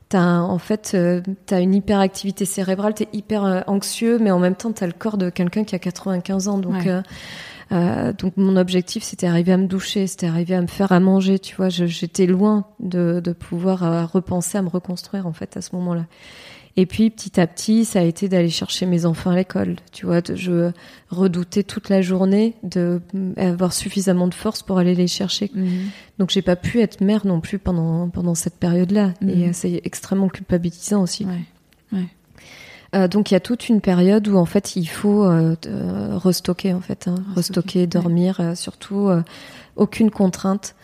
T'as 0.09 0.39
en 0.39 0.59
fait, 0.59 0.93
euh, 0.95 1.21
tu 1.47 1.55
as 1.55 1.61
une 1.61 1.75
hyperactivité 1.75 2.47
cérébrale, 2.47 2.95
tu 2.95 3.03
es 3.03 3.09
hyper 3.13 3.45
euh, 3.45 3.61
anxieux, 3.67 4.19
mais 4.19 4.31
en 4.31 4.39
même 4.39 4.55
temps, 4.55 4.73
tu 4.73 4.83
as 4.83 4.87
le 4.87 4.95
corps 4.95 5.19
de 5.19 5.29
quelqu'un 5.29 5.65
qui 5.65 5.75
a 5.75 5.79
95 5.79 6.49
ans. 6.49 6.59
Donc, 6.59 6.87
euh, 6.87 7.03
euh, 7.73 8.15
donc 8.15 8.33
mon 8.39 8.57
objectif, 8.57 9.03
c'était 9.03 9.27
arriver 9.27 9.53
à 9.53 9.59
me 9.59 9.67
doucher, 9.67 10.07
c'était 10.07 10.27
arriver 10.27 10.55
à 10.55 10.63
me 10.63 10.67
faire 10.67 10.93
à 10.93 11.01
manger. 11.01 11.39
Tu 11.39 11.55
vois, 11.55 11.69
j'étais 11.69 12.25
loin 12.25 12.65
de, 12.81 13.21
de 13.23 13.33
pouvoir 13.33 14.11
repenser 14.11 14.57
à 14.57 14.63
me 14.63 14.71
reconstruire 14.71 15.27
en 15.27 15.35
fait 15.35 15.59
à 15.59 15.61
ce 15.61 15.75
moment-là. 15.77 16.07
Et 16.81 16.87
puis 16.87 17.11
petit 17.11 17.41
à 17.41 17.47
petit, 17.49 17.85
ça 17.85 17.99
a 17.99 18.03
été 18.03 18.29
d'aller 18.29 18.51
chercher 18.51 18.87
mes 18.87 19.05
enfants 19.05 19.31
à 19.31 19.35
l'école. 19.35 19.75
Tu 19.91 20.07
vois, 20.07 20.21
je 20.33 20.71
redoutais 21.11 21.65
toute 21.65 21.89
la 21.89 22.03
journée 22.03 22.55
de 22.63 23.01
avoir 23.37 23.73
suffisamment 23.73 24.29
de 24.29 24.35
force 24.35 24.63
pour 24.63 24.79
aller 24.79 24.95
les 24.95 25.09
chercher. 25.09 25.49
Donc, 25.49 25.57
mhm. 25.57 25.89
Donc 26.21 26.31
j'ai 26.31 26.43
pas 26.43 26.55
pu 26.55 26.81
être 26.81 27.01
mère 27.01 27.27
non 27.27 27.41
plus 27.41 27.59
pendant 27.59 28.09
pendant 28.09 28.37
cette 28.37 28.55
période-là. 28.55 29.13
Et 29.23 29.49
mhm. 29.49 29.53
c'est 29.53 29.81
extrêmement 29.83 30.29
culpabilisant 30.29 31.03
aussi. 31.03 31.25
Ouais. 31.25 32.05
Euh, 32.95 33.09
donc 33.09 33.31
il 33.31 33.35
y 33.35 33.37
a 33.37 33.41
toute 33.41 33.69
une 33.69 33.81
période 33.81 34.29
où 34.29 34.37
en 34.37 34.47
fait 34.47 34.77
il 34.77 34.87
faut 34.87 35.25
euh, 35.25 35.57
euh 35.67 36.17
restocker 36.17 36.73
en 36.73 36.81
fait, 36.81 37.07
hein. 37.09 37.17
restocker, 37.35 37.87
dormir, 37.87 38.41
euh, 38.41 38.55
surtout 38.55 39.11
aucune 39.77 40.11
contrainte. 40.11 40.75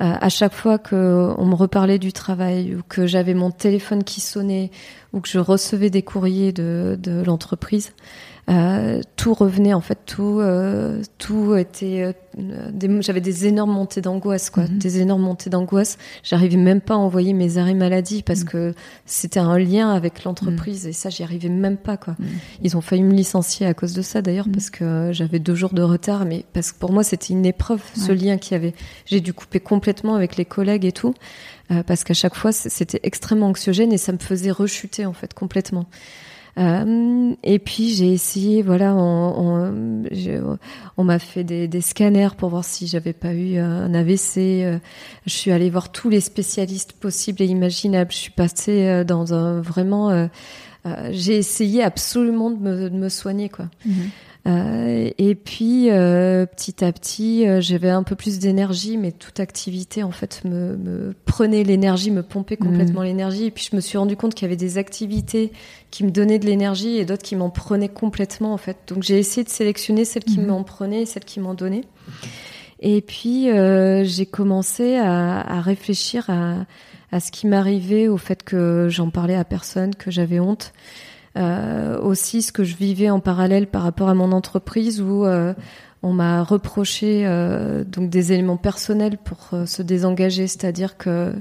Euh, 0.00 0.14
à 0.18 0.28
chaque 0.30 0.54
fois 0.54 0.78
que 0.78 1.34
on 1.36 1.44
me 1.44 1.54
reparlait 1.54 1.98
du 1.98 2.12
travail 2.12 2.74
ou 2.74 2.82
que 2.88 3.06
j'avais 3.06 3.34
mon 3.34 3.50
téléphone 3.50 4.02
qui 4.02 4.22
sonnait 4.22 4.70
ou 5.12 5.20
que 5.20 5.28
je 5.28 5.38
recevais 5.38 5.90
des 5.90 6.02
courriers 6.02 6.52
de, 6.52 6.96
de 6.98 7.22
l'entreprise, 7.22 7.92
euh, 8.50 9.00
tout 9.14 9.32
revenait 9.32 9.74
en 9.74 9.80
fait, 9.80 9.98
tout, 10.06 10.40
euh, 10.40 11.02
tout 11.18 11.54
était. 11.54 12.12
Euh, 12.38 13.00
j'avais 13.00 13.20
des 13.20 13.46
énormes 13.46 13.70
montées 13.70 14.00
d'angoisse, 14.00 14.50
quoi, 14.50 14.64
mhm. 14.64 14.78
des 14.78 15.00
énormes 15.00 15.22
montées 15.22 15.50
d'angoisse. 15.50 15.98
J'arrivais 16.24 16.56
même 16.56 16.80
pas 16.80 16.94
à 16.94 16.96
envoyer 16.96 17.32
mes 17.32 17.58
arrêts 17.58 17.74
maladie 17.74 18.22
parce 18.22 18.40
mhm. 18.40 18.48
que 18.48 18.74
c'était 19.06 19.38
un 19.38 19.56
lien 19.56 19.90
avec 19.90 20.24
l'entreprise 20.24 20.86
et 20.86 20.92
ça, 20.92 21.10
j'y 21.10 21.22
arrivais 21.22 21.48
même 21.48 21.76
pas, 21.76 21.96
quoi. 21.96 22.16
Mhm. 22.18 22.26
Ils 22.62 22.76
ont 22.76 22.80
failli 22.80 23.04
me 23.04 23.12
licencier 23.12 23.66
à 23.66 23.74
cause 23.74 23.92
de 23.92 24.02
ça 24.02 24.20
d'ailleurs 24.20 24.48
parce 24.52 24.70
que 24.70 25.10
j'avais 25.12 25.38
deux 25.38 25.54
jours 25.54 25.72
de 25.72 25.82
retard, 25.82 26.24
mais 26.24 26.44
parce 26.52 26.72
que 26.72 26.78
pour 26.78 26.92
moi 26.92 27.04
c'était 27.04 27.32
une 27.32 27.46
épreuve, 27.46 27.82
ce 27.94 28.10
lien 28.10 28.36
qu'il 28.36 28.52
y 28.52 28.56
avait. 28.56 28.74
J'ai 29.06 29.20
dû 29.20 29.32
couper 29.32 29.60
complètement 29.60 30.16
avec 30.16 30.36
les 30.36 30.44
collègues 30.44 30.84
et 30.84 30.92
tout 30.92 31.14
parce 31.86 32.02
qu'à 32.02 32.14
chaque 32.14 32.34
fois 32.34 32.50
c'était 32.50 32.98
extrêmement 33.04 33.46
anxiogène 33.46 33.92
et 33.92 33.98
ça 33.98 34.10
me 34.12 34.18
faisait 34.18 34.50
rechuter 34.50 35.06
en 35.06 35.12
fait 35.12 35.34
complètement. 35.34 35.86
Euh, 36.60 37.34
et 37.42 37.58
puis 37.58 37.94
j'ai 37.94 38.12
essayé, 38.12 38.62
voilà, 38.62 38.94
on, 38.94 40.04
m'a 40.98 41.18
fait 41.18 41.42
des, 41.44 41.80
scanners 41.80 42.30
pour 42.36 42.50
voir 42.50 42.64
si 42.64 42.86
j'avais 42.86 43.14
pas 43.14 43.32
eu 43.32 43.56
un 43.58 43.94
AVC. 43.94 44.36
Euh, 44.38 44.78
je 45.26 45.32
suis 45.32 45.52
allée 45.52 45.70
voir 45.70 45.90
tous 45.90 46.10
les 46.10 46.20
spécialistes 46.20 46.92
possibles 46.92 47.42
et 47.42 47.46
imaginables. 47.46 48.12
Je 48.12 48.16
suis 48.16 48.30
passée 48.30 48.86
euh, 48.86 49.04
dans 49.04 49.32
un 49.32 49.60
vraiment, 49.60 50.28
j'ai 51.10 51.36
essayé 51.36 51.82
absolument 51.82 52.50
de 52.50 52.58
me, 52.58 52.90
de 52.90 52.96
me 52.96 53.08
soigner, 53.08 53.48
quoi. 53.48 53.66
Mhm. 53.86 54.10
Euh, 54.46 55.10
et 55.18 55.34
puis 55.34 55.90
euh, 55.90 56.46
petit 56.46 56.82
à 56.84 56.92
petit, 56.92 57.46
euh, 57.46 57.60
j'avais 57.60 57.90
un 57.90 58.02
peu 58.02 58.14
plus 58.14 58.38
d'énergie, 58.38 58.96
mais 58.96 59.12
toute 59.12 59.38
activité 59.38 60.02
en 60.02 60.12
fait 60.12 60.42
me, 60.44 60.76
me 60.76 61.14
prenait 61.26 61.62
l'énergie, 61.62 62.10
me 62.10 62.22
pompait 62.22 62.56
mmh. 62.58 62.64
complètement 62.64 63.02
l'énergie. 63.02 63.44
Et 63.44 63.50
puis 63.50 63.68
je 63.70 63.76
me 63.76 63.80
suis 63.80 63.98
rendu 63.98 64.16
compte 64.16 64.34
qu'il 64.34 64.46
y 64.46 64.48
avait 64.48 64.56
des 64.56 64.78
activités 64.78 65.52
qui 65.90 66.04
me 66.04 66.10
donnaient 66.10 66.38
de 66.38 66.46
l'énergie 66.46 66.96
et 66.96 67.04
d'autres 67.04 67.22
qui 67.22 67.36
m'en 67.36 67.50
prenaient 67.50 67.88
complètement 67.88 68.54
en 68.54 68.56
fait. 68.56 68.78
Donc 68.88 69.02
j'ai 69.02 69.18
essayé 69.18 69.44
de 69.44 69.50
sélectionner 69.50 70.04
celles 70.04 70.24
qui 70.24 70.40
mmh. 70.40 70.46
m'en 70.46 70.62
prenaient 70.64 71.02
et 71.02 71.06
celles 71.06 71.24
qui 71.24 71.40
m'en 71.40 71.54
donnaient. 71.54 71.84
Et 72.80 73.02
puis 73.02 73.48
j'ai 74.04 74.26
commencé 74.26 74.96
à, 74.96 75.40
à 75.40 75.60
réfléchir 75.60 76.30
à, 76.30 76.64
à 77.12 77.20
ce 77.20 77.30
qui 77.30 77.46
m'arrivait, 77.46 78.08
au 78.08 78.16
fait 78.16 78.42
que 78.42 78.88
j'en 78.88 79.10
parlais 79.10 79.34
à 79.34 79.44
personne, 79.44 79.94
que 79.94 80.10
j'avais 80.10 80.40
honte. 80.40 80.72
Euh, 81.36 81.96
aussi 82.00 82.42
ce 82.42 82.50
que 82.50 82.64
je 82.64 82.74
vivais 82.74 83.08
en 83.08 83.20
parallèle 83.20 83.68
par 83.68 83.82
rapport 83.82 84.08
à 84.08 84.14
mon 84.14 84.32
entreprise 84.32 85.00
où 85.00 85.24
euh, 85.24 85.54
on 86.02 86.12
m'a 86.12 86.42
reproché 86.42 87.22
euh, 87.24 87.84
donc 87.84 88.10
des 88.10 88.32
éléments 88.32 88.56
personnels 88.56 89.16
pour 89.16 89.50
se 89.64 89.82
désengager, 89.82 90.48
c'est-à-dire 90.48 90.96
que 90.96 91.32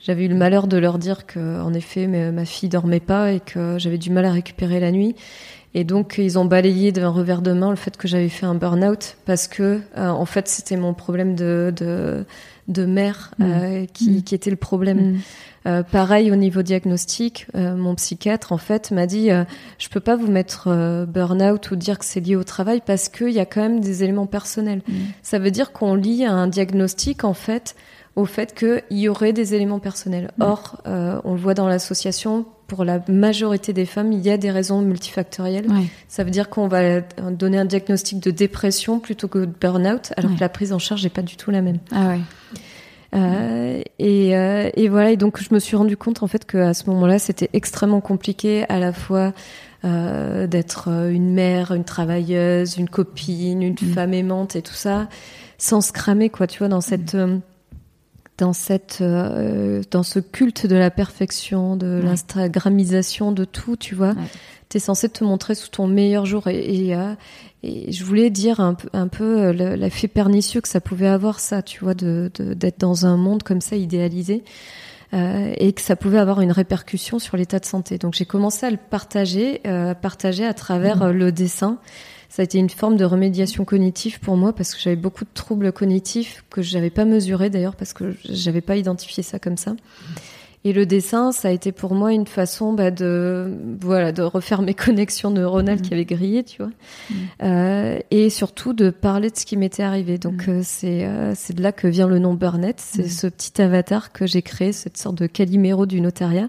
j'avais 0.00 0.26
eu 0.26 0.28
le 0.28 0.34
malheur 0.34 0.66
de 0.66 0.76
leur 0.76 0.98
dire 0.98 1.24
que 1.24 1.60
en 1.62 1.72
effet 1.72 2.06
ma 2.06 2.44
fille 2.44 2.68
dormait 2.68 3.00
pas 3.00 3.32
et 3.32 3.40
que 3.40 3.76
j'avais 3.78 3.96
du 3.96 4.10
mal 4.10 4.26
à 4.26 4.32
récupérer 4.32 4.80
la 4.80 4.90
nuit 4.92 5.14
Et 5.74 5.84
donc, 5.84 6.16
ils 6.18 6.38
ont 6.38 6.46
balayé 6.46 6.92
d'un 6.92 7.08
revers 7.10 7.42
de 7.42 7.52
main 7.52 7.70
le 7.70 7.76
fait 7.76 7.96
que 7.96 8.08
j'avais 8.08 8.30
fait 8.30 8.46
un 8.46 8.54
burn-out 8.54 9.16
parce 9.26 9.46
que, 9.48 9.80
euh, 9.96 10.08
en 10.08 10.24
fait, 10.24 10.48
c'était 10.48 10.76
mon 10.78 10.94
problème 10.94 11.34
de, 11.34 11.72
de, 11.76 12.24
de 12.68 12.86
mère 12.86 13.32
Mm. 13.38 13.44
euh, 13.44 13.86
qui, 13.92 14.10
Mm. 14.10 14.22
qui 14.22 14.34
était 14.34 14.50
le 14.50 14.56
problème. 14.56 15.12
Mm. 15.12 15.18
Euh, 15.68 15.82
pareil 15.82 16.32
au 16.32 16.36
niveau 16.36 16.62
diagnostic, 16.62 17.46
euh, 17.54 17.76
mon 17.76 17.94
psychiatre 17.94 18.52
en 18.52 18.58
fait 18.58 18.90
m'a 18.90 19.06
dit 19.06 19.30
euh, 19.30 19.44
je 19.78 19.88
peux 19.88 20.00
pas 20.00 20.16
vous 20.16 20.30
mettre 20.30 20.68
euh, 20.68 21.04
burn-out 21.04 21.70
ou 21.70 21.76
dire 21.76 21.98
que 21.98 22.04
c'est 22.04 22.20
lié 22.20 22.36
au 22.36 22.44
travail 22.44 22.80
parce 22.84 23.08
qu'il 23.08 23.30
y 23.30 23.38
a 23.38 23.44
quand 23.46 23.60
même 23.60 23.80
des 23.80 24.02
éléments 24.02 24.26
personnels. 24.26 24.82
Mm. 24.88 24.94
Ça 25.22 25.38
veut 25.38 25.50
dire 25.50 25.72
qu'on 25.72 25.94
lie 25.94 26.24
un 26.24 26.46
diagnostic 26.46 27.24
en 27.24 27.34
fait 27.34 27.76
au 28.16 28.24
fait 28.24 28.54
qu'il 28.54 28.98
y 28.98 29.08
aurait 29.08 29.32
des 29.32 29.54
éléments 29.54 29.78
personnels. 29.78 30.30
Mm. 30.38 30.42
Or, 30.42 30.80
on 30.86 31.34
le 31.34 31.38
voit 31.38 31.54
dans 31.54 31.68
l'association, 31.68 32.46
pour 32.66 32.84
la 32.84 33.00
majorité 33.08 33.72
des 33.72 33.86
femmes, 33.86 34.12
il 34.12 34.20
y 34.20 34.30
a 34.30 34.36
des 34.36 34.50
raisons 34.50 34.82
multifactorielles. 34.82 35.70
Ouais. 35.70 35.86
Ça 36.08 36.24
veut 36.24 36.30
dire 36.30 36.48
qu'on 36.50 36.66
va 36.68 37.00
donner 37.30 37.58
un 37.58 37.64
diagnostic 37.64 38.20
de 38.20 38.30
dépression 38.30 38.98
plutôt 38.98 39.28
que 39.28 39.38
de 39.38 39.52
burn-out, 39.60 40.12
alors 40.16 40.30
Ouais. 40.32 40.36
que 40.36 40.40
la 40.40 40.48
prise 40.48 40.72
en 40.72 40.78
charge 40.78 41.04
n'est 41.04 41.10
pas 41.10 41.22
du 41.22 41.36
tout 41.36 41.50
la 41.50 41.62
même. 41.62 41.78
Ah 41.92 42.08
ouais. 42.08 42.20
Euh, 43.14 43.80
et, 43.98 44.36
euh, 44.36 44.70
et 44.74 44.88
voilà, 44.88 45.12
et 45.12 45.16
donc 45.16 45.40
je 45.42 45.52
me 45.54 45.58
suis 45.58 45.76
rendu 45.76 45.96
compte 45.96 46.22
en 46.22 46.26
fait 46.26 46.44
qu'à 46.44 46.74
ce 46.74 46.88
moment-là, 46.90 47.18
c'était 47.18 47.48
extrêmement 47.54 48.00
compliqué 48.00 48.64
à 48.68 48.78
la 48.78 48.92
fois 48.92 49.32
euh, 49.84 50.46
d'être 50.46 50.88
une 51.10 51.32
mère, 51.32 51.72
une 51.72 51.84
travailleuse, 51.84 52.76
une 52.76 52.88
copine, 52.88 53.62
une 53.62 53.74
Mm. 53.80 53.92
femme 53.94 54.12
aimante 54.14 54.56
et 54.56 54.62
tout 54.62 54.74
ça, 54.74 55.08
sans 55.56 55.80
se 55.80 55.92
cramer 55.92 56.28
quoi, 56.28 56.46
tu 56.46 56.58
vois, 56.58 56.68
dans 56.68 56.80
cette 56.82 57.14
euh, 57.14 57.38
dans 58.36 58.52
cette 58.52 59.02
dans 59.02 60.02
ce 60.02 60.18
culte 60.20 60.66
de 60.66 60.76
la 60.76 60.90
perfection, 60.90 61.76
de 61.76 61.98
Ouais. 62.00 62.02
l'instagramisation 62.04 63.32
de 63.32 63.44
tout, 63.44 63.76
tu 63.76 63.94
vois. 63.94 64.10
Ouais. 64.10 64.14
T'es 64.68 64.78
censé 64.80 65.08
te 65.08 65.24
montrer 65.24 65.54
sous 65.54 65.68
ton 65.70 65.86
meilleur 65.86 66.26
jour 66.26 66.46
et, 66.46 66.58
et, 66.88 66.94
et 67.62 67.90
je 67.92 68.04
voulais 68.04 68.30
dire 68.30 68.60
un 68.60 68.74
peu, 68.74 68.88
un 68.92 69.08
peu 69.08 69.38
euh, 69.40 69.52
le- 69.52 69.74
l'effet 69.74 70.08
pernicieux 70.08 70.60
que 70.60 70.68
ça 70.68 70.80
pouvait 70.80 71.08
avoir 71.08 71.40
ça, 71.40 71.62
tu 71.62 71.80
vois, 71.84 71.94
de 71.94 72.30
de- 72.34 72.54
d'être 72.54 72.78
dans 72.80 73.04
un 73.06 73.16
monde 73.16 73.42
comme 73.42 73.60
ça 73.60 73.76
idéalisé 73.76 74.44
euh, 75.14 75.52
et 75.56 75.72
que 75.72 75.80
ça 75.80 75.96
pouvait 75.96 76.18
avoir 76.18 76.40
une 76.40 76.52
répercussion 76.52 77.18
sur 77.18 77.36
l'état 77.36 77.58
de 77.58 77.64
santé. 77.64 77.98
Donc 77.98 78.14
j'ai 78.14 78.26
commencé 78.26 78.66
à 78.66 78.70
le 78.70 78.76
partager, 78.76 79.60
euh, 79.66 79.94
partager 79.94 80.44
à 80.44 80.54
travers 80.54 80.98
Mhm. 80.98 81.02
euh, 81.02 81.12
le 81.12 81.32
dessin. 81.32 81.78
Ça 82.30 82.42
a 82.42 82.44
été 82.44 82.58
une 82.58 82.68
forme 82.68 82.96
de 82.98 83.06
remédiation 83.06 83.64
cognitive 83.64 84.20
pour 84.20 84.36
moi 84.36 84.52
parce 84.52 84.74
que 84.74 84.80
j'avais 84.82 84.96
beaucoup 84.96 85.24
de 85.24 85.30
troubles 85.32 85.72
cognitifs 85.72 86.44
que 86.50 86.60
je 86.60 86.74
n'avais 86.74 86.90
pas 86.90 87.06
mesurés 87.06 87.48
d'ailleurs 87.48 87.74
parce 87.74 87.94
que 87.94 88.14
j'avais 88.28 88.60
pas 88.60 88.76
identifié 88.76 89.22
ça 89.22 89.38
comme 89.38 89.56
ça. 89.56 89.74
Et 90.64 90.72
le 90.72 90.86
dessin, 90.86 91.30
ça 91.32 91.48
a 91.48 91.50
été 91.52 91.70
pour 91.72 91.94
moi 91.94 92.12
une 92.12 92.26
façon 92.26 92.72
bah, 92.72 92.90
de 92.90 93.52
voilà 93.80 94.10
de 94.12 94.22
refaire 94.22 94.60
mes 94.60 94.74
connexions 94.86 95.30
neuronales 95.30 95.80
qui 95.80 95.94
avaient 95.94 96.04
grillé, 96.04 96.42
tu 96.44 96.62
vois, 96.62 96.72
Mhm. 97.10 97.16
Euh, 97.44 97.98
et 98.10 98.28
surtout 98.28 98.72
de 98.72 98.90
parler 98.90 99.30
de 99.30 99.36
ce 99.36 99.46
qui 99.46 99.56
m'était 99.56 99.82
arrivé. 99.84 100.18
Donc 100.18 100.48
Mhm. 100.48 100.54
euh, 100.58 100.60
c'est 100.64 101.06
euh, 101.06 101.32
c'est 101.36 101.54
de 101.54 101.62
là 101.62 101.72
que 101.72 101.86
vient 101.86 102.08
le 102.08 102.18
nom 102.18 102.34
Burnett. 102.34 102.80
C'est 102.80 103.08
ce 103.08 103.26
petit 103.28 103.62
avatar 103.62 104.12
que 104.12 104.26
j'ai 104.26 104.42
créé, 104.42 104.72
cette 104.72 104.96
sorte 104.98 105.16
de 105.16 105.26
Calimero 105.26 105.86
du 105.86 106.00
notariat. 106.00 106.48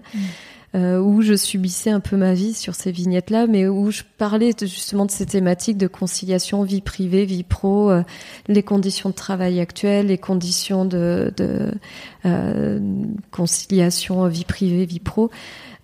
Euh, 0.76 1.00
où 1.00 1.20
je 1.20 1.34
subissais 1.34 1.90
un 1.90 1.98
peu 1.98 2.16
ma 2.16 2.32
vie 2.32 2.54
sur 2.54 2.76
ces 2.76 2.92
vignettes-là, 2.92 3.48
mais 3.48 3.66
où 3.66 3.90
je 3.90 4.02
parlais 4.18 4.52
de- 4.52 4.66
justement 4.66 5.04
de 5.04 5.10
ces 5.10 5.26
thématiques 5.26 5.78
de 5.78 5.88
conciliation 5.88 6.62
vie 6.62 6.80
privée, 6.80 7.24
vie 7.24 7.42
pro, 7.42 7.90
euh, 7.90 8.04
les 8.46 8.62
conditions 8.62 9.08
de 9.08 9.14
travail 9.16 9.58
actuelles, 9.58 10.06
les 10.06 10.18
conditions 10.18 10.84
de, 10.84 11.34
de 11.36 11.72
euh, 12.24 12.78
conciliation 13.32 14.28
vie 14.28 14.44
privée, 14.44 14.84
vie 14.84 15.00
pro. 15.00 15.30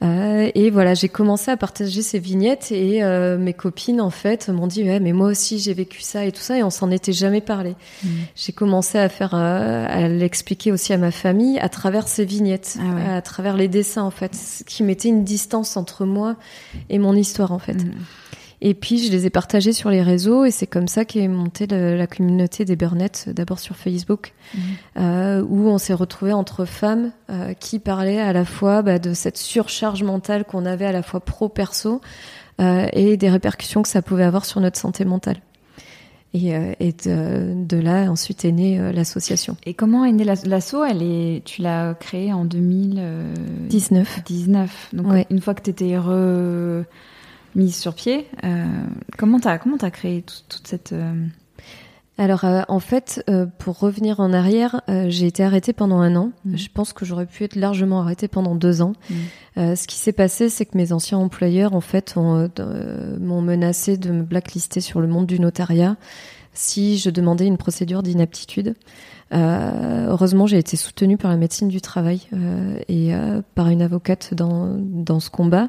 Euh, 0.03 0.51
et 0.55 0.71
voilà, 0.71 0.95
j'ai 0.95 1.09
commencé 1.09 1.51
à 1.51 1.57
partager 1.57 2.03
ces 2.03 2.19
vignettes 2.19 2.71
et 2.71 3.03
euh, 3.03 3.39
mes 3.39 3.55
copines 3.55 4.01
en 4.01 4.11
fait 4.11 4.51
m'ont 4.51 4.67
dit 4.67 4.83
ouais 4.83 5.01
mais 5.01 5.13
moi 5.13 5.29
aussi 5.29 5.59
j'ai 5.59 5.73
vécu 5.73 6.03
ça 6.03 6.27
et 6.27 6.33
tout 6.33 6.41
ça 6.43 6.59
et 6.59 6.63
on 6.63 6.71
s'en 6.71 6.91
était 6.91 7.15
jamais 7.15 7.41
parlé. 7.41 7.75
Mm. 8.05 8.09
J'ai 8.35 8.53
commencé 8.53 8.99
à 8.99 9.09
faire 9.09 9.35
euh, 9.35 9.87
à 9.89 10.09
l'expliquer 10.09 10.71
aussi 10.71 10.93
à 10.93 10.99
ma 10.99 11.11
famille 11.11 11.59
à 11.59 11.71
travers 11.71 12.09
ces 12.09 12.27
vignettes, 12.27 12.77
Ah 12.79 12.95
ouais. 12.95 13.17
à 13.17 13.23
travers 13.23 13.57
les 13.57 13.69
dessins 13.69 14.03
en 14.03 14.11
fait, 14.11 14.35
ce 14.35 14.65
qui 14.65 14.83
mettait 14.83 15.09
une 15.09 15.25
distance 15.25 15.77
entre 15.79 16.05
moi 16.05 16.37
et 16.91 16.99
mon 16.99 17.15
histoire 17.15 17.53
en 17.53 17.59
fait. 17.59 17.83
Mm. 17.83 17.93
Et 18.63 18.73
puis 18.75 18.99
je 19.05 19.11
les 19.13 19.27
ai 19.27 19.31
partagés 19.31 19.73
sur 19.75 19.91
les 19.91 20.01
réseaux 20.03 20.45
et 20.47 20.51
c'est 20.51 20.67
comme 20.67 20.89
ça 20.89 21.05
qu'est 21.05 21.29
montée 21.29 21.67
la 21.67 22.07
communauté 22.07 22.65
des 22.65 22.75
Burnettes, 22.77 23.29
d'abord 23.29 23.59
sur 23.59 23.77
Facebook, 23.77 24.33
Mm. 24.55 24.59
euh, 25.01 25.43
où 25.49 25.69
on 25.69 25.77
s'est 25.79 25.93
retrouvés 25.95 26.33
entre 26.33 26.65
femmes 26.65 27.11
euh, 27.31 27.53
qui 27.55 27.79
parlaient 27.79 28.21
à 28.21 28.33
la 28.33 28.45
fois 28.45 28.81
bah, 28.83 28.99
de 28.99 29.13
cette 29.13 29.37
surcharge 29.37 30.03
mentale 30.03 30.45
qu'on 30.45 30.65
avait 30.65 30.87
à 30.87 30.93
la 30.93 31.03
fois 31.03 31.21
pro-perso 31.21 32.01
euh, 32.61 32.87
et 32.93 33.17
des 33.17 33.29
répercussions 33.29 33.83
que 33.83 33.89
ça 33.89 34.01
pouvait 34.03 34.25
avoir 34.25 34.45
sur 34.47 34.61
notre 34.61 34.79
santé 34.79 35.05
mentale. 35.05 35.37
Et, 36.35 36.55
euh, 36.55 36.73
et 36.81 36.93
de, 36.93 37.55
de 37.67 37.77
là, 37.79 38.11
ensuite 38.11 38.45
est 38.45 38.53
née 38.53 38.79
euh, 38.79 38.93
l'association. 38.93 39.57
Et 39.65 39.75
comment 39.75 40.05
est 40.05 40.13
née 40.13 40.25
la- 40.25 40.35
l'asso? 40.45 40.77
Elle 40.89 41.03
est, 41.03 41.43
tu 41.45 41.63
l'as 41.63 41.95
créée 41.95 42.33
en 42.33 42.45
2019. 42.45 44.23
19. 44.25 44.89
Donc 44.93 45.07
Ouais. 45.11 45.27
une 45.31 45.41
fois 45.41 45.55
que 45.55 45.63
tu 45.63 45.71
étais 45.71 45.97
remise 47.57 47.77
sur 47.77 47.95
pied, 47.95 48.27
euh, 48.45 48.65
comment 49.19 49.41
t'as 49.41 49.59
comment 49.59 49.79
t'as 49.79 49.91
créé 49.91 50.23
tout- 50.23 50.35
toute 50.49 50.67
cette 50.69 50.93
euh, 50.93 51.27
Alors 52.19 52.45
euh, 52.45 52.63
en 52.69 52.81
fait, 52.81 53.25
euh, 53.31 53.47
pour 53.59 53.79
revenir 53.79 54.21
en 54.21 54.33
arrière, 54.33 54.83
euh, 54.89 55.07
j'ai 55.09 55.27
été 55.27 55.43
arrêtée 55.43 55.73
pendant 55.73 56.01
un 56.01 56.17
an. 56.17 56.33
Mhm. 56.45 56.57
Je 56.59 56.69
pense 56.73 56.93
que 56.93 57.05
j'aurais 57.05 57.27
pu 57.27 57.45
être 57.45 57.57
largement 57.57 58.01
arrêtée 58.03 58.29
pendant 58.29 58.55
deux 58.55 58.83
ans. 58.83 58.93
Mhm. 59.11 59.17
Euh, 59.59 59.75
ce 59.77 59.87
qui 59.87 59.97
s'est 59.97 60.13
passé, 60.13 60.49
c'est 60.49 60.67
que 60.67 60.77
mes 60.77 60.93
anciens 60.93 61.19
employeurs, 61.19 61.75
en 61.75 61.81
fait, 61.81 62.15
ont, 62.17 62.49
m'ont 63.21 63.41
menacé 63.43 63.97
de 63.97 64.11
me 64.11 64.23
blacklister 64.23 64.81
sur 64.81 65.01
le 65.01 65.07
monde 65.07 65.27
du 65.27 65.41
notariat 65.41 65.97
si 66.53 66.97
je 66.97 67.11
demandais 67.11 67.47
une 67.47 67.59
procédure 67.59 68.03
d'inaptitude. 68.03 68.75
Euh, 69.35 70.07
heureusement, 70.09 70.47
j'ai 70.47 70.57
été 70.59 70.77
soutenue 70.77 71.17
par 71.19 71.31
la 71.31 71.37
médecine 71.37 71.69
du 71.69 71.81
travail 71.83 72.21
euh, 72.33 72.79
et 72.89 73.15
euh, 73.15 73.43
par 73.55 73.69
une 73.69 73.83
avocate 73.83 74.33
dans, 74.33 74.75
dans 74.79 75.21
ce 75.21 75.29
combat. 75.29 75.69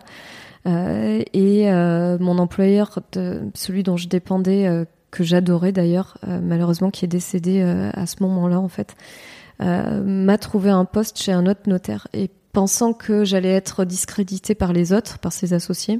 Euh, 0.66 1.22
et 1.34 1.72
euh, 1.72 2.18
mon 2.20 2.38
employeur, 2.40 3.00
de, 3.14 3.42
celui 3.54 3.84
dont 3.84 3.98
je 3.98 4.08
dépendais, 4.08 4.68
euh, 4.68 4.86
que 5.12 5.24
j'adorais 5.24 5.72
d'ailleurs, 5.72 6.18
euh, 6.28 6.40
malheureusement 6.42 6.90
qui 6.92 7.06
est 7.06 7.08
décédé 7.08 7.62
euh, 7.62 7.90
à 7.94 8.06
ce 8.06 8.22
moment-là 8.22 8.60
en 8.60 8.68
fait, 8.68 8.96
euh, 9.62 10.04
m'a 10.04 10.38
trouvé 10.38 10.70
un 10.70 10.86
poste 10.86 11.18
chez 11.20 11.32
un 11.32 11.46
autre 11.46 11.62
notaire. 11.68 12.08
Et 12.14 12.30
pensant 12.52 12.94
que 12.94 13.24
j'allais 13.24 13.54
être 13.54 13.86
discréditée 13.86 14.56
par 14.56 14.74
les 14.74 14.92
autres, 14.94 15.20
par 15.20 15.32
ses 15.32 15.54
associés, 15.54 16.00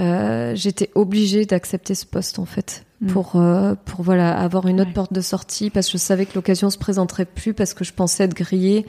euh, 0.00 0.54
j'étais 0.54 0.90
obligée 0.94 1.44
d'accepter 1.46 1.94
ce 1.94 2.06
poste 2.06 2.38
en 2.38 2.44
fait 2.44 2.86
Mm. 3.00 3.08
pour 3.08 3.36
euh, 3.36 3.74
pour 3.84 4.02
voilà 4.02 4.38
avoir 4.38 4.66
une 4.68 4.80
autre 4.80 4.88
Ouais. 4.88 4.94
porte 4.94 5.12
de 5.12 5.20
sortie 5.20 5.68
parce 5.68 5.86
que 5.86 5.92
je 5.92 6.02
savais 6.02 6.24
que 6.24 6.34
l'occasion 6.34 6.70
se 6.70 6.78
présenterait 6.78 7.26
plus 7.26 7.52
parce 7.52 7.74
que 7.74 7.84
je 7.84 7.92
pensais 7.92 8.24
être 8.24 8.34
grillée 8.34 8.86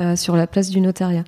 euh, 0.00 0.16
sur 0.16 0.36
la 0.36 0.46
place 0.46 0.68
du 0.68 0.80
notariat. 0.82 1.24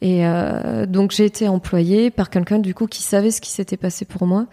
Et 0.00 0.26
euh, 0.26 0.86
donc 0.86 1.10
j'ai 1.10 1.24
été 1.24 1.48
employée 1.48 2.10
par 2.10 2.30
quelqu'un 2.30 2.58
du 2.58 2.72
coup 2.74 2.86
qui 2.86 3.02
savait 3.02 3.30
ce 3.30 3.40
qui 3.40 3.50
s'était 3.50 3.76
passé 3.76 4.04
pour 4.04 4.26
moi, 4.26 4.46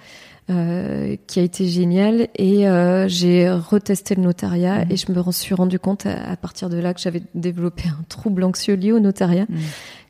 euh, 0.50 1.16
qui 1.28 1.40
a 1.40 1.44
été 1.44 1.66
génial. 1.68 2.28
Et 2.36 2.68
euh, 2.68 3.08
j'ai 3.08 3.50
retesté 3.52 4.16
le 4.16 4.22
notariat 4.24 4.86
Mhm. 4.86 4.92
et 4.92 4.98
je 4.98 5.12
me 5.12 5.32
suis 5.32 5.54
rendu 5.56 5.80
compte 5.80 6.06
à, 6.06 6.32
à 6.32 6.36
partir 6.36 6.70
de 6.70 6.78
là 6.78 6.94
que 6.94 7.00
j'avais 7.00 7.22
développé 7.36 7.84
un 7.88 8.04
trouble 8.10 8.44
anxieux 8.44 8.76
lié 8.76 8.92
au 8.92 9.00
notariat, 9.00 9.46
Mm. 9.50 9.56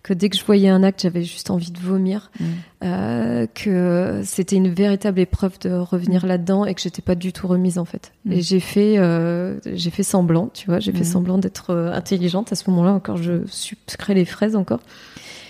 que 0.03 0.13
dès 0.13 0.29
que 0.29 0.37
je 0.37 0.45
voyais 0.45 0.69
un 0.69 0.83
acte, 0.83 1.01
j'avais 1.01 1.23
juste 1.23 1.49
envie 1.49 1.71
de 1.71 1.79
vomir, 1.79 2.31
Mm. 2.39 2.43
euh, 2.83 3.47
que 3.53 4.21
c'était 4.23 4.55
une 4.57 4.69
véritable 4.69 5.19
épreuve 5.19 5.57
de 5.59 5.71
revenir 5.71 6.25
là-dedans 6.25 6.63
et 6.65 6.75
que 6.75 6.81
j'étais 6.81 7.01
pas 7.01 7.15
du 7.15 7.33
tout 7.33 7.47
remise 7.47 7.77
en 7.77 7.85
fait. 7.85 8.11
Et 8.29 8.41
j'ai 8.41 8.59
fait, 8.59 8.97
euh, 8.99 9.57
j'ai 9.65 9.89
fait 9.89 10.03
semblant, 10.03 10.49
tu 10.53 10.67
vois, 10.67 10.79
j'ai 10.79 10.91
fait 10.91 11.03
semblant 11.05 11.37
d'être 11.37 11.71
euh, 11.71 11.91
intelligente 11.93 12.51
à 12.51 12.55
ce 12.55 12.69
moment-là 12.69 12.91
encore, 12.93 13.17
je 13.17 13.41
sucrais 13.47 14.13
les 14.13 14.25
fraises 14.25 14.55
encore. 14.55 14.79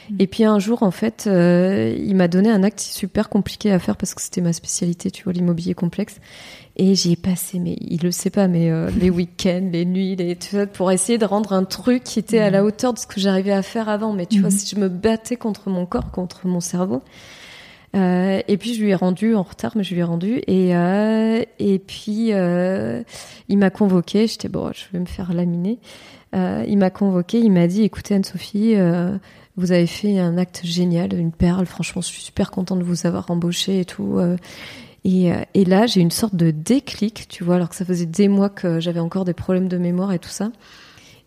Mhm. 0.10 0.16
Et 0.20 0.28
puis 0.28 0.44
un 0.44 0.60
jour, 0.60 0.84
en 0.84 0.92
fait, 0.92 1.26
euh, 1.28 1.96
il 1.98 2.16
m'a 2.16 2.28
donné 2.28 2.50
un 2.50 2.64
acte 2.64 2.80
super 2.80 3.30
compliqué 3.30 3.72
à 3.72 3.80
faire 3.80 3.98
parce 3.98 4.14
que 4.14 4.22
c'était 4.22 4.42
ma 4.42 4.54
spécialité, 4.54 5.12
tu 5.12 5.24
vois, 5.24 5.34
l'immobilier 5.34 5.74
complexe. 5.74 6.18
Et 6.78 6.94
j'y 6.96 7.14
ai 7.14 7.16
passé, 7.16 7.60
mais 7.60 7.78
il 7.80 8.02
le 8.04 8.12
sait 8.12 8.30
pas, 8.30 8.48
mais 8.48 8.70
euh, 8.70 8.90
les 9.00 9.10
week-ends, 9.10 9.70
les 9.72 9.86
nuits, 9.86 10.16
les, 10.16 10.36
tout 10.36 10.48
ça, 10.52 10.68
pour 10.68 10.92
essayer 10.92 11.18
de 11.18 11.26
rendre 11.26 11.54
un 11.54 11.64
truc 11.64 12.04
qui 12.04 12.20
était 12.20 12.40
à 12.40 12.50
la 12.50 12.64
hauteur 12.66 12.94
de 12.94 13.00
ce 13.00 13.08
que 13.08 13.20
j'arrivais 13.20 13.54
à 13.54 13.62
faire 13.62 13.88
avant. 13.90 14.14
Mais 14.14 14.26
tu 14.26 14.40
vois, 14.42 14.50
Mhm. 14.50 14.56
si 14.58 14.76
je 14.76 14.80
me 14.80 14.90
battais 14.90 15.38
contre 15.38 15.70
mon 15.70 15.86
corps, 15.86 16.12
contre 16.12 16.48
mon 16.48 16.60
cerveau. 16.60 17.02
Euh, 17.96 18.42
et 18.50 18.58
puis 18.58 18.74
je 18.74 18.84
lui 18.84 18.90
ai 18.90 18.96
rendu 18.96 19.36
en 19.36 19.44
retard, 19.44 19.72
mais 19.78 19.84
je 19.84 19.94
lui 19.94 20.02
ai 20.02 20.04
rendu. 20.04 20.42
Et 20.48 20.76
euh, 20.76 21.42
et 21.60 21.80
puis 21.80 22.34
euh, 22.34 23.04
il 23.48 23.58
m'a 23.58 23.70
convoqué. 23.70 24.28
J'étais 24.28 24.50
bon, 24.50 24.70
je 24.74 24.84
vais 24.92 25.00
me 25.00 25.06
faire 25.06 25.32
laminer. 25.34 25.80
Il 26.34 26.78
m'a 26.78 26.90
convoqué. 26.90 27.40
Il 27.40 27.54
m'a 27.54 27.68
dit, 27.68 27.84
écoutez 27.84 28.14
Anne-Sophie, 28.16 28.76
vous 29.58 29.72
avez 29.72 29.88
fait 29.88 30.20
un 30.20 30.38
acte 30.38 30.62
génial, 30.64 31.14
une 31.14 31.32
perle. 31.32 31.66
Franchement, 31.66 32.02
je 32.02 32.08
suis 32.08 32.22
super 32.22 32.52
contente 32.52 32.80
de 32.80 32.84
vous 32.84 33.06
avoir 33.08 33.30
embauché 33.32 33.80
et 33.80 33.86
tout. 33.86 34.18
euh. 34.18 34.38
Et, 35.06 35.32
euh, 35.32 35.38
et 35.54 35.66
là, 35.66 35.86
j'ai 35.86 36.02
une 36.02 36.10
sorte 36.12 36.36
de 36.36 36.50
déclic, 36.52 37.28
tu 37.30 37.44
vois, 37.44 37.56
alors 37.56 37.70
que 37.70 37.76
ça 37.76 37.86
faisait 37.86 38.08
des 38.08 38.28
mois 38.28 38.50
que 38.50 38.80
j'avais 38.80 39.00
encore 39.00 39.24
des 39.24 39.34
problèmes 39.36 39.68
de 39.68 39.78
mémoire 39.78 40.12
et 40.14 40.20
tout 40.20 40.30
ça. 40.30 40.52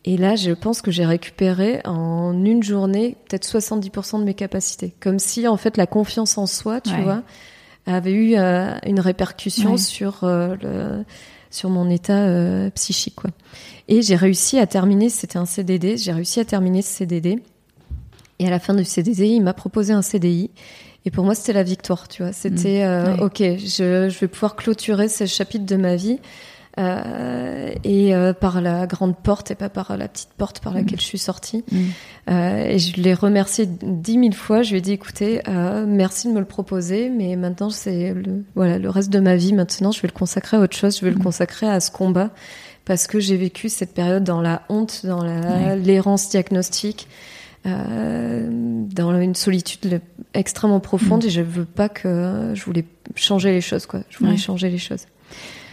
Et 0.05 0.17
là, 0.17 0.35
je 0.37 0.51
pense 0.51 0.83
que 0.83 0.91
j'ai 0.91 1.07
récupéré 1.07 1.81
en 1.85 2.45
une 2.45 2.63
journée 2.63 3.17
peut-être 3.29 3.47
70% 3.47 4.19
de 4.21 4.25
mes 4.25 4.35
capacités. 4.35 4.95
Comme 5.01 5.19
si, 5.21 5.47
en 5.47 5.57
fait, 5.57 5.77
la 5.77 5.87
confiance 5.87 6.39
en 6.39 6.47
soi, 6.47 6.81
tu 6.81 6.91
Ouais. 6.91 7.03
vois, 7.03 7.23
avait 7.87 8.13
eu 8.13 8.35
une 8.37 9.01
répercussion 9.01 9.77
sur 9.77 10.19
le 10.23 11.05
sur 11.51 11.71
mon 11.71 11.89
état 11.89 12.71
psychique 12.75 13.15
quoi. 13.17 13.31
Et 13.89 14.03
j'ai 14.03 14.17
réussi 14.17 14.59
à 14.59 14.67
terminer, 14.67 15.09
c'était 15.09 15.39
un 15.39 15.47
CDD, 15.47 15.97
j'ai 15.97 16.13
réussi 16.13 16.41
à 16.41 16.45
terminer 16.45 16.83
ce 16.83 16.91
CDD. 16.99 17.41
Et 18.39 18.47
à 18.47 18.51
la 18.51 18.59
fin 18.59 18.75
du 18.75 18.85
CDD, 18.85 19.27
il 19.29 19.43
m'a 19.43 19.55
proposé 19.55 19.93
un 19.93 20.03
CDI. 20.03 20.51
Et 21.05 21.11
pour 21.11 21.25
moi, 21.25 21.35
c'était 21.35 21.53
la 21.53 21.63
victoire, 21.63 22.09
tu 22.09 22.23
vois. 22.23 22.33
C'était, 22.33 22.85
mmh. 22.85 22.89
euh, 22.89 23.17
ok, 23.19 23.39
je, 23.39 24.09
je, 24.09 24.19
vais 24.19 24.29
pouvoir 24.29 24.57
clôturer 24.57 25.09
ce 25.09 25.27
chapitre 25.27 25.65
de 25.65 25.77
ma 25.77 25.97
vie. 25.97 26.19
Euh, 26.79 27.73
et 27.83 28.15
euh, 28.15 28.33
par 28.33 28.61
la 28.61 28.87
grande 28.87 29.17
porte 29.17 29.51
et 29.51 29.57
pas 29.57 29.69
par 29.69 29.97
la 29.97 30.07
petite 30.07 30.29
porte 30.37 30.61
par 30.61 30.75
laquelle 30.75 30.95
mmh. 30.95 31.01
je 31.01 31.05
suis 31.05 31.19
sortie. 31.19 31.65
Mmh. 31.73 31.79
Euh, 32.31 32.65
et 32.67 32.79
je 32.79 33.01
l'ai 33.01 33.15
remercié 33.15 33.67
dix 33.67 34.17
mille 34.17 34.35
fois. 34.35 34.63
Je 34.63 34.71
lui 34.71 34.79
ai 34.79 34.81
dit, 34.81 34.93
écoutez, 34.93 35.41
euh, 35.49 35.87
merci 35.89 36.29
de 36.29 36.33
me 36.33 36.39
le 36.39 36.45
proposer, 36.45 37.09
mais 37.09 37.35
maintenant 37.35 37.71
c'est 37.71 38.15
le, 38.15 38.45
voilà, 38.55 38.79
le 38.79 38.91
reste 38.91 39.11
de 39.11 39.19
ma 39.19 39.35
vie. 39.35 39.53
Maintenant, 39.53 39.91
je 39.91 40.01
vais 40.01 40.09
le 40.09 40.17
consacrer 40.17 40.57
à 40.57 40.61
autre 40.61 40.77
chose. 40.77 40.99
Je 40.99 41.05
vais 41.05 41.11
le 41.11 41.19
consacrer 41.19 41.69
à 41.69 41.81
ce 41.81 41.91
combat 41.91 42.31
parce 42.85 43.07
que 43.07 43.19
j'ai 43.19 43.37
vécu 43.37 43.69
cette 43.69 43.93
période 43.93 44.23
dans 44.23 44.41
la 44.41 44.63
honte, 44.69 45.05
dans 45.05 45.23
l'errance 45.23 46.31
diagnostique, 46.31 47.09
euh, 47.67 48.47
dans 48.51 49.21
une 49.21 49.35
solitude 49.35 50.01
extrêmement 50.35 50.81
profonde. 50.81 51.25
Mm. 51.25 51.27
Et 51.27 51.31
je 51.31 51.43
veux 51.43 51.65
pas 51.65 51.89
que 51.89 52.53
je 52.55 52.65
voulais 52.65 52.85
changer 53.15 53.53
les 53.53 53.61
choses, 53.61 53.87
quoi. 53.87 54.01
Je 54.11 54.19
voulais 54.19 54.37
changer 54.37 54.71
les 54.71 54.79
choses. 54.79 55.07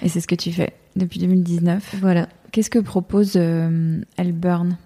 Et 0.01 0.09
c'est 0.09 0.19
ce 0.19 0.27
que 0.27 0.35
tu 0.35 0.51
fais 0.51 0.73
depuis 0.95 1.19
2019. 1.19 1.95
Voilà. 2.01 2.27
Qu'est-ce 2.51 2.69
que 2.69 2.79
propose 2.79 3.33
euh, 3.35 4.01
Elburn? 4.17 4.77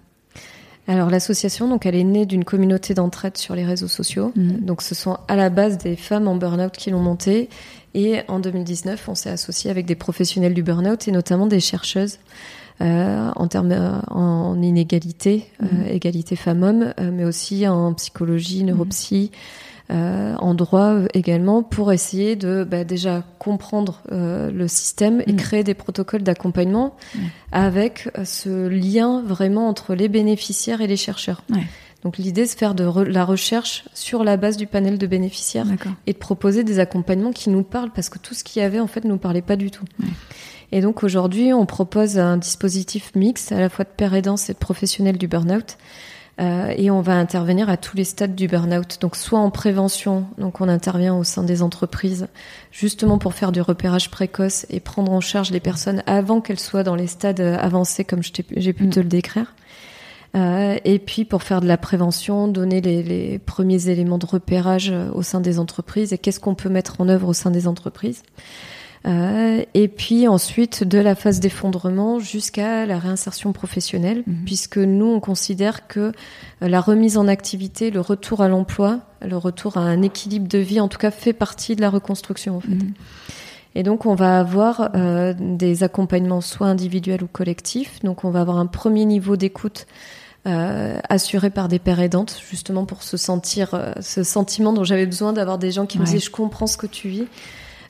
Alors 0.88 1.08
l'association, 1.08 1.68
donc 1.68 1.86
elle 1.86 1.94
est 1.94 2.04
née 2.04 2.26
d'une 2.26 2.44
communauté 2.44 2.94
d'entraide 2.94 3.36
sur 3.36 3.54
les 3.54 3.64
réseaux 3.64 3.88
sociaux. 3.88 4.32
Mm. 4.34 4.64
Donc 4.64 4.82
ce 4.82 4.94
sont 4.94 5.18
à 5.28 5.36
la 5.36 5.50
base 5.50 5.78
des 5.78 5.94
femmes 5.94 6.26
en 6.26 6.36
burn-out 6.36 6.72
qui 6.72 6.90
l'ont 6.90 7.02
montée 7.02 7.48
et 7.94 8.20
en 8.28 8.38
2019, 8.38 9.08
on 9.08 9.14
s'est 9.14 9.30
associé 9.30 9.70
avec 9.70 9.86
des 9.86 9.94
professionnels 9.94 10.54
du 10.54 10.62
burn-out 10.62 11.08
et 11.08 11.12
notamment 11.12 11.46
des 11.46 11.60
chercheuses 11.60 12.14
euh, 12.14 12.18
en 12.80 13.48
termes 13.48 13.72
euh, 13.72 14.00
en 14.08 14.60
inégalité, 14.62 15.46
euh, 15.62 15.66
mhm. 15.66 15.86
égalité 15.88 16.36
femmes-hommes, 16.36 16.94
mais 17.12 17.24
aussi 17.24 17.66
en 17.68 17.92
psychologie, 17.94 18.64
neuropsy. 18.64 19.30
en 19.90 20.54
droit 20.54 21.00
également 21.14 21.64
pour 21.64 21.92
essayer 21.92 22.36
de 22.36 22.64
bah, 22.64 22.84
déjà 22.84 23.24
comprendre 23.40 24.02
le 24.10 24.68
système 24.68 25.20
et 25.26 25.32
mhm. 25.32 25.38
créer 25.38 25.64
des 25.64 25.74
protocoles 25.74 26.22
d'accompagnement 26.22 26.94
avec 27.50 28.08
ce 28.24 28.68
lien 28.68 29.22
vraiment 29.22 29.68
entre 29.68 29.94
les 29.94 30.08
bénéficiaires 30.08 30.80
et 30.80 30.86
les 30.86 30.96
chercheurs. 30.96 31.42
Donc 32.02 32.16
l'idée, 32.16 32.46
c'est 32.46 32.54
de 32.54 32.58
faire 32.58 32.74
de 32.74 32.84
la 33.02 33.24
recherche 33.24 33.84
sur 33.94 34.24
la 34.24 34.36
base 34.36 34.56
du 34.56 34.66
panel 34.66 34.96
de 34.96 35.06
bénéficiaires 35.06 35.66
et 36.06 36.12
de 36.12 36.18
proposer 36.18 36.64
des 36.64 36.78
accompagnements 36.78 37.32
qui 37.32 37.50
nous 37.50 37.62
parlent 37.62 37.90
parce 37.90 38.08
que 38.08 38.18
tout 38.18 38.34
ce 38.34 38.42
qu'il 38.44 38.62
y 38.62 38.64
avait 38.64 38.80
en 38.80 38.86
fait 38.86 39.04
ne 39.04 39.10
nous 39.10 39.18
parlait 39.18 39.42
pas 39.42 39.56
du 39.56 39.70
tout. 39.70 39.84
Et 40.72 40.80
donc 40.80 41.02
aujourd'hui, 41.02 41.52
on 41.52 41.66
propose 41.66 42.18
un 42.18 42.36
dispositif 42.36 43.12
mixte 43.14 43.52
à 43.52 43.58
la 43.58 43.68
fois 43.68 43.84
de 43.84 43.90
père 43.90 44.14
aidants 44.14 44.36
et 44.36 44.52
de 44.52 44.58
professionnels 44.58 45.18
du 45.18 45.26
burn-out. 45.26 45.76
Euh, 46.40 46.72
et 46.76 46.90
on 46.90 47.02
va 47.02 47.14
intervenir 47.14 47.68
à 47.68 47.76
tous 47.76 47.96
les 47.96 48.04
stades 48.04 48.34
du 48.34 48.46
burn-out. 48.46 48.98
Donc 49.00 49.16
soit 49.16 49.40
en 49.40 49.50
prévention, 49.50 50.26
donc 50.38 50.60
on 50.60 50.68
intervient 50.68 51.14
au 51.14 51.24
sein 51.24 51.42
des 51.42 51.60
entreprises 51.60 52.28
justement 52.72 53.18
pour 53.18 53.34
faire 53.34 53.52
du 53.52 53.60
repérage 53.60 54.10
précoce 54.10 54.64
et 54.70 54.80
prendre 54.80 55.12
en 55.12 55.20
charge 55.20 55.50
les 55.50 55.60
personnes 55.60 56.02
avant 56.06 56.40
qu'elles 56.40 56.60
soient 56.60 56.84
dans 56.84 56.94
les 56.94 57.08
stades 57.08 57.40
avancés 57.40 58.04
comme 58.04 58.22
j'ai 58.22 58.72
pu 58.72 58.84
mm. 58.84 58.90
te 58.90 59.00
le 59.00 59.06
décrire. 59.06 59.54
Euh, 60.36 60.78
et 60.84 61.00
puis 61.00 61.24
pour 61.24 61.42
faire 61.42 61.60
de 61.60 61.66
la 61.66 61.76
prévention, 61.76 62.46
donner 62.46 62.80
les, 62.80 63.02
les, 63.02 63.38
premiers 63.40 63.88
éléments 63.88 64.18
de 64.18 64.26
repérage 64.26 64.90
euh, 64.90 65.10
au 65.12 65.22
sein 65.22 65.40
des 65.40 65.58
entreprises 65.58 66.12
et 66.12 66.18
qu'est-ce 66.18 66.38
qu'on 66.38 66.54
peut 66.54 66.68
mettre 66.68 67.00
en 67.00 67.08
œuvre 67.08 67.28
au 67.28 67.32
sein 67.32 67.50
des 67.50 67.66
entreprises. 67.66 68.22
Euh, 69.06 69.64
et 69.72 69.88
puis 69.88 70.28
ensuite 70.28 70.84
de 70.84 70.98
la 70.98 71.14
phase 71.14 71.40
d'effondrement 71.40 72.18
jusqu'à 72.18 72.84
la 72.84 72.98
réinsertion 72.98 73.52
professionnelle, 73.52 74.22
mhm. 74.26 74.44
puisque 74.44 74.76
nous 74.76 75.06
on 75.06 75.20
considère 75.20 75.86
que 75.86 76.12
euh, 76.62 76.68
la 76.68 76.80
remise 76.82 77.16
en 77.16 77.26
activité, 77.26 77.90
le 77.90 78.00
retour 78.00 78.42
à 78.42 78.48
l'emploi, 78.48 79.00
le 79.22 79.38
retour 79.38 79.78
à 79.78 79.80
un 79.80 80.02
équilibre 80.02 80.48
de 80.48 80.58
vie, 80.58 80.80
en 80.80 80.88
tout 80.88 80.98
cas, 80.98 81.10
fait 81.10 81.32
partie 81.32 81.76
de 81.76 81.80
la 81.80 81.88
reconstruction 81.88 82.56
en 82.56 82.60
fait. 82.60 82.68
Mhm. 82.68 82.92
Et 83.74 83.82
donc, 83.82 84.04
on 84.04 84.14
va 84.14 84.40
avoir 84.40 84.90
euh, 84.94 85.32
des 85.38 85.82
accompagnements 85.84 86.40
soit 86.40 86.66
individuels 86.66 87.22
ou 87.22 87.28
collectifs. 87.28 88.00
Donc, 88.02 88.24
on 88.24 88.30
va 88.30 88.40
avoir 88.40 88.58
un 88.58 88.66
premier 88.66 89.04
niveau 89.04 89.36
d'écoute 89.36 89.86
euh, 90.46 90.98
assuré 91.08 91.50
par 91.50 91.68
des 91.68 91.78
pères 91.78 92.00
aidantes, 92.00 92.40
justement 92.48 92.84
pour 92.84 93.02
se 93.02 93.16
sentir, 93.16 93.74
euh, 93.74 93.92
ce 94.00 94.24
sentiment 94.24 94.72
dont 94.72 94.84
j'avais 94.84 95.06
besoin 95.06 95.32
d'avoir 95.32 95.58
des 95.58 95.70
gens 95.70 95.86
qui 95.86 95.98
me 95.98 96.04
disaient 96.04 96.18
je 96.18 96.30
comprends 96.30 96.66
ce 96.66 96.78
que 96.78 96.86
tu 96.86 97.08
vis, 97.08 97.26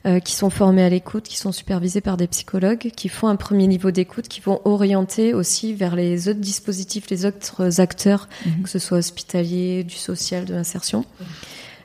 euh, 0.05 0.19
qui 0.19 0.33
sont 0.33 0.49
formés 0.49 0.83
à 0.83 0.89
l'écoute, 0.89 1.23
qui 1.23 1.37
sont 1.37 1.51
supervisés 1.51 2.01
par 2.01 2.17
des 2.17 2.27
psychologues, 2.27 2.91
qui 2.95 3.09
font 3.09 3.27
un 3.27 3.35
premier 3.35 3.67
niveau 3.67 3.91
d'écoute, 3.91 4.27
qui 4.27 4.41
vont 4.41 4.61
orienter 4.65 5.33
aussi 5.33 5.73
vers 5.73 5.95
les 5.95 6.27
autres 6.27 6.39
dispositifs, 6.39 7.09
les 7.09 7.25
autres 7.25 7.79
acteurs, 7.79 8.27
mhm. 8.45 8.63
que 8.63 8.69
ce 8.69 8.79
soit 8.79 8.97
hospitalier, 8.97 9.83
du 9.83 9.95
social, 9.95 10.45
de 10.45 10.53
l'insertion. 10.53 11.05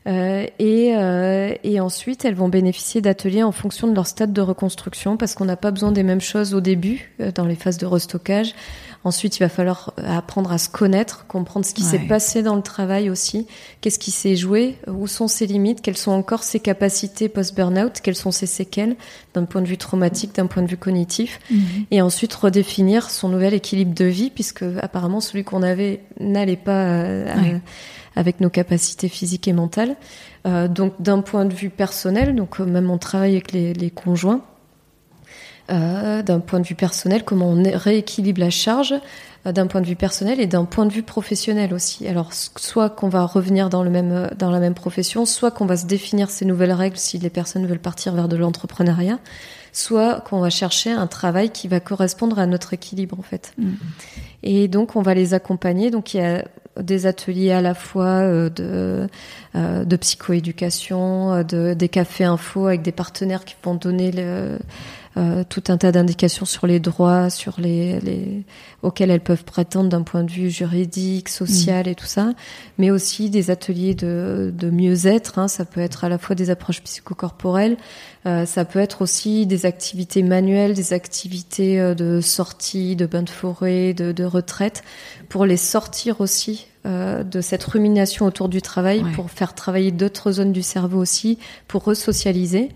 Euh, 0.06 0.46
et, 0.58 0.94
euh, 0.94 1.54
et, 1.64 1.80
ensuite, 1.80 2.24
elles 2.24 2.34
vont 2.34 2.48
bénéficier 2.48 3.00
d'ateliers 3.00 3.42
en 3.42 3.52
fonction 3.52 3.88
de 3.88 3.94
leur 3.94 4.06
stade 4.06 4.32
de 4.32 4.40
reconstruction, 4.40 5.16
parce 5.16 5.34
qu'on 5.34 5.44
n'a 5.44 5.56
pas 5.56 5.72
besoin 5.72 5.90
des 5.90 6.04
mêmes 6.04 6.20
choses 6.20 6.54
au 6.54 6.60
début, 6.60 7.12
euh, 7.20 7.32
dans 7.32 7.44
les 7.44 7.56
phases 7.56 7.78
de 7.78 7.86
restockage. 7.86 8.54
Ensuite, 9.04 9.36
il 9.38 9.40
va 9.40 9.48
falloir 9.48 9.92
apprendre 10.04 10.50
à 10.52 10.58
se 10.58 10.68
connaître, 10.68 11.26
comprendre 11.26 11.64
ce 11.64 11.74
qui 11.74 11.82
s'est 11.82 11.98
passé 11.98 12.42
dans 12.42 12.56
le 12.56 12.62
travail 12.62 13.08
aussi, 13.08 13.46
qu'est-ce 13.80 13.98
qui 13.98 14.10
s'est 14.10 14.36
joué, 14.36 14.76
où 14.88 15.06
sont 15.06 15.28
ses 15.28 15.46
limites, 15.46 15.80
quelles 15.80 15.96
sont 15.96 16.10
encore 16.10 16.42
ses 16.42 16.60
capacités 16.60 17.28
post-burnout, 17.28 18.00
quelles 18.02 18.16
sont 18.16 18.32
ses 18.32 18.46
séquelles? 18.46 18.96
D'un 19.34 19.44
point 19.44 19.62
de 19.62 19.68
vue 19.68 19.78
traumatique, 19.78 20.34
d'un 20.34 20.46
point 20.46 20.62
de 20.62 20.68
vue 20.68 20.76
cognitif, 20.76 21.38
mhm. 21.50 21.60
et 21.90 22.02
ensuite 22.02 22.34
redéfinir 22.34 23.10
son 23.10 23.28
nouvel 23.28 23.54
équilibre 23.54 23.94
de 23.94 24.06
vie, 24.06 24.30
puisque 24.30 24.64
apparemment 24.82 25.20
celui 25.20 25.44
qu'on 25.44 25.62
avait 25.62 26.00
n'allait 26.18 26.56
pas 26.56 27.04
avec 28.16 28.40
nos 28.40 28.50
capacités 28.50 29.08
physiques 29.08 29.46
et 29.46 29.52
mentales. 29.52 29.94
Euh, 30.46 30.68
donc 30.68 30.94
d'un 31.00 31.20
point 31.20 31.44
de 31.44 31.54
vue 31.54 31.70
personnel, 31.70 32.34
donc 32.34 32.60
euh, 32.60 32.64
même 32.64 32.90
on 32.90 32.98
travaille 32.98 33.32
avec 33.32 33.52
les, 33.52 33.74
les 33.74 33.90
conjoints, 33.90 34.42
euh, 35.68 36.22
d'un 36.22 36.38
point 36.38 36.60
de 36.60 36.66
vue 36.66 36.76
personnel, 36.76 37.24
comment 37.24 37.48
on 37.48 37.60
rééquilibre 37.64 38.40
la 38.40 38.50
charge, 38.50 38.94
euh, 39.46 39.50
d'un 39.50 39.66
point 39.66 39.80
de 39.80 39.86
vue 39.86 39.96
personnel 39.96 40.38
et 40.38 40.46
d'un 40.46 40.64
point 40.64 40.86
de 40.86 40.92
vue 40.92 41.02
professionnel 41.02 41.74
aussi. 41.74 42.06
Alors 42.06 42.32
soit 42.32 42.88
qu'on 42.88 43.08
va 43.08 43.24
revenir 43.24 43.68
dans 43.68 43.82
le 43.82 43.90
même 43.90 44.12
euh, 44.12 44.28
dans 44.38 44.52
la 44.52 44.60
même 44.60 44.74
profession, 44.74 45.26
soit 45.26 45.50
qu'on 45.50 45.66
va 45.66 45.76
se 45.76 45.86
définir 45.86 46.30
ces 46.30 46.44
nouvelles 46.44 46.72
règles 46.72 46.96
si 46.96 47.18
les 47.18 47.30
personnes 47.30 47.66
veulent 47.66 47.80
partir 47.80 48.14
vers 48.14 48.28
de 48.28 48.36
l'entrepreneuriat, 48.36 49.18
soit 49.72 50.20
qu'on 50.20 50.38
va 50.38 50.50
chercher 50.50 50.92
un 50.92 51.08
travail 51.08 51.50
qui 51.50 51.66
va 51.66 51.80
correspondre 51.80 52.38
à 52.38 52.46
notre 52.46 52.72
équilibre 52.72 53.18
en 53.18 53.22
fait. 53.22 53.52
Mm. 53.58 53.72
Et 54.44 54.68
donc 54.68 54.94
on 54.94 55.02
va 55.02 55.14
les 55.14 55.34
accompagner. 55.34 55.90
Donc 55.90 56.14
il 56.14 56.18
y 56.18 56.24
a 56.24 56.44
des 56.80 57.06
ateliers 57.06 57.50
à 57.50 57.60
la 57.62 57.74
fois 57.74 58.20
de, 58.50 59.08
de 59.54 59.96
psychoéducation, 59.96 61.42
de, 61.42 61.72
des 61.72 61.88
cafés 61.88 62.24
info 62.24 62.66
avec 62.66 62.82
des 62.82 62.92
partenaires 62.92 63.46
qui 63.46 63.54
vont 63.64 63.74
donner 63.74 64.12
le, 64.12 64.58
tout 65.48 65.64
un 65.68 65.78
tas 65.78 65.92
d'indications 65.92 66.44
sur 66.44 66.66
les 66.66 66.78
droits, 66.78 67.30
sur 67.30 67.54
les, 67.58 68.00
les 68.00 68.44
auxquels 68.82 69.10
elles 69.10 69.22
peuvent 69.22 69.44
prétendre 69.44 69.88
d'un 69.88 70.02
point 70.02 70.24
de 70.24 70.30
vue 70.30 70.50
juridique, 70.50 71.28
social 71.28 71.86
mmh. 71.86 71.88
et 71.88 71.94
tout 71.94 72.06
ça, 72.06 72.32
mais 72.76 72.90
aussi 72.90 73.30
des 73.30 73.50
ateliers 73.50 73.94
de, 73.94 74.52
de 74.54 74.70
mieux-être. 74.70 75.38
Hein, 75.38 75.48
ça 75.48 75.64
peut 75.64 75.80
être 75.80 76.04
à 76.04 76.08
la 76.08 76.18
fois 76.18 76.36
des 76.36 76.50
approches 76.50 76.82
psychocorporelles, 76.82 77.76
euh, 78.26 78.44
ça 78.44 78.64
peut 78.64 78.78
être 78.78 79.02
aussi 79.02 79.46
des 79.46 79.64
activités 79.64 80.22
manuelles, 80.22 80.74
des 80.74 80.92
activités 80.92 81.94
de 81.94 82.20
sortie, 82.20 82.94
de 82.96 83.06
bain 83.06 83.22
de 83.22 83.30
forêt, 83.30 83.94
de, 83.94 84.12
de 84.12 84.24
retraite, 84.24 84.82
pour 85.28 85.46
les 85.46 85.56
sortir 85.56 86.20
aussi 86.20 86.66
euh, 86.86 87.24
de 87.24 87.40
cette 87.40 87.64
rumination 87.64 88.26
autour 88.26 88.48
du 88.48 88.62
travail, 88.62 89.02
pour 89.14 89.30
faire 89.30 89.54
travailler 89.54 89.90
d'autres 89.90 90.30
zones 90.32 90.52
du 90.52 90.62
cerveau 90.62 91.00
aussi, 91.00 91.38
pour 91.66 91.82
resocialiser. 91.82 92.68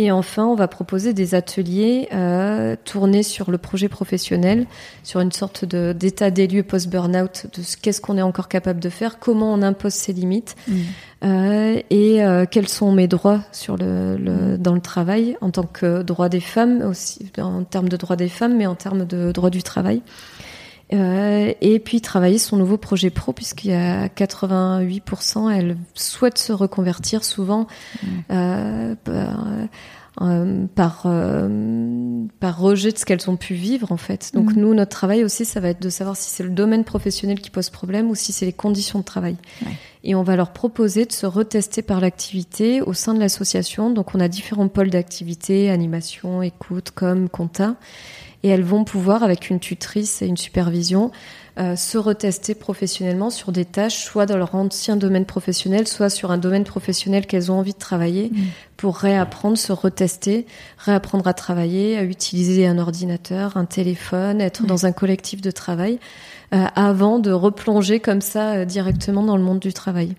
Et 0.00 0.12
enfin, 0.12 0.46
on 0.46 0.54
va 0.54 0.68
proposer 0.68 1.12
des 1.12 1.34
ateliers 1.34 2.08
euh, 2.14 2.76
tournés 2.84 3.24
sur 3.24 3.50
le 3.50 3.58
projet 3.58 3.88
professionnel, 3.88 4.66
sur 5.02 5.18
une 5.18 5.32
sorte 5.32 5.64
d'état 5.64 6.30
des 6.30 6.46
lieux 6.46 6.62
post-burnout, 6.62 7.48
de 7.52 7.62
ce 7.62 7.76
qu'est-ce 7.76 8.00
qu'on 8.00 8.16
est 8.16 8.22
encore 8.22 8.46
capable 8.46 8.78
de 8.78 8.90
faire, 8.90 9.18
comment 9.18 9.52
on 9.52 9.60
impose 9.60 9.92
ses 9.92 10.12
limites, 10.12 10.54
mm. 10.68 10.74
euh, 11.24 11.80
et 11.90 12.24
euh, 12.24 12.46
quels 12.48 12.68
sont 12.68 12.92
mes 12.92 13.08
droits 13.08 13.40
sur 13.50 13.76
le, 13.76 14.16
le, 14.16 14.56
dans 14.56 14.74
le 14.74 14.80
travail 14.80 15.36
en 15.40 15.50
tant 15.50 15.64
que 15.64 16.02
droit 16.02 16.28
des 16.28 16.38
femmes 16.38 16.80
aussi, 16.82 17.28
en 17.36 17.64
termes 17.64 17.88
de 17.88 17.96
droits 17.96 18.14
des 18.14 18.28
femmes, 18.28 18.56
mais 18.56 18.66
en 18.66 18.76
termes 18.76 19.04
de 19.04 19.32
droit 19.32 19.50
du 19.50 19.64
travail. 19.64 20.00
Euh, 20.94 21.52
et 21.60 21.80
puis 21.80 22.00
travailler 22.00 22.38
son 22.38 22.56
nouveau 22.56 22.78
projet 22.78 23.10
pro 23.10 23.34
puisqu'il 23.34 23.72
y 23.72 23.74
a 23.74 24.08
88% 24.08 25.50
elles 25.50 25.76
souhaitent 25.92 26.38
se 26.38 26.52
reconvertir 26.54 27.24
souvent 27.24 27.66
mmh. 28.02 28.06
euh, 28.30 28.94
par, 29.04 29.46
euh, 30.22 30.66
par 30.74 31.06
par 32.40 32.58
rejet 32.58 32.90
de 32.90 32.98
ce 32.98 33.04
qu'elles 33.04 33.28
ont 33.28 33.36
pu 33.36 33.54
vivre 33.54 33.92
en 33.92 33.96
fait. 33.96 34.30
Donc 34.34 34.52
Mhm. 34.52 34.60
nous, 34.60 34.74
notre 34.74 34.90
travail 34.90 35.24
aussi, 35.24 35.44
ça 35.44 35.60
va 35.60 35.68
être 35.68 35.82
de 35.82 35.90
savoir 35.90 36.16
si 36.16 36.30
c'est 36.30 36.42
le 36.42 36.50
domaine 36.50 36.84
professionnel 36.84 37.40
qui 37.40 37.50
pose 37.50 37.70
problème 37.70 38.08
ou 38.10 38.14
si 38.14 38.32
c'est 38.32 38.46
les 38.46 38.52
conditions 38.52 38.98
de 38.98 39.04
travail. 39.04 39.36
Ouais. 39.64 39.72
Et 40.04 40.14
on 40.14 40.22
va 40.22 40.36
leur 40.36 40.52
proposer 40.52 41.04
de 41.04 41.12
se 41.12 41.26
retester 41.26 41.82
par 41.82 42.00
l'activité 42.00 42.80
au 42.82 42.94
sein 42.94 43.14
de 43.14 43.20
l'association. 43.20 43.90
Donc 43.90 44.14
on 44.14 44.20
a 44.20 44.28
différents 44.28 44.68
pôles 44.68 44.90
d'activité, 44.90 45.70
animation, 45.70 46.42
écoute, 46.42 46.92
com, 46.92 47.28
compta. 47.28 47.76
Et 48.42 48.48
elles 48.48 48.62
vont 48.62 48.84
pouvoir, 48.84 49.22
avec 49.22 49.50
une 49.50 49.58
tutrice 49.58 50.22
et 50.22 50.26
une 50.26 50.36
supervision, 50.36 51.10
euh, 51.58 51.74
se 51.74 51.98
retester 51.98 52.54
professionnellement 52.54 53.30
sur 53.30 53.50
des 53.50 53.64
tâches, 53.64 54.04
soit 54.04 54.26
dans 54.26 54.36
leur 54.36 54.54
ancien 54.54 54.94
domaine 54.94 55.24
professionnel, 55.24 55.88
soit 55.88 56.08
sur 56.08 56.30
un 56.30 56.38
domaine 56.38 56.62
professionnel 56.62 57.26
qu'elles 57.26 57.50
ont 57.50 57.58
envie 57.58 57.72
de 57.72 57.78
travailler, 57.78 58.30
Mhm. 58.32 58.44
pour 58.76 58.96
réapprendre, 58.96 59.58
se 59.58 59.72
retester, 59.72 60.46
réapprendre 60.78 61.26
à 61.26 61.34
travailler, 61.34 61.98
à 61.98 62.04
utiliser 62.04 62.68
un 62.68 62.78
ordinateur, 62.78 63.56
un 63.56 63.64
téléphone, 63.64 64.40
être 64.40 64.64
dans 64.66 64.86
un 64.86 64.92
collectif 64.92 65.40
de 65.40 65.50
travail, 65.50 65.98
euh, 66.54 66.64
avant 66.76 67.18
de 67.18 67.32
replonger 67.32 67.98
comme 67.98 68.20
ça 68.20 68.52
euh, 68.52 68.64
directement 68.64 69.24
dans 69.24 69.36
le 69.36 69.42
monde 69.42 69.58
du 69.58 69.72
travail. 69.72 70.14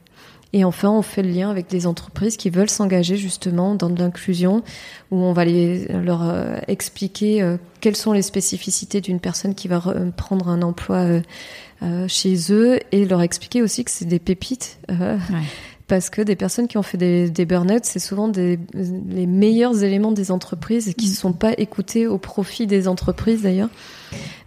Et 0.51 0.63
enfin, 0.63 0.89
on 0.89 1.03
fait 1.03 1.21
le 1.21 1.29
lien 1.29 1.51
avec 1.51 1.69
des 1.69 1.85
entreprises 1.85 2.35
qui 2.35 2.49
veulent 2.49 2.69
s'engager 2.71 3.17
justement 3.17 3.75
dans 3.75 3.89
de 3.89 3.99
l'inclusion, 3.99 4.63
où 5.11 5.17
on 5.17 5.31
va 5.31 5.45
les, 5.45 5.85
leur 5.87 6.27
euh, 6.27 6.57
expliquer 6.67 7.41
euh, 7.43 7.57
quelles 7.81 7.95
sont 7.95 8.13
les 8.13 8.23
spécificités 8.23 8.99
d'une 8.99 9.19
personne 9.19 9.53
qui 9.53 9.67
va 9.67 9.77
re- 9.77 10.11
prendre 10.11 10.47
un 10.49 10.63
emploi 10.63 10.97
euh, 10.97 11.21
euh, 11.83 12.07
chez 12.07 12.51
eux, 12.51 12.79
et 12.91 13.05
leur 13.05 13.21
expliquer 13.21 13.61
aussi 13.61 13.83
que 13.85 13.91
c'est 13.91 14.05
des 14.05 14.17
pépites. 14.19 14.79
euh. 14.89 15.17
Parce 15.89 16.09
que 16.09 16.21
des 16.21 16.37
personnes 16.37 16.67
qui 16.67 16.77
ont 16.77 16.83
fait 16.83 16.97
des, 16.97 17.29
des 17.29 17.45
burn-out, 17.45 17.83
c'est 17.83 17.99
souvent 17.99 18.27
des, 18.29 18.59
les 18.73 19.25
meilleurs 19.25 19.83
éléments 19.83 20.13
des 20.13 20.31
entreprises 20.31 20.87
et 20.87 20.93
qui 20.93 21.07
ne 21.07 21.11
Mm. 21.11 21.15
sont 21.15 21.33
pas 21.33 21.53
écoutés 21.57 22.07
au 22.07 22.17
profit 22.17 22.67
des 22.67 22.87
entreprises 22.87 23.41
d'ailleurs, 23.41 23.69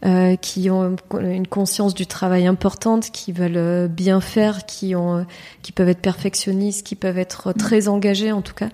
euh, 0.07 0.37
qui 0.37 0.71
ont 0.71 0.97
une 1.21 1.47
conscience 1.47 1.95
du 1.95 2.07
travail 2.07 2.47
importante, 2.47 3.11
qui 3.11 3.33
veulent 3.33 3.57
euh, 3.57 3.89
bien 3.89 4.21
faire, 4.21 4.67
qui, 4.67 4.95
ont, 4.95 5.27
qui 5.63 5.73
peuvent 5.73 5.89
être 5.89 6.01
perfectionnistes, 6.01 6.87
qui 6.87 6.95
peuvent 6.95 7.19
être 7.19 7.53
très 7.53 7.89
engagés 7.89 8.33
en 8.33 8.43
tout 8.43 8.55
cas. 8.55 8.69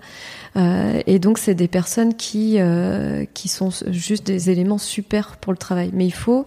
Euh, 0.55 1.01
et 1.05 1.19
donc 1.19 1.37
c'est 1.37 1.55
des 1.55 1.67
personnes 1.67 2.15
qui, 2.15 2.55
euh, 2.59 3.25
qui 3.33 3.47
sont 3.47 3.69
juste 3.87 4.25
des 4.25 4.49
éléments 4.49 4.77
super 4.77 5.37
pour 5.37 5.53
le 5.53 5.57
travail. 5.57 5.91
Mais 5.93 6.05
il 6.05 6.13
faut 6.13 6.45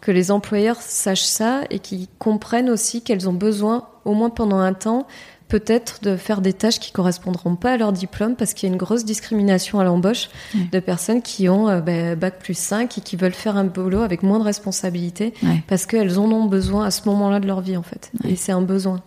que 0.00 0.10
les 0.10 0.30
employeurs 0.30 0.80
sachent 0.80 1.22
ça 1.22 1.62
et 1.70 1.78
qu'ils 1.78 2.08
comprennent 2.18 2.70
aussi 2.70 3.02
qu'elles 3.02 3.28
ont 3.28 3.34
besoin, 3.34 3.88
au 4.04 4.14
moins 4.14 4.30
pendant 4.30 4.58
un 4.58 4.74
temps, 4.74 5.06
peut-être 5.52 6.02
de 6.02 6.16
faire 6.16 6.40
des 6.40 6.54
tâches 6.54 6.80
qui 6.80 6.92
correspondront 6.92 7.56
pas 7.56 7.72
à 7.72 7.76
leur 7.76 7.92
diplôme 7.92 8.36
parce 8.36 8.54
qu'il 8.54 8.66
y 8.66 8.72
a 8.72 8.72
une 8.72 8.78
grosse 8.78 9.04
discrimination 9.04 9.80
à 9.80 9.84
l'embauche 9.84 10.30
de 10.54 10.80
personnes 10.80 11.20
qui 11.20 11.46
ont 11.50 11.68
euh, 11.68 11.82
ben, 11.82 12.18
bac 12.18 12.38
plus 12.38 12.56
5 12.56 12.96
et 12.96 13.00
qui 13.02 13.16
veulent 13.16 13.34
faire 13.34 13.58
un 13.58 13.64
boulot 13.64 14.00
avec 14.00 14.22
moins 14.22 14.38
de 14.38 14.44
responsabilités 14.44 15.34
parce 15.68 15.84
qu'elles 15.84 16.18
en 16.18 16.24
ont 16.32 16.46
besoin 16.46 16.86
à 16.86 16.90
ce 16.90 17.06
moment-là 17.06 17.38
de 17.38 17.46
leur 17.46 17.60
vie 17.60 17.76
en 17.76 17.82
fait. 17.82 18.10
Et 18.26 18.34
c'est 18.34 18.52
un 18.52 18.62
besoin. 18.62 19.02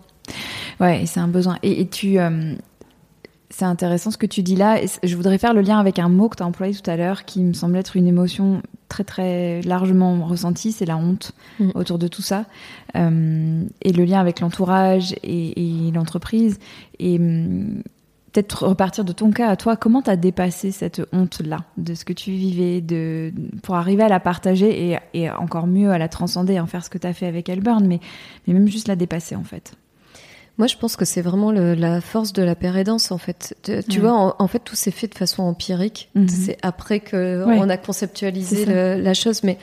Ouais, 0.80 1.06
c'est 1.08 1.20
un 1.20 1.28
besoin. 1.28 1.58
Et, 1.64 1.82
et 1.82 1.88
tu, 1.88 2.20
euh, 2.20 2.54
c'est 3.58 3.66
intéressant 3.66 4.12
ce 4.12 4.18
que 4.18 4.26
tu 4.26 4.44
dis 4.44 4.56
là. 4.58 4.82
Et 4.84 4.88
je 5.04 5.16
voudrais 5.16 5.38
faire 5.38 5.54
le 5.54 5.62
lien 5.62 5.80
avec 5.80 5.98
un 5.98 6.10
mot 6.10 6.28
que 6.28 6.36
tu 6.36 6.44
as 6.44 6.46
employé 6.46 6.74
tout 6.74 6.90
à 6.90 6.98
l'heure, 6.98 7.24
qui 7.24 7.42
me 7.42 7.54
semble 7.54 7.78
être 7.78 7.96
une 7.96 8.06
émotion 8.08 8.62
très 8.90 9.04
très 9.06 9.62
largement 9.62 10.26
ressentie, 10.26 10.72
c'est 10.74 10.86
la 10.86 10.98
honte 10.98 11.32
Mm. 11.60 11.70
autour 11.76 11.98
de 11.98 12.08
tout 12.10 12.22
ça, 12.22 12.46
Euh, 12.98 13.64
et 13.82 13.92
le 13.94 14.04
lien 14.06 14.20
avec 14.20 14.40
l'entourage 14.42 15.14
et, 15.24 15.88
et 15.88 15.92
l'entreprise. 15.92 16.60
Et 17.00 17.18
hum, 17.18 17.82
peut-être 18.34 18.68
repartir 18.68 19.06
de 19.06 19.14
ton 19.14 19.32
cas 19.32 19.48
à 19.50 19.56
toi. 19.56 19.78
Comment 19.78 20.02
t'as 20.02 20.18
dépassé 20.18 20.72
cette 20.72 21.02
honte 21.14 21.42
là, 21.46 21.60
de 21.78 21.94
ce 21.94 22.04
que 22.04 22.12
tu 22.14 22.32
vivais, 22.32 22.82
de 22.82 23.32
pour 23.64 23.76
arriver 23.76 24.04
à 24.04 24.10
la 24.10 24.20
partager 24.20 24.92
et, 24.92 24.98
et 25.14 25.30
encore 25.30 25.68
mieux 25.68 25.92
à 25.92 25.98
la 25.98 26.10
transcender, 26.10 26.60
en 26.60 26.66
faire 26.68 26.84
ce 26.84 26.90
que 26.90 26.98
t'as 26.98 27.14
fait 27.14 27.28
avec 27.28 27.48
Elburn, 27.48 27.86
mais 27.88 28.02
mais 28.48 28.54
même 28.54 28.68
juste 28.68 28.90
la 28.90 28.98
dépasser 28.98 29.36
en 29.38 29.44
fait? 29.46 29.76
Moi, 30.58 30.68
je 30.68 30.76
pense 30.78 30.96
que 30.96 31.04
c'est 31.06 31.22
vraiment 31.22 31.52
le- 31.52 31.74
la 31.74 32.00
force 32.00 32.32
de 32.32 32.42
la 32.42 32.56
pérédance, 32.56 33.12
en 33.12 33.18
fait. 33.18 33.56
Tu, 33.64 33.84
tu 33.90 34.00
Ouais. 34.00 34.08
vois, 34.08 34.14
en, 34.14 34.36
en 34.40 34.48
fait, 34.48 34.60
tout 34.60 34.76
s'est 34.76 34.92
fait 34.92 35.08
de 35.08 35.16
façon 35.16 35.44
empirique. 35.44 36.10
Mhm. 36.16 36.30
C'est 36.30 36.58
après 36.62 37.02
que 37.02 37.44
Ouais. 37.46 37.58
on 37.60 37.68
a 37.70 37.78
conceptualisé 37.78 38.66
le- 38.66 39.02
la 39.02 39.14
chose. 39.14 39.44
Mais 39.44 39.58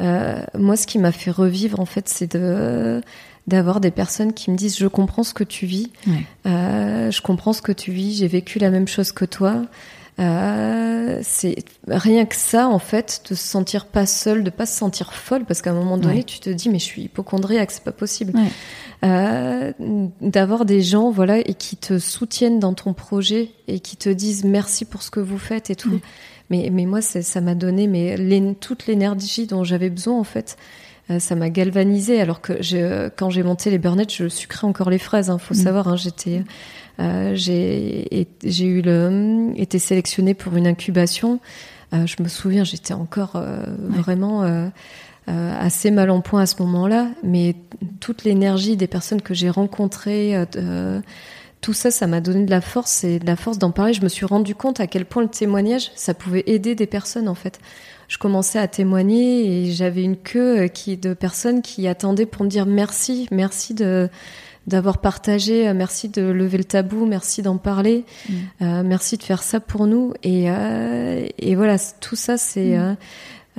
euh, 0.00 0.40
moi, 0.56 0.76
ce 0.76 0.86
qui 0.86 0.98
m'a 0.98 1.12
fait 1.12 1.30
revivre, 1.32 1.80
en 1.80 1.84
fait, 1.86 2.08
c'est 2.08 2.36
de 2.36 3.00
d'avoir 3.46 3.80
des 3.80 3.90
personnes 3.90 4.32
qui 4.32 4.50
me 4.52 4.56
disent 4.56 4.78
je 4.78 4.86
comprends 4.86 5.24
ce 5.24 5.34
que 5.34 5.42
tu 5.42 5.66
vis, 5.66 5.90
Ouais. 6.06 6.22
Euh, 6.46 7.10
je 7.10 7.20
comprends 7.20 7.52
ce 7.52 7.62
que 7.62 7.72
tu 7.72 7.90
vis, 7.90 8.16
j'ai 8.18 8.28
vécu 8.28 8.58
la 8.60 8.70
même 8.70 8.86
chose 8.86 9.10
que 9.10 9.24
toi. 9.24 9.62
Euh, 10.20 11.18
c'est 11.22 11.56
rien 11.88 12.26
que 12.26 12.36
ça 12.36 12.68
en 12.68 12.78
fait 12.78 13.22
de 13.30 13.34
se 13.34 13.42
sentir 13.42 13.86
pas 13.86 14.04
seule, 14.06 14.44
de 14.44 14.50
pas 14.50 14.66
se 14.66 14.76
sentir 14.76 15.14
folle 15.14 15.44
parce 15.46 15.62
qu'à 15.62 15.70
un 15.70 15.74
moment 15.74 15.96
donné 15.96 16.16
Ouais. 16.18 16.22
tu 16.24 16.40
te 16.40 16.50
dis 16.50 16.68
mais 16.68 16.78
je 16.78 16.84
suis 16.84 17.02
hypochondriaque, 17.02 17.70
c'est 17.70 17.82
pas 17.84 17.92
possible. 17.92 18.32
Ouais. 18.38 18.48
Euh, 19.02 19.72
d'avoir 20.20 20.66
des 20.66 20.82
gens 20.82 21.10
voilà 21.10 21.38
et 21.38 21.54
qui 21.54 21.76
te 21.76 21.98
soutiennent 21.98 22.58
dans 22.60 22.74
ton 22.74 22.92
projet 22.92 23.50
et 23.66 23.80
qui 23.80 23.96
te 23.96 24.10
disent 24.10 24.44
merci 24.44 24.84
pour 24.84 25.02
ce 25.02 25.10
que 25.10 25.20
vous 25.20 25.38
faites 25.38 25.70
et 25.70 25.76
tout. 25.76 25.90
Ouais. 25.92 26.00
Mais 26.50 26.68
mais 26.70 26.84
moi 26.84 27.00
ça 27.00 27.40
m'a 27.40 27.54
donné 27.54 27.86
mais 27.86 28.16
toute 28.60 28.86
l'énergie 28.86 29.46
dont 29.46 29.64
j'avais 29.64 29.88
besoin 29.90 30.18
en 30.18 30.24
fait. 30.24 30.56
Euh, 31.10 31.18
ça 31.18 31.34
m'a 31.34 31.48
galvanisé 31.50 32.20
alors 32.20 32.40
que 32.40 32.62
je, 32.62 33.08
quand 33.16 33.30
j'ai 33.30 33.42
monté 33.42 33.70
les 33.70 33.78
burnettes, 33.78 34.12
je 34.14 34.28
sucrais 34.28 34.66
encore 34.66 34.90
les 34.90 34.98
fraises. 34.98 35.28
Hein, 35.30 35.38
faut 35.38 35.54
Mm. 35.54 35.64
savoir, 35.64 35.88
hein, 35.88 35.96
j'étais, 35.96 36.42
euh, 37.00 37.32
j'ai, 37.34 38.26
eu 38.44 38.82
le, 38.82 39.52
été 39.56 39.78
sélectionnée 39.78 40.34
pour 40.34 40.56
une 40.56 40.66
incubation. 40.66 41.40
Euh, 41.92 42.06
je 42.06 42.22
me 42.22 42.28
souviens, 42.28 42.64
j'étais 42.64 42.94
encore 42.94 43.32
euh, 43.36 43.64
Ouais. 43.90 43.98
vraiment 43.98 44.70
assez 45.26 45.92
mal 45.92 46.10
en 46.10 46.22
point 46.22 46.42
à 46.42 46.46
ce 46.46 46.60
moment-là, 46.60 47.08
mais 47.22 47.54
toute 48.00 48.24
l'énergie 48.24 48.76
des 48.76 48.88
personnes 48.88 49.22
que 49.22 49.32
j'ai 49.32 49.48
rencontrées, 49.48 50.34
tout 51.60 51.72
ça, 51.72 51.92
ça 51.92 52.08
m'a 52.08 52.20
donné 52.20 52.46
de 52.46 52.50
la 52.50 52.60
force 52.60 53.04
et 53.04 53.20
de 53.20 53.26
la 53.26 53.36
force 53.36 53.58
d'en 53.58 53.70
parler. 53.70 53.92
Je 53.92 54.02
me 54.02 54.08
suis 54.08 54.26
rendu 54.26 54.56
compte 54.56 54.80
à 54.80 54.88
quel 54.88 55.04
point 55.04 55.22
le 55.22 55.28
témoignage, 55.28 55.92
ça 55.94 56.14
pouvait 56.14 56.42
aider 56.46 56.74
des 56.74 56.86
personnes 56.86 57.28
en 57.28 57.36
fait. 57.36 57.60
Je 58.08 58.18
commençais 58.18 58.58
à 58.58 58.66
témoigner 58.66 59.66
et 59.68 59.70
j'avais 59.70 60.02
une 60.02 60.16
queue 60.16 60.66
qui 60.66 60.96
de 60.96 61.14
personnes 61.14 61.62
qui 61.62 61.86
attendaient 61.86 62.26
pour 62.26 62.44
me 62.44 62.50
dire 62.50 62.66
merci, 62.66 63.28
merci 63.30 63.72
de 63.72 64.08
d'avoir 64.66 64.98
partagé, 64.98 65.68
euh, 65.68 65.74
merci 65.74 66.08
de 66.08 66.22
lever 66.22 66.58
le 66.58 66.64
tabou, 66.64 67.06
merci 67.06 67.42
d'en 67.42 67.56
parler, 67.56 68.04
Mm. 68.28 68.32
euh, 68.62 68.82
merci 68.84 69.16
de 69.16 69.22
faire 69.22 69.42
ça 69.42 69.58
pour 69.60 69.86
nous. 69.86 70.12
Et, 70.22 70.50
euh, 70.50 71.26
et 71.38 71.54
voilà, 71.54 71.76
tout 72.00 72.16
ça, 72.16 72.36
c'est 72.36 72.76
Mm. 72.78 72.96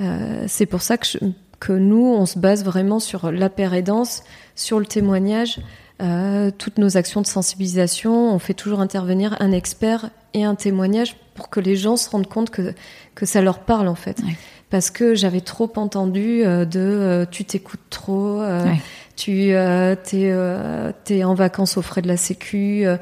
euh, 0.00 0.44
c'est 0.48 0.66
pour 0.66 0.80
ça 0.82 0.96
que, 0.96 1.06
je- 1.06 1.18
que 1.60 1.72
nous, 1.72 2.04
on 2.06 2.24
se 2.26 2.38
base 2.38 2.64
vraiment 2.64 2.98
sur 3.00 3.30
la 3.30 3.48
paire 3.50 3.74
aidance, 3.74 4.22
sur 4.56 4.78
le 4.80 4.86
témoignage, 4.86 5.60
toutes 6.58 6.78
nos 6.78 6.96
actions 6.96 7.20
de 7.20 7.26
sensibilisation. 7.28 8.34
On 8.34 8.40
fait 8.40 8.54
toujours 8.54 8.80
intervenir 8.80 9.36
un 9.38 9.52
expert 9.52 10.10
et 10.34 10.42
un 10.44 10.56
témoignage 10.56 11.14
pour 11.36 11.48
que 11.48 11.60
les 11.60 11.76
gens 11.76 11.96
se 11.96 12.10
rendent 12.10 12.26
compte 12.26 12.50
que, 12.50 12.74
que 13.14 13.24
ça 13.24 13.40
leur 13.40 13.60
parle 13.60 13.86
en 13.86 13.94
fait. 13.94 14.18
Ouais. 14.20 14.36
Parce 14.70 14.90
que 14.90 15.14
j'avais 15.14 15.42
trop 15.42 15.70
entendu 15.76 16.42
de 16.42 17.24
tu 17.30 17.44
t'écoutes 17.44 17.88
trop, 17.90 18.40
Ouais. 18.40 18.80
Tu 19.16 19.52
euh, 19.52 19.94
t'es 19.94 20.30
euh, 20.32 20.90
t'es 21.04 21.22
en 21.24 21.34
vacances 21.34 21.76
aux 21.76 21.82
frais 21.82 22.02
de 22.02 22.08
la 22.08 22.16
sécu, 22.16 22.86
euh, 22.86 22.96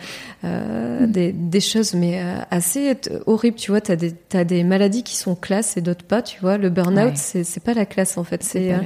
euh, 0.44 1.06
Mm. 1.06 1.10
des, 1.12 1.32
des 1.32 1.60
choses 1.60 1.94
mais 1.94 2.20
euh, 2.22 2.38
assez 2.50 2.94
horribles. 3.26 3.56
Tu 3.56 3.70
vois, 3.70 3.80
t'as 3.80 3.96
des 3.96 4.12
t'as 4.12 4.44
des 4.44 4.64
maladies 4.64 5.02
qui 5.02 5.16
sont 5.16 5.34
classe 5.34 5.76
et 5.76 5.80
d'autres 5.80 6.04
pas. 6.04 6.20
Tu 6.22 6.38
vois, 6.40 6.58
le 6.58 6.68
burn-out 6.70 7.10
Ouais. 7.10 7.12
c'est 7.16 7.44
c'est 7.44 7.62
pas 7.62 7.74
la 7.74 7.86
classe 7.86 8.18
en 8.18 8.24
fait. 8.24 8.42
C'est 8.42 8.72
euh. 8.72 8.78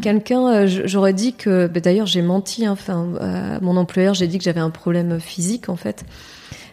Quelqu'un, 0.00 0.66
j'aurais 0.66 1.12
dit 1.12 1.32
que, 1.32 1.66
bah, 1.66 1.80
d'ailleurs, 1.80 2.06
j'ai 2.06 2.22
menti. 2.22 2.64
hein, 2.64 2.70
Enfin, 2.70 3.58
mon 3.62 3.76
employeur, 3.76 4.14
j'ai 4.14 4.28
dit 4.28 4.38
que 4.38 4.44
j'avais 4.44 4.60
un 4.60 4.70
problème 4.70 5.18
physique, 5.18 5.68
en 5.68 5.74
fait. 5.74 6.04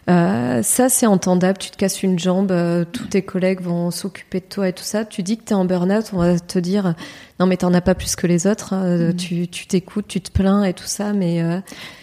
Euh, 0.08 0.62
ça, 0.62 0.88
c'est 0.88 1.06
entendable. 1.06 1.58
Tu 1.58 1.70
te 1.72 1.76
casses 1.76 2.02
une 2.04 2.16
jambe, 2.18 2.52
euh, 2.52 2.84
tous 2.84 3.06
tes 3.08 3.22
collègues 3.22 3.60
vont 3.60 3.90
s'occuper 3.90 4.38
de 4.38 4.44
toi 4.44 4.68
et 4.68 4.72
tout 4.72 4.84
ça. 4.84 5.04
Tu 5.04 5.24
dis 5.24 5.36
que 5.36 5.42
t'es 5.42 5.54
en 5.54 5.64
burn-out, 5.64 6.10
on 6.12 6.18
va 6.18 6.38
te 6.38 6.60
dire 6.60 6.94
non, 7.40 7.46
mais 7.46 7.56
t'en 7.56 7.74
as 7.74 7.80
pas 7.80 7.94
plus 7.96 8.14
que 8.14 8.26
les 8.28 8.46
autres. 8.46 8.72
hein, 8.72 8.86
Mhm. 9.08 9.16
Tu 9.16 9.48
tu 9.48 9.66
t'écoutes, 9.66 10.06
tu 10.06 10.20
te 10.20 10.30
plains 10.30 10.62
et 10.62 10.74
tout 10.74 10.86
ça, 10.86 11.12
mais 11.12 11.42
euh, 11.42 11.58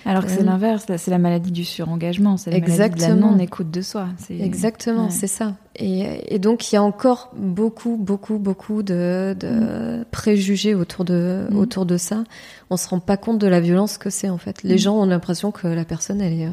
Alors 0.05 0.25
que 0.25 0.31
c'est 0.31 0.41
Euh, 0.41 0.43
l'inverse, 0.43 0.85
c'est 0.97 1.11
la 1.11 1.17
maladie 1.17 1.51
du 1.53 1.63
surengagement, 1.63 2.35
c'est 2.35 2.51
la 2.51 2.57
maladie 2.59 2.73
de 2.75 2.77
la 2.79 2.85
Exactement. 2.87 3.31
non-écoute 3.31 3.71
de 3.71 3.81
soi. 3.81 4.07
Exactement, 4.29 5.05
Ouais. 5.05 5.09
c'est 5.11 5.27
ça. 5.27 5.53
Et, 5.77 6.35
et 6.35 6.39
donc 6.39 6.71
il 6.71 6.75
y 6.75 6.77
a 6.77 6.83
encore 6.83 7.31
beaucoup, 7.37 7.95
beaucoup, 7.95 8.37
beaucoup 8.37 8.83
de, 8.83 9.33
de 9.39 10.05
préjugés 10.11 10.75
autour 10.75 11.05
de 11.05 11.47
Mm. 11.49 11.57
autour 11.57 11.85
de 11.85 11.95
ça. 11.97 12.25
On 12.69 12.75
se 12.77 12.87
rend 12.89 12.99
pas 12.99 13.15
compte 13.17 13.39
de 13.39 13.47
la 13.47 13.61
violence 13.61 13.97
que 13.97 14.09
c'est 14.09 14.29
en 14.29 14.37
fait. 14.37 14.61
Les 14.63 14.75
Mm. 14.75 14.79
gens 14.79 14.95
ont 14.97 15.05
l'impression 15.05 15.51
que 15.51 15.67
la 15.67 15.85
personne 15.85 16.19
elle 16.21 16.33
est 16.33 16.45
euh, 16.47 16.51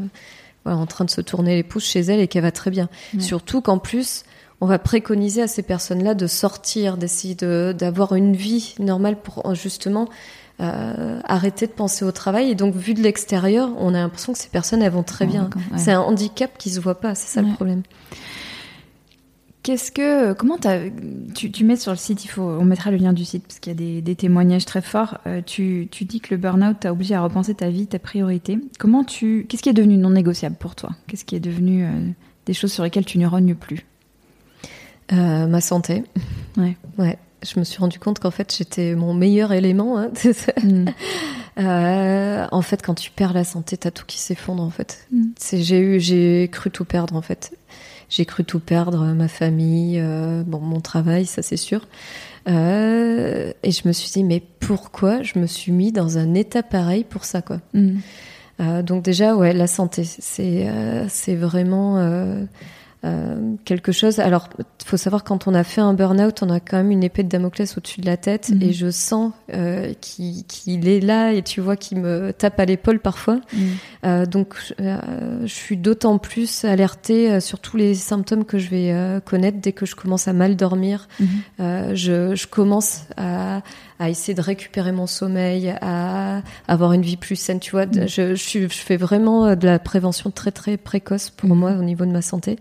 voilà, 0.64 0.78
en 0.78 0.86
train 0.86 1.04
de 1.04 1.10
se 1.10 1.20
tourner 1.20 1.54
les 1.56 1.62
pouces 1.62 1.84
chez 1.86 2.00
elle 2.00 2.20
et 2.20 2.28
qu'elle 2.28 2.42
va 2.42 2.52
très 2.52 2.70
bien. 2.70 2.88
Ouais. 3.14 3.20
Surtout 3.20 3.60
qu'en 3.60 3.78
plus 3.78 4.24
on 4.62 4.66
va 4.66 4.78
préconiser 4.78 5.40
à 5.40 5.48
ces 5.48 5.62
personnes-là 5.62 6.14
de 6.14 6.26
sortir, 6.26 6.98
d'essayer 6.98 7.34
de 7.34 7.74
d'avoir 7.76 8.14
une 8.14 8.36
vie 8.36 8.74
normale 8.78 9.16
pour 9.16 9.46
euh, 9.46 9.54
justement 9.54 10.06
euh, 10.60 11.18
arrêter 11.24 11.66
de 11.66 11.72
penser 11.72 12.04
au 12.04 12.12
travail. 12.12 12.50
Et 12.50 12.54
donc 12.54 12.74
vu 12.74 12.92
de 12.92 13.00
l'extérieur, 13.02 13.70
on 13.78 13.94
a 13.94 13.98
l'impression 13.98 14.34
que 14.34 14.38
ces 14.38 14.50
personnes 14.50 14.82
elles 14.82 14.92
vont 14.92 15.02
très 15.02 15.24
Ouais, 15.24 15.30
bien. 15.30 15.48
ouais. 15.72 15.78
C'est 15.78 15.92
un 15.92 16.00
handicap 16.02 16.50
qui 16.58 16.68
se 16.70 16.78
voit 16.80 17.00
pas, 17.00 17.14
c'est 17.14 17.28
ça 17.28 17.40
le 17.40 17.54
problème. 17.54 17.82
Qu'est-ce 19.70 19.92
que, 19.92 20.32
comment 20.32 20.58
tu, 21.34 21.52
tu 21.52 21.64
mets 21.64 21.76
sur 21.76 21.92
le 21.92 21.96
site, 21.96 22.24
il 22.24 22.28
faut, 22.28 22.42
on 22.42 22.64
mettra 22.64 22.90
le 22.90 22.96
lien 22.96 23.12
du 23.12 23.24
site 23.24 23.46
parce 23.46 23.60
qu'il 23.60 23.70
y 23.72 23.76
a 23.76 23.78
des, 23.78 24.02
des, 24.02 24.16
témoignages 24.16 24.64
très 24.64 24.82
forts. 24.82 25.18
Euh, 25.28 25.42
tu, 25.46 25.86
tu, 25.92 26.04
dis 26.04 26.20
que 26.20 26.34
le 26.34 26.40
burn-out 26.40 26.80
t'a 26.80 26.90
obligé 26.90 27.14
à 27.14 27.22
repenser 27.22 27.54
ta 27.54 27.70
vie, 27.70 27.86
ta 27.86 28.00
priorité. 28.00 28.58
Comment 28.80 29.04
tu, 29.04 29.46
qu'est-ce 29.48 29.62
qui 29.62 29.68
est 29.68 29.74
devenu 29.74 29.96
non 29.96 30.10
négociable 30.10 30.56
pour 30.58 30.74
toi? 30.74 30.90
Qu'est-ce 31.06 31.24
qui 31.24 31.36
est 31.36 31.40
devenu 31.40 31.84
euh, 31.84 31.90
des 32.46 32.52
choses 32.52 32.72
sur 32.72 32.82
lesquelles 32.82 33.04
tu 33.04 33.18
ne 33.18 33.28
rognes 33.28 33.54
plus? 33.54 33.86
Euh, 35.12 35.46
Ma 35.46 35.60
santé. 35.60 36.02
Ouais. 36.56 36.76
Ouais. 36.98 37.16
Je 37.42 37.58
me 37.60 37.64
suis 37.64 37.78
rendu 37.78 38.00
compte 38.00 38.18
qu'en 38.18 38.32
fait 38.32 38.54
j'étais 38.54 38.96
mon 38.96 39.14
meilleur 39.14 39.52
élément. 39.52 39.98
Hein. 39.98 40.10
Mm. 41.56 42.46
en 42.52 42.62
fait, 42.62 42.80
quand 42.80 42.94
tu 42.94 43.10
perds 43.10 43.34
la 43.34 43.44
santé, 43.44 43.76
t'as 43.76 43.90
tout 43.90 44.04
qui 44.06 44.18
s'effondre. 44.18 44.62
En 44.62 44.70
fait, 44.70 45.06
mm. 45.12 45.24
c'est 45.36 45.62
j'ai 45.62 45.78
eu, 45.80 46.00
j'ai 46.00 46.48
cru 46.50 46.70
tout 46.70 46.86
perdre. 46.86 47.14
En 47.14 47.22
fait, 47.22 47.52
j'ai 48.10 48.24
cru 48.26 48.44
tout 48.44 48.60
perdre, 48.60 49.04
ma 49.14 49.28
famille, 49.28 49.98
euh, 50.00 50.42
bon, 50.44 50.60
mon 50.60 50.80
travail, 50.80 51.24
ça 51.24 51.42
c'est 51.42 51.56
sûr. 51.56 51.86
Euh, 52.48 53.52
et 53.62 53.70
je 53.70 53.86
me 53.86 53.92
suis 53.92 54.10
dit, 54.10 54.24
mais 54.24 54.42
pourquoi 54.60 55.22
je 55.22 55.38
me 55.38 55.46
suis 55.46 55.72
mis 55.72 55.92
dans 55.92 56.18
un 56.18 56.34
état 56.34 56.62
pareil 56.62 57.04
pour 57.04 57.24
ça, 57.24 57.40
quoi? 57.40 57.60
Mm. 57.72 57.98
euh, 58.60 58.82
Donc 58.82 59.02
déjà, 59.04 59.36
ouais, 59.36 59.52
la 59.52 59.66
santé, 59.66 60.04
c'est 60.04 60.68
c'est 61.08 61.36
vraiment 61.36 61.96
euh, 63.02 63.54
quelque 63.64 63.92
chose. 63.92 64.18
Alors, 64.18 64.50
faut 64.84 64.98
savoir 64.98 65.24
quand 65.24 65.46
on 65.46 65.54
a 65.54 65.64
fait 65.64 65.80
un 65.80 65.94
burn-out, 65.94 66.42
on 66.42 66.50
a 66.50 66.60
quand 66.60 66.76
même 66.76 66.90
une 66.90 67.02
épée 67.02 67.22
de 67.22 67.28
Damoclès 67.28 67.78
au-dessus 67.78 68.02
de 68.02 68.06
la 68.06 68.18
tête 68.18 68.50
mhm. 68.50 68.62
et 68.62 68.72
je 68.72 68.90
sens 68.90 69.32
euh, 69.54 69.94
qu'il 70.00 70.86
est 70.86 71.00
là 71.00 71.32
et 71.32 71.42
tu 71.42 71.62
vois 71.62 71.76
qu'il 71.76 71.98
me 71.98 72.32
tape 72.32 72.60
à 72.60 72.66
l'épaule 72.66 73.00
parfois. 73.00 73.40
Mhm. 73.54 73.60
Euh, 74.04 74.26
donc, 74.26 74.54
euh, 74.80 75.40
je 75.42 75.54
suis 75.54 75.78
d'autant 75.78 76.18
plus 76.18 76.64
alertée 76.64 77.30
euh, 77.30 77.40
sur 77.40 77.58
tous 77.58 77.78
les 77.78 77.94
symptômes 77.94 78.44
que 78.44 78.58
je 78.58 78.68
vais 78.68 79.20
connaître 79.24 79.58
dès 79.60 79.72
que 79.72 79.86
je 79.86 79.94
commence 79.94 80.28
à 80.28 80.34
mal 80.34 80.56
dormir. 80.56 81.08
Mhm. 81.20 81.94
Je, 81.94 82.34
je, 82.34 82.46
commence 82.46 83.04
à, 83.16 83.62
à, 84.00 84.10
essayer 84.10 84.34
de 84.34 84.40
récupérer 84.40 84.92
mon 84.92 85.06
sommeil, 85.06 85.74
à 85.80 86.42
avoir 86.66 86.92
une 86.92 87.02
vie 87.02 87.16
plus 87.16 87.36
saine. 87.36 87.60
Tu 87.60 87.72
vois, 87.72 87.86
je, 87.92 88.34
je, 88.34 88.34
je, 88.34 88.66
fais 88.68 88.96
vraiment 88.96 89.54
de 89.54 89.66
la 89.66 89.78
prévention 89.78 90.30
très 90.30 90.50
très 90.50 90.76
précoce 90.76 91.30
pour 91.30 91.50
moi 91.50 91.72
au 91.72 91.82
niveau 91.82 92.04
de 92.06 92.10
ma 92.12 92.22
santé. 92.22 92.58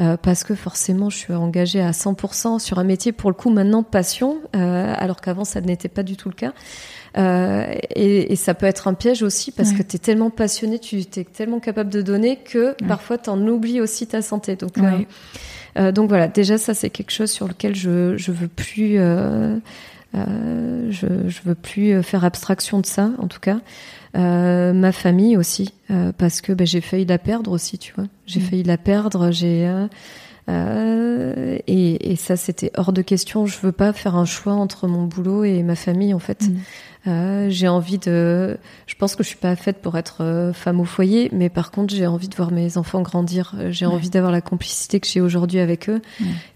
Euh, 0.00 0.16
parce 0.16 0.44
que 0.44 0.54
forcément 0.54 1.10
je 1.10 1.16
suis 1.16 1.34
engagée 1.34 1.80
à 1.80 1.90
100% 1.90 2.60
sur 2.60 2.78
un 2.78 2.84
métier 2.84 3.10
pour 3.10 3.30
le 3.30 3.34
coup 3.34 3.50
maintenant 3.50 3.82
passion, 3.82 4.38
euh, 4.54 4.94
alors 4.96 5.20
qu'avant 5.20 5.44
ça 5.44 5.60
n'était 5.60 5.88
pas 5.88 6.04
du 6.04 6.16
tout 6.16 6.28
le 6.28 6.36
cas. 6.36 6.52
Euh, 7.16 7.64
et, 7.96 8.32
et, 8.32 8.36
ça 8.36 8.54
peut 8.54 8.66
être 8.66 8.86
un 8.86 8.94
piège 8.94 9.24
aussi 9.24 9.50
parce 9.50 9.72
que 9.72 9.82
tu 9.82 9.96
es 9.96 9.98
tellement 9.98 10.30
passionné, 10.30 10.78
tu 10.78 10.98
es 10.98 11.24
tellement 11.24 11.58
capable 11.58 11.90
de 11.90 12.00
donner 12.00 12.36
que 12.36 12.76
parfois 12.86 13.18
tu 13.18 13.28
en 13.28 13.44
oublies 13.48 13.80
aussi 13.80 14.06
ta 14.06 14.22
santé. 14.22 14.54
Donc, 14.54 14.78
euh, 15.76 15.90
donc 15.90 16.08
voilà, 16.08 16.28
déjà 16.28 16.58
ça 16.58 16.74
c'est 16.74 16.90
quelque 16.90 17.10
chose 17.10 17.32
sur 17.32 17.48
lequel 17.48 17.74
je 17.74 18.16
je 18.16 18.30
veux 18.30 18.46
plus 18.46 19.00
je, 20.14 21.28
je 21.28 21.42
veux 21.44 21.54
plus 21.54 22.02
faire 22.02 22.24
abstraction 22.24 22.80
de 22.80 22.86
ça 22.86 23.10
en 23.18 23.28
tout 23.28 23.40
cas. 23.40 23.58
Euh, 24.16 24.72
ma 24.72 24.92
famille 24.92 25.36
aussi, 25.36 25.74
euh, 25.90 26.12
parce 26.16 26.40
que 26.40 26.52
ben, 26.52 26.66
j'ai 26.66 26.80
failli 26.80 27.04
la 27.04 27.18
perdre 27.18 27.52
aussi, 27.52 27.78
tu 27.78 27.92
vois. 27.94 28.06
J'ai 28.26 28.40
mm. 28.40 28.42
failli 28.42 28.62
la 28.62 28.78
perdre, 28.78 29.30
j'ai 29.30 29.70
euh, 30.48 31.58
et, 31.66 32.12
et, 32.12 32.16
ça 32.16 32.36
c'était 32.36 32.70
hors 32.76 32.92
de 32.92 33.02
question. 33.02 33.44
Je 33.44 33.58
veux 33.60 33.72
pas 33.72 33.92
faire 33.92 34.16
un 34.16 34.24
choix 34.24 34.54
entre 34.54 34.88
mon 34.88 35.04
boulot 35.04 35.44
et 35.44 35.62
ma 35.62 35.74
famille 35.74 36.14
en 36.14 36.18
fait. 36.18 36.48
Mm. 37.08 37.50
j'ai 37.50 37.68
envie 37.68 37.98
de. 37.98 38.58
Je 38.86 38.94
pense 38.94 39.16
que 39.16 39.22
je 39.22 39.28
suis 39.28 39.36
pas 39.36 39.56
faite 39.56 39.78
pour 39.82 39.96
être 39.96 40.52
femme 40.54 40.80
au 40.80 40.84
foyer, 40.84 41.28
mais 41.32 41.48
par 41.48 41.70
contre 41.70 41.94
j'ai 41.94 42.06
envie 42.06 42.28
de 42.28 42.34
voir 42.34 42.50
mes 42.50 42.76
enfants 42.76 43.02
grandir. 43.02 43.54
J'ai 43.70 43.86
envie 43.86 44.10
d'avoir 44.10 44.32
la 44.32 44.40
complicité 44.40 45.00
que 45.00 45.06
j'ai 45.06 45.20
aujourd'hui 45.20 45.60
avec 45.60 45.88
eux. 45.88 46.00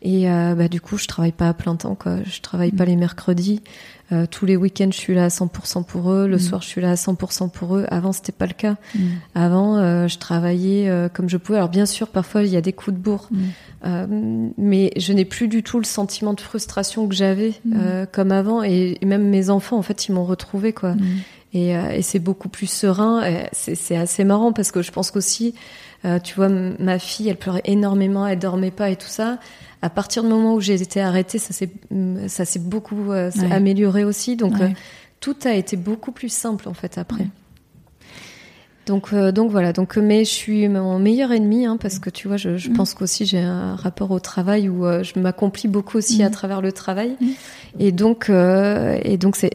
Et 0.03 0.26
bah 0.26 0.68
du 0.68 0.80
coup 0.80 0.98
je 0.98 1.07
travaille 1.07 1.32
pas 1.32 1.48
à 1.48 1.55
plein 1.55 1.76
temps 1.76 1.94
quoi. 1.94 2.18
Je 2.24 2.40
travaille 2.40 2.72
pas 2.72 2.84
mm. 2.84 2.88
les 2.88 2.96
mercredis. 2.96 3.62
Euh, 4.11 4.26
tous 4.30 4.46
les 4.46 4.57
week-ends, 4.57 4.90
je 4.90 4.98
suis 4.98 5.14
là 5.14 5.24
à 5.24 5.28
100% 5.28 5.84
pour 5.84 6.11
eux. 6.12 6.26
Le 6.26 6.36
mm. 6.36 6.40
soir, 6.40 6.62
je 6.62 6.66
suis 6.66 6.80
là 6.80 6.90
à 6.90 6.94
100% 6.94 7.50
pour 7.50 7.76
eux. 7.76 7.86
Avant, 7.88 8.12
c'était 8.12 8.32
pas 8.32 8.46
le 8.46 8.53
cas. 8.53 8.76
Mm. 8.94 9.00
Avant, 9.34 9.78
euh, 9.78 10.09
je 10.09 10.18
travaillais 10.18 10.88
euh, 10.88 11.09
comme 11.09 11.28
je 11.28 11.36
pouvais. 11.36 11.59
Alors, 11.59 11.70
bien 11.70 11.86
sûr, 11.86 12.09
parfois, 12.09 12.42
il 12.42 12.50
y 12.50 12.57
a 12.57 12.61
des 12.61 12.72
coups 12.72 12.96
de 12.96 13.00
bourre. 13.00 13.28
Mm. 13.30 14.53
mais 14.59 14.92
je 14.96 15.12
n'ai 15.12 15.24
plus 15.24 15.48
du 15.48 15.62
tout 15.62 15.78
le 15.78 15.84
sentiment 15.84 16.34
de 16.34 16.40
frustration 16.40 17.09
que 17.09 17.14
j'avais 17.14 17.53
comme 18.12 18.32
avant. 18.32 18.62
Et, 18.62 18.98
même 19.05 19.28
mes 19.28 19.50
enfants, 19.50 19.78
en 19.78 19.82
fait, 19.82 20.09
ils 20.09 20.12
m'ont 20.12 20.24
retrouvé, 20.24 20.72
quoi. 20.72 20.94
Et, 21.55 21.70
et 21.70 22.03
c'est 22.03 22.18
beaucoup 22.18 22.48
plus 22.48 22.68
serein. 22.68 23.22
C'est 23.53 23.96
assez 23.96 24.24
marrant 24.24 24.53
parce 24.53 24.72
que 24.72 24.82
je 24.82 24.90
pense 24.92 25.11
qu'aussi, 25.11 25.55
tu 26.22 26.34
vois, 26.34 26.48
ma 26.48 26.98
fille, 26.98 27.28
elle 27.28 27.36
pleurait 27.36 27.62
énormément, 27.64 28.26
elle 28.26 28.38
dormait 28.38 28.70
pas 28.70 28.90
et 28.90 28.96
tout 28.96 29.09
ça 29.09 29.38
à 29.83 29.91
partir 29.91 30.22
du 30.22 30.28
moment 30.28 30.55
où 30.55 30.61
j'ai 30.61 30.80
été 30.80 31.01
arrêtée, 31.01 31.39
ça 31.39 31.53
s'est 31.53 31.70
ça 32.28 32.45
s'est 32.45 32.61
beaucoup 32.61 33.11
euh, 33.11 33.30
amélioré 33.51 34.05
aussi. 34.05 34.37
Donc 34.37 34.61
euh, 34.61 34.68
tout 35.18 35.37
a 35.45 35.55
été 35.55 35.76
beaucoup 35.76 36.12
plus 36.12 36.33
simple 36.33 36.68
en 36.68 36.74
fait 36.74 36.99
après. 36.99 37.26
Donc, 38.87 39.12
euh, 39.12 39.30
donc 39.30 39.51
voilà. 39.51 39.72
Donc, 39.72 39.97
mais 39.97 40.24
je 40.24 40.30
suis 40.30 40.68
mon 40.68 40.99
meilleur 40.99 41.30
ennemi 41.30 41.66
hein, 41.66 41.76
parce 41.76 42.01
que 42.01 42.11
tu 42.11 42.26
vois, 42.26 42.37
je, 42.37 42.57
je 42.57 42.70
mm. 42.70 42.72
pense 42.72 42.95
qu'aussi 42.95 43.26
j'ai 43.26 43.41
un 43.41 43.76
rapport 43.76 44.11
au 44.12 44.18
travail 44.20 44.68
où 44.68 44.85
je 45.03 45.18
m'accomplis 45.20 45.68
beaucoup 45.68 45.99
aussi 45.99 46.22
à 46.22 46.28
mm. 46.28 46.33
travers 46.33 46.61
le 46.61 46.72
travail, 46.72 47.16
mm. 47.20 47.26
et 47.80 47.93
donc 47.93 48.30
et 48.30 49.18
donc 49.18 49.37
c'est 49.37 49.53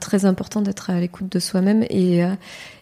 très 0.00 0.24
important 0.24 0.62
d'être 0.62 0.90
à 0.90 1.00
l'écoute 1.00 1.30
de 1.30 1.38
soi-même 1.38 1.84
et 1.90 2.24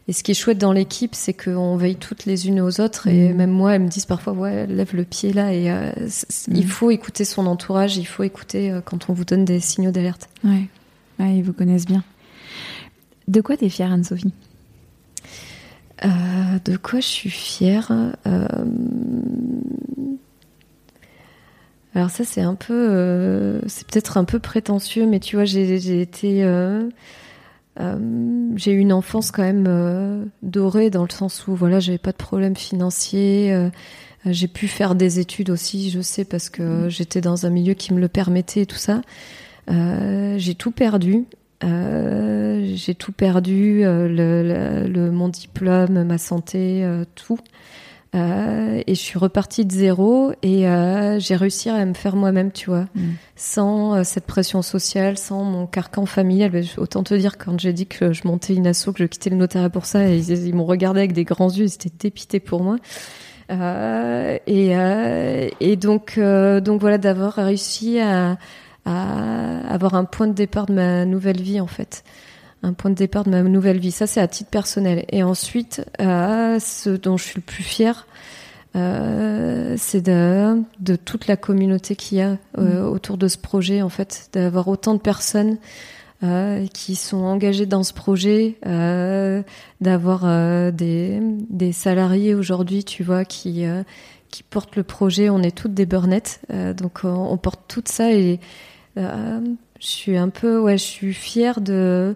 et 0.09 0.13
ce 0.13 0.23
qui 0.23 0.33
est 0.33 0.35
chouette 0.35 0.59
dans 0.59 0.73
l'équipe, 0.73 1.15
c'est 1.15 1.33
qu'on 1.33 1.77
veille 1.77 1.97
toutes 1.97 2.25
les 2.25 2.49
unes 2.49 2.61
aux 2.61 2.81
autres. 2.81 3.07
Et 3.07 3.33
mm. 3.33 3.37
même 3.37 3.51
moi, 3.51 3.75
elles 3.75 3.83
me 3.83 3.89
disent 3.89 4.07
parfois, 4.07 4.33
ouais, 4.33 4.67
lève 4.67 4.95
le 4.95 5.05
pied 5.05 5.33
là. 5.33 5.53
Et 5.53 5.71
euh, 5.71 5.93
il 6.49 6.65
mm. 6.65 6.69
faut 6.69 6.91
écouter 6.91 7.25
son 7.25 7.47
entourage, 7.47 7.97
il 7.97 8.07
faut 8.07 8.25
écouter 8.25 8.71
euh, 8.71 8.81
quand 8.85 9.09
on 9.09 9.13
vous 9.13 9.25
donne 9.25 9.45
des 9.45 9.61
signaux 9.61 9.93
d'alerte. 9.93 10.29
Ouais. 10.43 10.67
ouais, 11.21 11.37
ils 11.37 11.43
vous 11.43 11.53
connaissent 11.53 11.87
bien. 11.87 12.03
De 13.29 13.41
quoi 13.41 13.57
tu 13.57 13.67
es 13.67 13.69
fière, 13.69 13.93
Anne-Sophie? 13.93 14.35
Euh, 16.05 16.09
De 16.65 16.77
quoi 16.77 16.99
je 16.99 17.07
suis 17.07 17.31
fière? 17.31 17.93
Alors 21.95 22.11
ça, 22.11 22.25
c'est 22.25 22.41
un 22.41 22.55
peu... 22.55 23.61
c'est 23.67 23.87
peut-être 23.87 24.17
un 24.17 24.25
peu 24.25 24.39
prétentieux, 24.39 25.07
mais 25.07 25.21
tu 25.21 25.37
vois, 25.37 25.45
j'ai 25.45 26.01
été 26.01 26.45
euh, 27.81 27.99
j'ai 28.57 28.73
eu 28.73 28.79
une 28.79 28.93
enfance 28.93 29.31
quand 29.31 29.43
même 29.43 29.65
euh, 29.67 30.25
dorée 30.43 30.91
dans 30.91 31.05
le 31.05 31.11
sens 31.11 31.47
où 31.49 31.55
voilà 31.55 31.81
j'avais 31.81 31.97
pas 31.97 32.13
de 32.13 32.19
problème 32.19 32.55
financier 32.55 33.51
euh, 33.51 33.71
j'ai 34.27 34.47
pu 34.47 34.69
faire 34.69 34.95
des 34.95 35.21
études 35.21 35.49
aussi 35.49 35.89
je 35.89 36.03
sais 36.03 36.27
parce 36.27 36.51
que 36.51 36.63
mmh. 36.63 36.91
j'étais 36.91 37.23
dans 37.23 37.47
un 37.47 37.51
milieu 37.51 37.73
qui 37.73 37.95
me 37.95 38.01
le 38.01 38.09
permettait 38.09 38.63
et 38.63 38.67
tout 38.67 38.77
ça. 38.77 39.03
J'ai 39.69 40.55
tout 40.55 40.71
perdu. 40.71 41.25
J'ai 41.63 42.95
tout 42.95 43.13
perdu 43.13 43.83
le, 43.83 44.87
le, 44.87 45.11
mon 45.11 45.29
diplôme 45.29 46.05
ma 46.05 46.19
santé 46.19 46.87
tout 47.15 47.39
euh, 48.15 48.83
et 48.87 48.95
je 48.95 49.01
suis 49.01 49.19
repartie 49.19 49.65
de 49.65 49.73
zéro 49.73 50.33
et 50.43 50.69
euh, 50.69 51.19
j'ai 51.19 51.35
réussi 51.35 51.71
à 51.71 51.83
me 51.87 51.95
faire 51.95 52.15
moi-même, 52.15 52.53
tu 52.53 52.69
vois, 52.69 52.87
mm. 52.95 53.13
sans 53.37 53.95
euh, 53.95 54.05
cette 54.05 54.27
pression 54.27 54.61
sociale, 54.61 55.17
sans 55.17 55.45
mon 55.45 55.67
carcan 55.67 56.05
familial. 56.05 56.51
Ben, 56.51 56.65
autant 56.77 57.03
te 57.05 57.15
dire 57.15 57.39
quand 57.39 57.59
j'ai 57.59 57.73
dit 57.73 57.87
que 57.87 58.13
je 58.13 58.27
montais 58.27 58.55
une 58.55 58.67
asso, 58.67 58.93
que 58.93 58.99
je 58.99 59.05
quittais 59.05 59.31
le 59.31 59.37
notaire 59.37 59.71
pour 59.71 59.87
ça, 59.87 60.07
ils, 60.09 60.55
m'ont 60.55 60.67
regardé 60.67 61.01
avec 61.01 61.15
des 61.15 61.25
grands 61.25 61.51
yeux, 61.51 61.65
ils 61.65 61.75
étaient 61.75 61.93
dépités 61.99 62.41
pour 62.41 62.63
moi. 62.63 62.77
Euh, 63.51 64.39
et, 64.47 64.73
et 65.61 65.77
donc, 65.77 66.19
donc 66.19 66.81
voilà, 66.81 66.99
d'avoir 66.99 67.35
réussi 67.35 67.99
à, 67.99 68.37
à 68.85 69.73
avoir 69.73 69.95
un 69.95 70.05
point 70.05 70.27
de 70.27 70.35
départ 70.35 70.67
de 70.67 70.75
ma 70.75 71.07
nouvelle 71.07 71.41
vie 71.41 71.61
en 71.61 71.67
fait 71.67 72.05
un 72.63 72.73
point 72.73 72.91
de 72.91 72.97
départ 72.97 73.25
de 73.25 73.31
ma 73.31 73.43
nouvelle 73.43 73.79
vie. 73.79 73.91
Ça, 73.91 74.07
c'est 74.07 74.21
à 74.21 74.29
titre 74.29 74.51
personnel. 74.51 75.05
Et 75.11 75.23
ensuite, 75.23 75.85
euh, 76.01 76.59
ce 76.61 76.91
dont 76.91 77.17
je 77.17 77.25
suis 77.25 77.37
le 77.37 77.43
plus 77.43 77.63
fière, 77.63 78.07
euh, 78.77 79.75
c'est 79.77 80.01
de, 80.01 80.63
de, 80.81 80.97
toute 80.97 81.27
la 81.27 81.37
communauté 81.37 81.97
qu'il 81.97 82.19
y 82.19 82.23
a 82.23 82.39
euh, 82.59 82.83
mm. 82.83 82.93
autour 82.93 83.19
de 83.19 83.29
ce 83.29 83.37
projet, 83.37 83.83
en 83.83 83.89
fait, 83.89 84.31
d'avoir 84.33 84.69
autant 84.69 84.95
de 84.95 85.01
personnes 85.01 85.59
qui 86.73 86.95
sont 86.95 87.25
engagées 87.25 87.67
dans 87.67 87.83
ce 87.83 87.93
projet, 87.93 88.57
d'avoir 89.81 90.21
des, 90.71 91.19
des, 91.51 91.73
salariés 91.73 92.37
aujourd'hui, 92.37 92.85
tu 92.85 93.03
vois, 93.03 93.25
qui, 93.25 93.65
qui 94.29 94.43
portent 94.45 94.77
le 94.77 94.85
projet. 94.85 95.31
On 95.31 95.43
est 95.43 95.51
toutes 95.51 95.75
des 95.75 95.85
burnettes, 95.85 96.41
donc 96.77 97.01
on, 97.03 97.09
on, 97.09 97.37
porte 97.39 97.63
tout 97.67 97.83
ça 97.85 98.13
et 98.13 98.39
je 98.95 99.47
suis 99.81 100.17
un 100.17 100.29
peu, 100.29 100.61
ouais, 100.61 100.79
je 100.79 100.85
suis 100.85 101.13
fière 101.13 101.61
de 101.61 102.15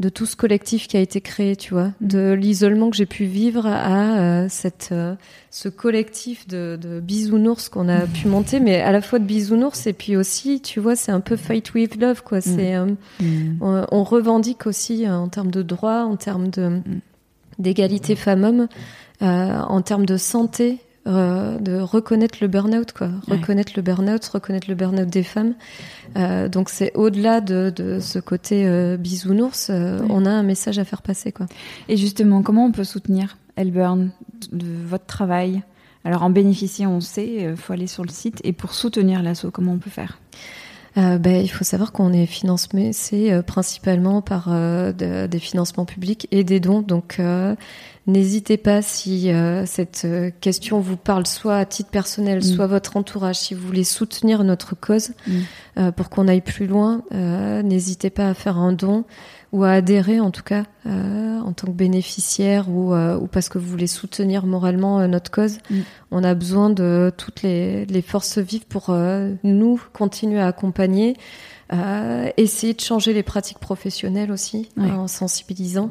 de 0.00 0.08
tout 0.08 0.26
ce 0.26 0.34
collectif 0.34 0.88
qui 0.88 0.96
a 0.96 1.00
été 1.00 1.20
créé, 1.20 1.54
tu 1.54 1.72
vois, 1.72 1.92
mm. 2.00 2.08
de 2.08 2.32
l'isolement 2.32 2.90
que 2.90 2.96
j'ai 2.96 3.06
pu 3.06 3.24
vivre 3.24 3.66
à 3.66 4.18
euh, 4.18 4.46
cette 4.48 4.88
euh, 4.90 5.14
ce 5.50 5.68
collectif 5.68 6.48
de, 6.48 6.76
de 6.80 6.98
bisounours 6.98 7.68
qu'on 7.68 7.88
a 7.88 8.00
pu 8.06 8.26
monter, 8.26 8.58
mais 8.58 8.80
à 8.80 8.90
la 8.90 9.00
fois 9.00 9.20
de 9.20 9.24
bisounours 9.24 9.86
et 9.86 9.92
puis 9.92 10.16
aussi, 10.16 10.60
tu 10.60 10.80
vois, 10.80 10.96
c'est 10.96 11.12
un 11.12 11.20
peu 11.20 11.36
fight 11.36 11.72
with 11.74 12.00
love, 12.00 12.22
quoi. 12.24 12.38
Mm. 12.38 12.42
C'est 12.42 12.74
euh, 12.74 12.86
mm. 13.20 13.58
on, 13.60 14.02
revendique 14.04 14.66
aussi 14.66 15.08
en 15.08 15.28
termes 15.28 15.50
de 15.50 15.62
droits, 15.62 16.04
en 16.04 16.16
termes 16.16 16.48
de 16.48 16.80
d'égalité 17.60 18.16
femmes-hommes, 18.16 18.66
en 19.20 19.80
termes 19.82 20.06
de 20.06 20.16
santé. 20.16 20.80
Euh, 21.06 21.58
de 21.58 21.78
reconnaître 21.78 22.38
le 22.40 22.48
burn-out, 22.48 22.92
quoi. 22.92 23.10
Reconnaître 23.28 23.72
le 23.76 23.82
burn-out, 23.82 24.24
reconnaître 24.24 24.68
le 24.68 24.74
burn-out 24.74 25.08
des 25.08 25.22
femmes. 25.22 25.54
Euh, 26.16 26.48
donc 26.48 26.70
c'est 26.70 26.92
au-delà 26.94 27.42
de, 27.42 27.70
de, 27.74 28.00
ce 28.00 28.18
côté 28.18 28.66
euh, 28.66 28.96
bisounours, 28.96 29.70
on 29.70 30.24
a 30.24 30.30
un 30.30 30.42
message 30.42 30.78
à 30.78 30.84
faire 30.84 31.02
passer, 31.02 31.30
quoi. 31.30 31.46
Et 31.88 31.98
justement, 31.98 32.42
comment 32.42 32.64
on 32.64 32.72
peut 32.72 32.84
soutenir 32.84 33.36
Elburn, 33.56 34.10
de 34.50 34.66
votre 34.86 35.04
travail? 35.04 35.62
Alors 36.04 36.22
en 36.22 36.30
bénéficier, 36.30 36.86
on 36.86 37.00
sait, 37.00 37.50
il 37.50 37.56
faut 37.56 37.74
aller 37.74 37.86
sur 37.86 38.04
le 38.04 38.10
site. 38.10 38.40
Et 38.42 38.52
pour 38.52 38.72
soutenir 38.72 39.22
l'assaut, 39.22 39.50
comment 39.50 39.72
on 39.72 39.78
peut 39.78 39.90
faire? 39.90 40.18
Euh, 40.96 41.18
ben, 41.18 41.42
il 41.42 41.48
faut 41.48 41.64
savoir 41.64 41.90
qu'on 41.90 42.12
est 42.12 42.26
financé, 42.26 42.92
c'est 42.92 43.32
euh, 43.32 43.42
principalement 43.42 44.22
par 44.22 44.46
euh, 44.48 44.92
de, 44.92 45.26
des 45.26 45.38
financements 45.40 45.84
publics 45.84 46.28
et 46.30 46.44
des 46.44 46.60
dons. 46.60 46.82
Donc, 46.82 47.16
euh, 47.18 47.56
n'hésitez 48.06 48.56
pas 48.56 48.80
si 48.80 49.30
cette 49.66 50.06
question 50.40 50.78
vous 50.78 50.96
parle 50.96 51.26
soit 51.26 51.56
à 51.56 51.64
titre 51.64 51.90
personnel, 51.90 52.38
mm. 52.38 52.42
soit 52.42 52.66
votre 52.66 52.96
entourage, 52.96 53.36
si 53.36 53.54
vous 53.54 53.66
voulez 53.66 53.82
soutenir 53.82 54.44
notre 54.44 54.76
cause 54.78 55.12
mm. 55.26 55.90
pour 55.92 56.10
qu'on 56.10 56.28
aille 56.28 56.42
plus 56.42 56.66
loin, 56.66 57.02
n'hésitez 57.10 58.10
pas 58.10 58.28
à 58.28 58.34
faire 58.34 58.58
un 58.58 58.72
don 58.72 59.04
ou 59.54 59.62
à 59.62 59.70
adhérer 59.70 60.18
en 60.18 60.32
tout 60.32 60.42
cas 60.42 60.64
euh, 60.84 61.38
en 61.38 61.52
tant 61.52 61.68
que 61.68 61.72
bénéficiaire 61.72 62.68
ou, 62.68 62.92
euh, 62.92 63.16
ou, 63.16 63.28
parce 63.28 63.48
que 63.48 63.56
vous 63.56 63.68
voulez 63.68 63.86
soutenir 63.86 64.46
moralement 64.46 64.98
euh, 64.98 65.06
notre 65.06 65.30
cause. 65.30 65.58
Mm. 65.70 65.78
On 66.10 66.24
a 66.24 66.34
besoin 66.34 66.70
de 66.70 67.12
toutes 67.16 67.42
les, 67.42 67.86
les 67.86 68.02
forces 68.02 68.38
vives 68.38 68.66
pour 68.66 68.94
nous 69.44 69.80
continuer 69.92 70.40
à 70.40 70.46
accompagner, 70.46 71.16
essayer 72.36 72.74
de 72.74 72.80
changer 72.80 73.12
les 73.12 73.22
pratiques 73.22 73.58
professionnelles 73.58 74.30
aussi 74.30 74.68
en 74.78 75.08
sensibilisant. 75.08 75.90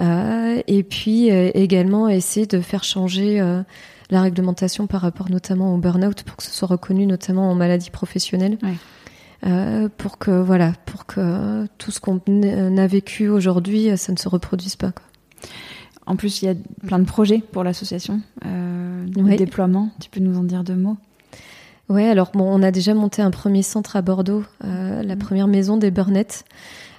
et 0.00 0.82
puis 0.88 1.28
également 1.28 2.08
essayer 2.08 2.46
de 2.46 2.60
faire 2.60 2.82
changer 2.82 3.40
la 4.10 4.20
réglementation 4.20 4.88
par 4.88 5.00
rapport 5.00 5.30
notamment 5.30 5.74
au 5.74 5.78
burn-out 5.78 6.24
pour 6.24 6.36
que 6.36 6.42
ce 6.42 6.50
soit 6.50 6.68
reconnu 6.68 7.06
notamment 7.06 7.50
en 7.50 7.54
maladie 7.54 7.90
professionnelle. 7.90 8.58
Ouais. 8.64 8.74
Euh, 9.44 9.88
pour 9.96 10.18
que 10.18 10.30
voilà, 10.30 10.72
pour 10.86 11.04
que 11.04 11.66
tout 11.78 11.90
ce 11.90 12.00
qu'on 12.00 12.20
a 12.78 12.86
vécu 12.86 13.28
aujourd'hui, 13.28 13.90
euh, 13.90 13.96
ça 13.96 14.12
ne 14.12 14.16
se 14.16 14.28
reproduise 14.28 14.76
pas. 14.76 14.92
Quoi. 14.92 15.04
En 16.06 16.16
plus, 16.16 16.42
il 16.42 16.46
y 16.46 16.48
a 16.48 16.54
plein 16.86 16.98
de 16.98 17.04
projets 17.04 17.42
pour 17.52 17.64
l'association, 17.64 18.20
euh, 18.44 19.06
oui. 19.16 19.36
déploiement. 19.36 19.90
Tu 20.00 20.10
peux 20.10 20.20
nous 20.20 20.38
en 20.38 20.44
dire 20.44 20.62
deux 20.62 20.76
mots? 20.76 20.96
Ouais, 21.88 22.08
alors 22.08 22.30
bon, 22.32 22.44
on 22.44 22.62
a 22.62 22.70
déjà 22.70 22.94
monté 22.94 23.20
un 23.20 23.30
premier 23.30 23.62
centre 23.62 23.96
à 23.96 24.02
Bordeaux, 24.02 24.44
euh, 24.64 25.02
la 25.02 25.16
première 25.16 25.48
maison 25.48 25.76
des 25.76 25.90
Burnettes, 25.90 26.44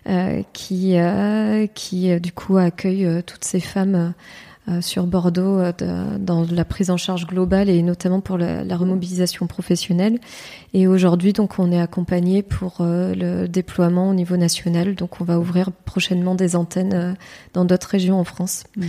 euh, 0.07 0.43
qui, 0.51 0.97
euh, 0.97 1.65
qui 1.67 2.19
du 2.19 2.31
coup 2.33 2.57
accueille 2.57 3.23
toutes 3.25 3.45
ces 3.45 3.61
femmes 3.61 4.13
sur 4.81 5.05
Bordeaux 5.05 5.59
euh, 5.59 5.71
de, 5.73 6.17
dans 6.17 6.45
la 6.49 6.65
prise 6.65 6.89
en 6.89 6.97
charge 6.97 7.27
globale 7.27 7.69
et 7.69 7.81
notamment 7.81 8.21
pour 8.21 8.37
la, 8.37 8.63
la 8.63 8.77
remobilisation 8.77 9.47
professionnelle. 9.47 10.19
Et 10.73 10.87
aujourd'hui, 10.87 11.33
donc, 11.33 11.59
on 11.59 11.71
est 11.71 11.81
accompagné 11.81 12.41
pour 12.41 12.77
euh, 12.79 13.13
le 13.13 13.47
déploiement 13.47 14.09
au 14.09 14.13
niveau 14.13 14.37
national. 14.37 14.95
Donc, 14.95 15.21
on 15.21 15.23
va 15.23 15.39
ouvrir 15.39 15.71
prochainement 15.71 16.35
des 16.35 16.55
antennes 16.55 16.93
euh, 16.93 17.13
dans 17.53 17.65
d'autres 17.65 17.89
régions 17.89 18.19
en 18.19 18.23
France. 18.23 18.63
Mmh. 18.77 18.83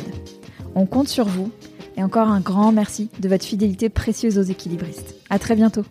On 0.76 0.86
compte 0.86 1.08
sur 1.08 1.26
vous 1.26 1.52
et 1.98 2.04
encore 2.04 2.30
un 2.30 2.40
grand 2.40 2.72
merci 2.72 3.10
de 3.20 3.28
votre 3.28 3.46
fidélité 3.46 3.90
précieuse 3.90 4.38
aux 4.38 4.44
équilibristes. 4.44 5.16
À 5.30 5.40
très 5.40 5.56
bientôt. 5.56 5.84